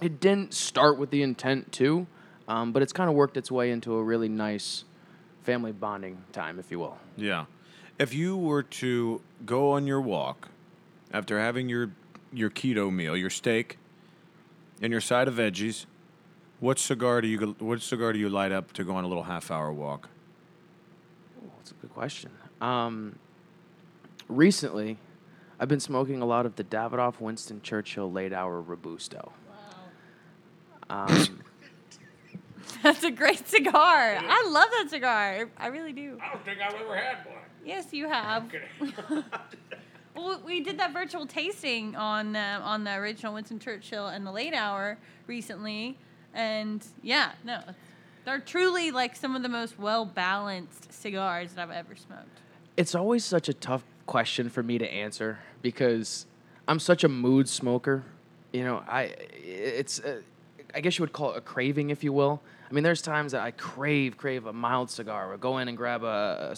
it 0.00 0.20
didn't 0.20 0.54
start 0.54 0.98
with 0.98 1.10
the 1.10 1.22
intent 1.22 1.72
to, 1.72 2.06
um, 2.48 2.72
but 2.72 2.82
it's 2.82 2.92
kind 2.92 3.08
of 3.08 3.16
worked 3.16 3.36
its 3.36 3.50
way 3.50 3.70
into 3.70 3.94
a 3.94 4.02
really 4.02 4.28
nice 4.28 4.84
family 5.42 5.72
bonding 5.72 6.22
time, 6.32 6.58
if 6.58 6.70
you 6.70 6.78
will. 6.78 6.98
Yeah. 7.16 7.46
If 7.98 8.12
you 8.12 8.36
were 8.36 8.62
to 8.62 9.22
go 9.46 9.72
on 9.72 9.86
your 9.86 10.00
walk 10.00 10.48
after 11.12 11.40
having 11.40 11.68
your 11.68 11.90
your 12.32 12.50
keto 12.50 12.92
meal, 12.92 13.16
your 13.16 13.30
steak, 13.30 13.78
and 14.82 14.92
your 14.92 15.00
side 15.00 15.28
of 15.28 15.34
veggies, 15.34 15.86
what 16.60 16.78
cigar 16.78 17.20
do 17.20 17.28
you 17.28 17.56
what 17.58 17.80
cigar 17.80 18.12
do 18.12 18.18
you 18.18 18.28
light 18.28 18.52
up 18.52 18.72
to 18.74 18.84
go 18.84 18.94
on 18.94 19.04
a 19.04 19.08
little 19.08 19.22
half 19.22 19.50
hour 19.50 19.72
walk? 19.72 20.08
Ooh, 21.42 21.50
That's 21.58 21.70
a 21.70 21.74
good 21.74 21.94
question. 21.94 22.30
Um, 22.60 23.18
recently, 24.28 24.98
I've 25.58 25.68
been 25.68 25.80
smoking 25.80 26.20
a 26.20 26.26
lot 26.26 26.44
of 26.44 26.56
the 26.56 26.64
Davidoff 26.64 27.20
Winston 27.20 27.62
Churchill 27.62 28.10
Late 28.10 28.32
Hour 28.32 28.60
Robusto. 28.60 29.32
Um, 30.90 31.40
That's 32.82 33.04
a 33.04 33.10
great 33.10 33.48
cigar. 33.48 33.74
I 33.74 34.48
love 34.48 34.68
that 34.78 34.90
cigar. 34.90 35.48
I 35.56 35.66
really 35.68 35.92
do. 35.92 36.18
I 36.22 36.32
don't 36.32 36.44
think 36.44 36.58
I've 36.60 36.74
ever 36.74 36.96
had 36.96 37.26
one. 37.26 37.36
Yes, 37.64 37.92
you 37.92 38.08
have. 38.08 38.44
Okay. 38.44 38.62
well, 40.14 40.40
we 40.44 40.60
did 40.60 40.78
that 40.78 40.92
virtual 40.92 41.26
tasting 41.26 41.96
on 41.96 42.36
uh, 42.36 42.60
on 42.62 42.84
the 42.84 42.94
original 42.94 43.34
Winston 43.34 43.58
Churchill 43.58 44.06
and 44.06 44.26
the 44.26 44.30
Late 44.30 44.54
Hour 44.54 44.98
recently, 45.26 45.98
and 46.32 46.86
yeah, 47.02 47.32
no, 47.44 47.60
They're 48.24 48.38
truly 48.38 48.90
like 48.90 49.16
some 49.16 49.34
of 49.34 49.42
the 49.42 49.48
most 49.48 49.78
well 49.78 50.04
balanced 50.04 50.92
cigars 50.92 51.54
that 51.54 51.62
I've 51.68 51.74
ever 51.74 51.96
smoked. 51.96 52.40
It's 52.76 52.94
always 52.94 53.24
such 53.24 53.48
a 53.48 53.54
tough 53.54 53.84
question 54.06 54.48
for 54.48 54.62
me 54.62 54.78
to 54.78 54.88
answer 54.88 55.38
because 55.62 56.26
I'm 56.68 56.78
such 56.78 57.02
a 57.02 57.08
mood 57.08 57.48
smoker. 57.48 58.04
You 58.52 58.64
know, 58.64 58.84
I 58.86 59.14
it's 59.32 59.98
uh, 60.00 60.20
I 60.74 60.80
guess 60.80 60.98
you 60.98 61.02
would 61.02 61.12
call 61.12 61.32
it 61.32 61.38
a 61.38 61.40
craving, 61.40 61.90
if 61.90 62.04
you 62.04 62.12
will. 62.12 62.42
I 62.70 62.74
mean, 62.74 62.84
there's 62.84 63.02
times 63.02 63.32
that 63.32 63.42
I 63.42 63.52
crave 63.52 64.16
crave 64.16 64.46
a 64.46 64.52
mild 64.52 64.90
cigar, 64.90 65.32
or 65.32 65.36
go 65.36 65.58
in 65.58 65.68
and 65.68 65.76
grab 65.76 66.02
a 66.02 66.56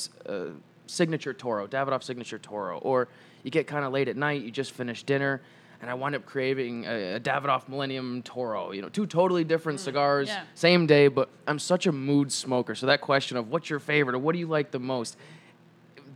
signature 0.86 1.34
Toro, 1.34 1.66
Davidoff 1.66 2.02
signature 2.02 2.38
Toro, 2.38 2.78
or 2.78 3.08
you 3.42 3.50
get 3.50 3.66
kind 3.66 3.84
of 3.84 3.92
late 3.92 4.08
at 4.08 4.16
night, 4.16 4.42
you 4.42 4.50
just 4.50 4.72
finished 4.72 5.06
dinner, 5.06 5.42
and 5.80 5.90
I 5.90 5.94
wind 5.94 6.14
up 6.14 6.24
craving 6.26 6.86
a, 6.86 7.16
a 7.16 7.20
Davidoff 7.20 7.68
Millennium 7.68 8.22
Toro. 8.22 8.72
You 8.72 8.82
know, 8.82 8.88
two 8.88 9.06
totally 9.06 9.44
different 9.44 9.78
mm, 9.78 9.84
cigars, 9.84 10.28
yeah. 10.28 10.44
same 10.54 10.86
day, 10.86 11.08
but 11.08 11.28
I'm 11.46 11.58
such 11.58 11.86
a 11.86 11.92
mood 11.92 12.32
smoker. 12.32 12.74
So 12.74 12.86
that 12.86 13.00
question 13.00 13.36
of 13.36 13.50
what's 13.50 13.68
your 13.70 13.78
favorite 13.78 14.14
or 14.16 14.18
what 14.18 14.32
do 14.32 14.38
you 14.38 14.46
like 14.46 14.70
the 14.70 14.80
most, 14.80 15.16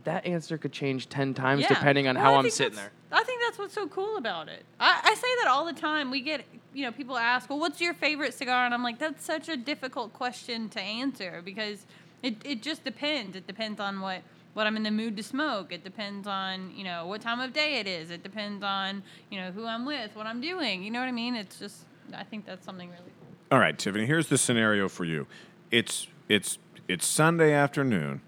that 0.03 0.25
answer 0.25 0.57
could 0.57 0.73
change 0.73 1.07
ten 1.07 1.33
times 1.33 1.61
Yeah. 1.61 1.69
depending 1.69 2.07
on 2.07 2.15
Well, 2.15 2.23
how 2.23 2.35
I'm 2.35 2.49
sitting 2.49 2.75
there. 2.75 2.91
I 3.11 3.23
think 3.23 3.41
that's 3.45 3.59
what's 3.59 3.75
so 3.75 3.87
cool 3.87 4.17
about 4.17 4.49
it. 4.49 4.65
I, 4.79 4.99
I 5.03 5.13
say 5.13 5.27
that 5.43 5.47
all 5.47 5.65
the 5.65 5.73
time. 5.73 6.09
We 6.09 6.19
get, 6.21 6.43
you 6.73 6.83
know, 6.85 6.91
people 6.91 7.17
ask, 7.17 7.49
well, 7.49 7.59
what's 7.59 7.79
your 7.79 7.93
favorite 7.93 8.33
cigar? 8.33 8.65
And 8.65 8.73
I'm 8.73 8.83
like, 8.83 8.99
that's 8.99 9.23
such 9.23 9.49
a 9.49 9.57
difficult 9.57 10.13
question 10.13 10.69
to 10.69 10.81
answer 10.81 11.41
because 11.43 11.85
it, 12.21 12.37
it 12.43 12.61
just 12.61 12.83
depends. 12.83 13.35
It 13.35 13.47
depends 13.47 13.79
on 13.79 14.01
what, 14.01 14.21
what 14.53 14.67
I'm 14.67 14.75
in 14.77 14.83
the 14.83 14.91
mood 14.91 15.17
to 15.17 15.23
smoke. 15.23 15.71
It 15.71 15.83
depends 15.83 16.27
on, 16.27 16.71
you 16.75 16.83
know, 16.83 17.05
what 17.07 17.21
time 17.21 17.39
of 17.39 17.53
day 17.53 17.79
it 17.79 17.87
is. 17.87 18.11
It 18.11 18.23
depends 18.23 18.63
on, 18.63 19.03
you 19.29 19.39
know, 19.39 19.51
who 19.51 19.65
I'm 19.65 19.85
with, 19.85 20.15
what 20.15 20.25
I'm 20.25 20.41
doing. 20.41 20.83
You 20.83 20.91
know 20.91 20.99
what 20.99 21.07
I 21.07 21.11
mean? 21.11 21.35
It's 21.35 21.59
just, 21.59 21.85
I 22.15 22.23
think 22.23 22.45
that's 22.45 22.65
something 22.65 22.89
really 22.89 23.01
cool. 23.19 23.27
All 23.51 23.59
right, 23.59 23.77
Tiffany. 23.77 24.05
Here's 24.05 24.27
the 24.27 24.37
scenario 24.37 24.89
for 24.89 25.05
you. 25.05 25.27
It's 25.69 26.07
it's 26.29 26.57
it's 26.87 27.05
Sunday 27.05 27.53
afternoon. 27.53 28.21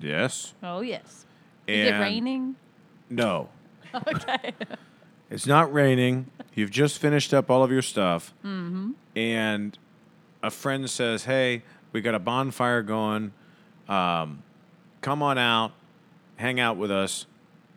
Yes. 0.00 0.54
Oh, 0.62 0.80
yes. 0.80 1.26
Is 1.66 1.88
it 1.88 1.92
raining? 1.92 2.56
No. 3.08 3.48
Okay. 4.06 4.52
It's 5.30 5.46
not 5.46 5.72
raining. 5.72 6.26
You've 6.54 6.70
just 6.70 6.98
finished 6.98 7.32
up 7.32 7.50
all 7.50 7.62
of 7.62 7.70
your 7.70 7.82
stuff. 7.82 8.34
Mm-hmm. 8.44 8.90
And 9.16 9.78
a 10.42 10.50
friend 10.50 10.90
says, 10.90 11.24
Hey, 11.24 11.62
we 11.92 12.00
got 12.00 12.14
a 12.14 12.18
bonfire 12.18 12.82
going. 12.82 13.32
Um, 13.88 14.42
come 15.00 15.22
on 15.22 15.38
out, 15.38 15.72
hang 16.36 16.60
out 16.60 16.76
with 16.76 16.90
us. 16.90 17.26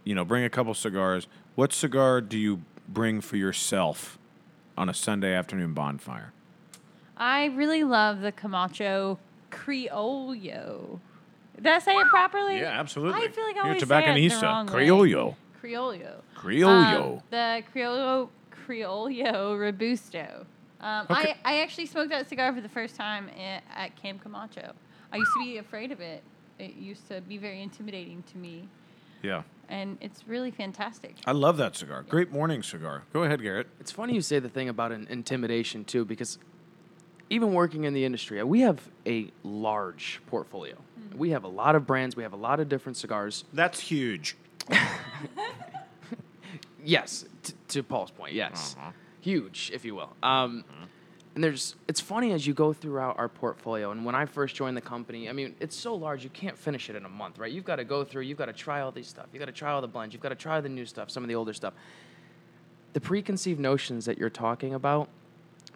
You 0.03 0.15
know, 0.15 0.25
bring 0.25 0.43
a 0.43 0.49
couple 0.49 0.73
cigars. 0.73 1.27
What 1.55 1.71
cigar 1.71 2.21
do 2.21 2.37
you 2.37 2.61
bring 2.89 3.21
for 3.21 3.37
yourself 3.37 4.17
on 4.77 4.89
a 4.89 4.93
Sunday 4.93 5.33
afternoon 5.33 5.73
bonfire? 5.73 6.33
I 7.15 7.45
really 7.45 7.83
love 7.83 8.21
the 8.21 8.31
Camacho 8.31 9.19
Criollo. 9.51 10.99
Did 11.55 11.67
I 11.67 11.79
say 11.79 11.95
it 11.95 12.07
properly? 12.07 12.59
Yeah, 12.59 12.79
absolutely. 12.79 13.23
I 13.23 13.27
feel 13.29 13.43
like 13.45 13.55
I 13.55 13.59
You're 13.59 13.65
always 13.67 13.79
say 13.79 13.85
it 13.85 13.89
the 13.89 14.39
tobacconista. 14.41 15.37
Wrong 15.63 15.89
way. 15.89 15.99
Criollo. 15.99 16.21
Criollo. 16.35 16.65
Criollo. 16.65 17.13
Um, 17.15 17.21
the 17.29 17.63
Criollo 17.73 18.29
Criollo 18.67 19.59
Robusto. 19.59 20.45
Um, 20.79 21.07
Okay. 21.09 21.35
I, 21.45 21.53
I 21.55 21.61
actually 21.61 21.85
smoked 21.85 22.09
that 22.09 22.27
cigar 22.27 22.53
for 22.53 22.61
the 22.61 22.69
first 22.69 22.95
time 22.95 23.29
at, 23.39 23.63
at 23.75 23.95
Camp 23.95 24.21
Camacho. 24.21 24.73
I 25.11 25.17
used 25.17 25.31
to 25.33 25.43
be 25.45 25.57
afraid 25.57 25.91
of 25.91 26.01
it. 26.01 26.23
It 26.59 26.75
used 26.75 27.07
to 27.07 27.21
be 27.21 27.37
very 27.37 27.61
intimidating 27.61 28.23
to 28.31 28.37
me, 28.37 28.67
yeah. 29.21 29.41
and 29.69 29.97
it's 30.01 30.27
really 30.27 30.51
fantastic. 30.51 31.15
I 31.25 31.31
love 31.31 31.57
that 31.57 31.75
cigar. 31.75 32.03
Great 32.03 32.31
morning 32.31 32.61
cigar. 32.61 33.03
Go 33.11 33.23
ahead, 33.23 33.41
Garrett. 33.41 33.67
It's 33.79 33.91
funny 33.91 34.13
you 34.13 34.21
say 34.21 34.39
the 34.39 34.49
thing 34.49 34.69
about 34.69 34.91
an 34.91 35.07
intimidation 35.09 35.83
too, 35.83 36.05
because 36.05 36.37
even 37.29 37.53
working 37.53 37.85
in 37.85 37.93
the 37.93 38.05
industry, 38.05 38.41
we 38.43 38.61
have 38.61 38.79
a 39.05 39.31
large 39.43 40.21
portfolio. 40.27 40.75
We 41.15 41.31
have 41.31 41.43
a 41.43 41.47
lot 41.47 41.75
of 41.75 41.87
brands. 41.87 42.15
We 42.15 42.23
have 42.23 42.33
a 42.33 42.37
lot 42.37 42.59
of 42.59 42.69
different 42.69 42.97
cigars. 42.97 43.45
That's 43.53 43.79
huge. 43.79 44.35
Yes, 46.83 47.25
t- 47.43 47.53
to 47.69 47.83
Paul's 47.83 48.11
point, 48.11 48.33
yes, 48.33 48.75
huge, 49.21 49.71
if 49.73 49.85
you 49.85 49.95
will. 49.95 50.11
Um, 50.21 50.63
And 51.35 51.43
there's, 51.43 51.75
it's 51.87 51.99
funny 51.99 52.31
as 52.31 52.45
you 52.45 52.53
go 52.53 52.73
throughout 52.73 53.17
our 53.17 53.27
portfolio. 53.27 53.89
And 53.89 54.05
when 54.05 54.13
I 54.13 54.25
first 54.25 54.53
joined 54.55 54.77
the 54.77 54.81
company, 54.81 55.27
I 55.27 55.33
mean, 55.33 55.55
it's 55.59 55.75
so 55.75 55.95
large 55.95 56.23
you 56.23 56.29
can't 56.29 56.55
finish 56.55 56.91
it 56.91 56.95
in 56.95 57.05
a 57.05 57.09
month, 57.09 57.39
right? 57.39 57.51
You've 57.51 57.65
got 57.65 57.77
to 57.77 57.83
go 57.83 58.03
through, 58.03 58.21
you've 58.23 58.37
got 58.37 58.45
to 58.45 58.53
try 58.53 58.81
all 58.81 58.91
these 58.91 59.07
stuff, 59.07 59.25
you've 59.33 59.39
got 59.39 59.47
to 59.47 59.51
try 59.51 59.71
all 59.71 59.81
the 59.81 59.87
blends, 59.87 60.13
you've 60.13 60.21
got 60.21 60.29
to 60.29 60.35
try 60.35 60.61
the 60.61 60.69
new 60.69 60.85
stuff, 60.85 61.09
some 61.09 61.23
of 61.23 61.29
the 61.29 61.35
older 61.35 61.53
stuff. 61.53 61.73
The 62.93 63.01
preconceived 63.01 63.59
notions 63.59 64.05
that 64.05 64.19
you're 64.19 64.29
talking 64.29 64.75
about, 64.75 65.09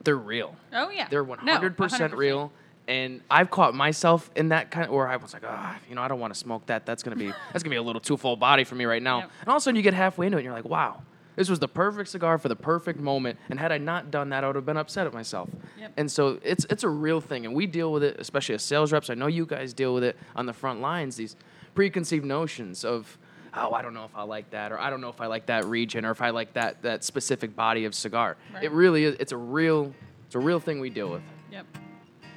they're 0.04 0.16
real. 0.16 0.56
Oh 0.74 0.90
yeah, 0.92 1.08
They're 1.10 1.24
No, 1.26 1.58
100%, 1.60 2.14
real. 2.16 2.52
And 2.88 3.22
I've 3.30 3.52
caught 3.52 3.76
myself 3.76 4.32
in 4.36 4.50
that 4.50 4.72
kind 4.72 4.86
of, 4.86 4.92
where 4.92 5.08
I 5.08 5.18
was 5.18 5.34
like, 5.34 5.44
ah, 5.46 5.78
you 5.90 5.96
know, 5.96 6.02
I 6.02 6.08
don't 6.08 6.20
want 6.20 6.34
to 6.34 6.40
smoke 6.40 6.66
that. 6.68 6.86
That's 6.86 7.04
gonna 7.04 7.18
be 7.18 7.28
that's 7.54 7.64
gonna 7.64 7.74
be 7.74 7.78
a 7.78 7.82
little 7.82 8.02
too 8.02 8.18
full 8.18 8.36
body 8.36 8.64
for 8.64 8.76
me 8.76 8.86
right 8.86 9.04
now. 9.04 9.20
Yep. 9.20 9.32
And 9.42 9.50
all 9.50 9.56
of 9.56 9.62
a 9.62 9.64
sudden, 9.64 9.76
you 9.76 9.82
get 9.82 9.94
halfway 9.94 10.28
into 10.28 10.38
it, 10.38 10.42
and 10.42 10.46
you're 10.46 10.54
like, 10.54 10.66
wow, 10.66 11.02
this 11.36 11.50
was 11.50 11.60
the 11.60 11.68
perfect 11.68 12.10
cigar 12.10 12.38
for 12.38 12.50
the 12.50 12.56
perfect 12.56 13.00
moment. 13.00 13.38
And 13.50 13.60
had 13.60 13.72
I 13.72 13.78
not 13.78 14.10
done 14.10 14.30
that, 14.30 14.44
I 14.44 14.48
would 14.48 14.56
have 14.56 14.66
been 14.66 14.78
upset 14.78 15.06
at 15.06 15.14
myself. 15.14 15.50
Yep. 15.80 15.94
And 15.98 16.12
so 16.12 16.40
it's 16.44 16.66
it's 16.70 16.84
a 16.84 16.90
real 16.90 17.22
thing, 17.22 17.46
and 17.46 17.54
we 17.54 17.68
deal 17.68 17.92
with 17.92 18.04
it, 18.04 18.16
especially 18.20 18.56
as 18.56 18.64
sales 18.64 18.92
reps. 18.92 19.10
I 19.10 19.14
know 19.14 19.28
you 19.28 19.46
guys 19.46 19.74
deal 19.74 19.94
with 19.94 20.04
it 20.04 20.18
on 20.36 20.46
the 20.46 20.54
front 20.54 20.82
lines. 20.82 21.16
These 21.16 21.36
preconceived 21.76 22.26
notions 22.26 22.84
of. 22.84 23.18
Oh, 23.54 23.72
I 23.72 23.82
don't 23.82 23.94
know 23.94 24.04
if 24.04 24.16
I 24.16 24.24
like 24.24 24.52
that, 24.52 24.72
or 24.72 24.80
I 24.80 24.90
don't 24.90 25.02
know 25.02 25.10
if 25.10 25.20
I 25.20 25.26
like 25.28 25.48
that 25.48 25.66
region, 25.66 26.06
or 26.06 26.12
if 26.12 26.22
I 26.22 26.30
like 26.32 26.54
that 26.54 26.82
that 26.84 27.04
specific 27.04 27.56
body 27.56 27.86
of 27.86 27.96
cigar. 27.96 28.38
Right. 28.54 28.64
It 28.64 28.72
really 28.72 29.04
is. 29.04 29.16
It's 29.20 29.32
a 29.32 29.38
real, 29.38 29.94
it's 30.26 30.36
a 30.36 30.40
real 30.40 30.60
thing 30.60 30.80
we 30.80 30.90
deal 30.90 31.10
with. 31.10 31.24
Yep, 31.52 31.66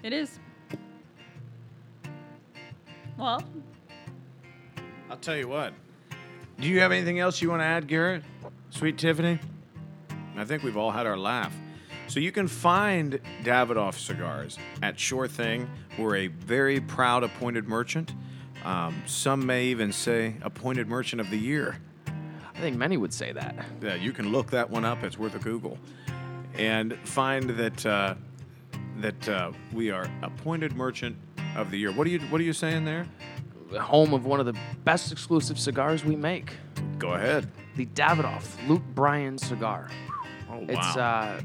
it 0.02 0.12
is. 0.12 0.38
Well, 3.16 3.42
I'll 5.10 5.16
tell 5.16 5.36
you 5.36 5.48
what. 5.48 5.74
Do 6.58 6.68
you 6.68 6.80
have 6.80 6.92
anything 6.92 7.18
else 7.18 7.40
you 7.42 7.50
want 7.50 7.60
to 7.60 7.66
add, 7.66 7.86
Garrett? 7.86 8.22
Sweet 8.70 8.98
Tiffany? 8.98 9.38
I 10.36 10.44
think 10.44 10.62
we've 10.62 10.76
all 10.76 10.90
had 10.90 11.06
our 11.06 11.16
laugh. 11.16 11.54
So 12.06 12.18
you 12.18 12.32
can 12.32 12.48
find 12.48 13.20
Davidoff 13.44 13.94
cigars 13.94 14.58
at 14.82 14.98
Sure 14.98 15.28
Thing. 15.28 15.68
We're 15.98 16.16
a 16.16 16.26
very 16.26 16.80
proud 16.80 17.22
appointed 17.22 17.68
merchant. 17.68 18.14
Um, 18.64 19.02
some 19.06 19.44
may 19.46 19.66
even 19.66 19.92
say 19.92 20.34
appointed 20.42 20.88
merchant 20.88 21.20
of 21.20 21.30
the 21.30 21.38
year. 21.38 21.78
I 22.06 22.60
think 22.60 22.76
many 22.76 22.96
would 22.96 23.14
say 23.14 23.32
that. 23.32 23.54
Yeah, 23.80 23.94
you 23.94 24.12
can 24.12 24.32
look 24.32 24.50
that 24.50 24.68
one 24.68 24.84
up. 24.84 25.02
It's 25.02 25.18
worth 25.18 25.34
a 25.34 25.38
Google, 25.38 25.78
and 26.54 26.98
find 27.04 27.48
that 27.50 27.86
uh, 27.86 28.14
that 29.00 29.28
uh, 29.28 29.52
we 29.72 29.90
are 29.90 30.10
appointed 30.22 30.76
merchant 30.76 31.16
of 31.56 31.70
the 31.70 31.78
year. 31.78 31.92
What 31.92 32.06
are 32.06 32.10
you 32.10 32.20
What 32.20 32.40
are 32.40 32.44
you 32.44 32.52
saying 32.52 32.84
there? 32.84 33.06
Home 33.78 34.12
of 34.14 34.26
one 34.26 34.40
of 34.40 34.46
the 34.46 34.56
best 34.84 35.12
exclusive 35.12 35.58
cigars 35.58 36.04
we 36.04 36.16
make, 36.16 36.54
Go 36.98 37.12
ahead. 37.12 37.48
the 37.76 37.86
Davidoff 37.86 38.56
Luke 38.68 38.82
Bryan 38.94 39.38
cigar. 39.38 39.88
Oh 40.50 40.58
wow. 40.58 40.66
It's 40.68 40.96
uh, 40.96 41.40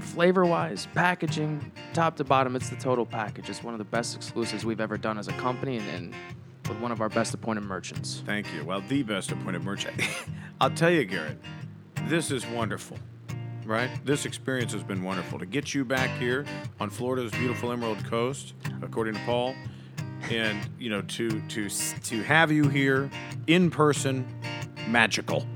flavor 0.00 0.44
wise, 0.46 0.86
packaging, 0.94 1.72
top 1.92 2.16
to 2.16 2.24
bottom, 2.24 2.54
it's 2.54 2.68
the 2.70 2.76
total 2.76 3.04
package. 3.04 3.50
It's 3.50 3.62
one 3.64 3.74
of 3.74 3.78
the 3.78 3.84
best 3.84 4.14
exclusives 4.16 4.64
we've 4.64 4.80
ever 4.80 4.96
done 4.96 5.18
as 5.18 5.26
a 5.28 5.32
company 5.32 5.78
and, 5.78 5.88
and 5.90 6.14
with 6.68 6.78
one 6.78 6.92
of 6.92 7.00
our 7.00 7.08
best 7.08 7.34
appointed 7.34 7.62
merchants. 7.64 8.22
Thank 8.24 8.52
you. 8.54 8.64
Well, 8.64 8.80
the 8.88 9.02
best 9.02 9.32
appointed 9.32 9.64
merchant. 9.64 10.00
I'll 10.60 10.70
tell 10.70 10.90
you, 10.90 11.04
Garrett, 11.04 11.38
this 12.04 12.30
is 12.30 12.46
wonderful, 12.46 12.98
right? 13.68 13.90
This 14.04 14.24
experience 14.24 14.72
has 14.72 14.82
been 14.82 15.02
wonderful. 15.04 15.38
To 15.38 15.46
get 15.46 15.74
you 15.74 15.84
back 15.84 16.10
here 16.18 16.44
on 16.80 16.90
Florida's 16.90 17.30
beautiful 17.32 17.70
Emerald 17.70 18.04
Coast, 18.06 18.54
according 18.82 19.14
to 19.14 19.20
Paul, 19.20 19.54
and 20.30 20.58
you 20.78 20.90
know, 20.90 21.02
to 21.02 21.40
to 21.48 21.68
to 21.68 22.22
have 22.24 22.50
you 22.50 22.68
here 22.68 23.10
in 23.46 23.70
person, 23.70 24.26
magical. 24.88 25.46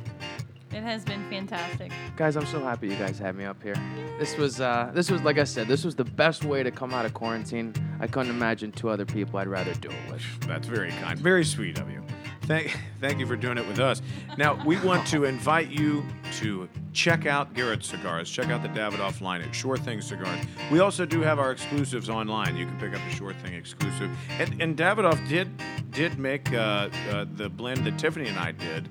it 0.71 0.83
has 0.83 1.05
been 1.05 1.29
fantastic. 1.31 1.91
Guys, 2.17 2.37
I'm 2.37 2.47
so 2.47 2.61
happy 2.63 2.89
you 2.89 2.97
guys 2.97 3.19
had 3.19 3.35
me 3.35 3.45
up 3.45 3.63
here. 3.63 3.75
This 4.19 4.37
was, 4.37 4.61
uh, 4.61 4.91
this 4.95 5.11
was, 5.11 5.23
like 5.23 5.39
I 5.39 5.45
said, 5.45 5.67
this 5.67 5.85
was 5.85 5.95
the 5.97 6.05
best 6.05 6.45
way 6.45 6.63
to 6.63 6.71
come 6.71 6.95
out 6.95 7.05
of 7.05 7.13
quarantine. 7.13 7.75
I 8.01 8.07
couldn't 8.07 8.31
imagine 8.31 8.73
two 8.73 8.89
other 8.89 9.05
people 9.05 9.39
I'd 9.39 9.49
rather 9.49 9.75
do 9.75 9.89
it 9.91 10.13
with. 10.13 10.23
That's 10.47 10.69
very 10.69 10.91
kind. 10.93 11.19
Very 11.19 11.45
sweet 11.45 11.79
of 11.79 11.91
you. 11.91 12.02
Thank, 12.43 12.79
thank 13.01 13.21
you 13.21 13.27
for 13.27 13.37
doing 13.37 13.57
it 13.57 13.67
with 13.67 13.79
us. 13.79 14.03
Now, 14.37 14.63
we 14.65 14.79
want 14.81 15.07
to 15.09 15.25
invite 15.25 15.69
you 15.69 16.05
to 16.39 16.69
check 16.93 17.25
out 17.25 17.55
Garrett 17.55 17.85
Cigars. 17.85 18.31
Check 18.31 18.49
out 18.49 18.63
the 18.63 18.69
Davidoff 18.69 19.21
line 19.21 19.43
at 19.43 19.55
Sure 19.55 19.77
Thing 19.77 20.01
Cigars. 20.01 20.45
We 20.71 20.81
also 20.81 21.07
do 21.07 21.21
have 21.23 21.39
our 21.39 21.53
exclusives 21.53 22.09
online. 22.09 22.57
You 22.57 22.67
can 22.67 22.79
pick 22.79 22.95
up 22.95 23.01
the 23.09 23.15
Sure 23.15 23.33
Thing 23.33 23.55
exclusive. 23.55 24.11
And, 24.39 24.61
and 24.61 24.77
Davidoff 24.77 25.27
did 25.29 25.51
did 25.93 26.19
make 26.19 26.53
uh, 26.53 26.89
uh, 27.11 27.27
the 27.35 27.51
blend 27.51 27.85
that 27.85 27.99
Tiffany 27.99 28.27
and 28.29 28.39
I 28.39 28.53
did 28.53 28.89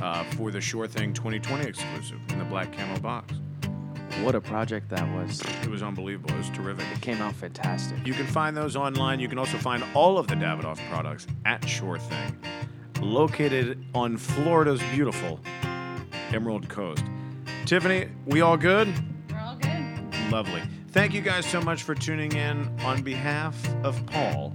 uh, 0.00 0.24
for 0.30 0.50
the 0.50 0.60
Sure 0.60 0.86
Thing 0.86 1.12
2020 1.12 1.66
exclusive 1.66 2.18
in 2.30 2.38
the 2.38 2.44
black 2.44 2.72
camo 2.72 2.98
box. 3.00 3.34
What 4.22 4.34
a 4.34 4.40
project 4.40 4.88
that 4.88 5.06
was. 5.14 5.42
It 5.62 5.68
was 5.68 5.82
unbelievable. 5.82 6.30
It 6.30 6.38
was 6.38 6.50
terrific. 6.50 6.86
It 6.92 7.00
came 7.00 7.20
out 7.20 7.34
fantastic. 7.34 8.04
You 8.04 8.14
can 8.14 8.26
find 8.26 8.56
those 8.56 8.74
online. 8.74 9.20
You 9.20 9.28
can 9.28 9.38
also 9.38 9.58
find 9.58 9.84
all 9.94 10.18
of 10.18 10.26
the 10.26 10.34
Davidoff 10.34 10.78
products 10.90 11.26
at 11.44 11.66
Sure 11.68 11.98
Thing, 11.98 12.36
located 13.00 13.84
on 13.94 14.16
Florida's 14.16 14.82
beautiful 14.92 15.40
Emerald 16.30 16.68
Coast. 16.68 17.04
Tiffany, 17.64 18.08
we 18.26 18.40
all 18.40 18.56
good? 18.56 18.92
We're 19.30 19.38
all 19.40 19.56
good. 19.56 20.30
Lovely. 20.30 20.62
Thank 20.90 21.14
you 21.14 21.20
guys 21.20 21.46
so 21.46 21.60
much 21.60 21.82
for 21.82 21.94
tuning 21.94 22.32
in. 22.32 22.68
On 22.80 23.02
behalf 23.02 23.54
of 23.84 24.04
Paul, 24.06 24.54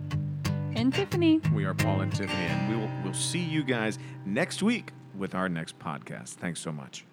And 0.75 0.93
Tiffany. 0.93 1.39
we 1.53 1.65
are 1.65 1.73
Paul 1.73 2.01
and 2.01 2.11
Tiffany, 2.13 2.45
and 2.45 2.69
we 2.69 2.75
will 2.81 2.91
we'll 3.03 3.13
see 3.13 3.39
you 3.39 3.63
guys 3.63 3.99
next 4.25 4.63
week 4.63 4.91
with 5.15 5.35
our 5.35 5.47
next 5.49 5.77
podcast. 5.79 6.29
Thanks 6.35 6.59
so 6.59 6.71
much. 6.71 7.05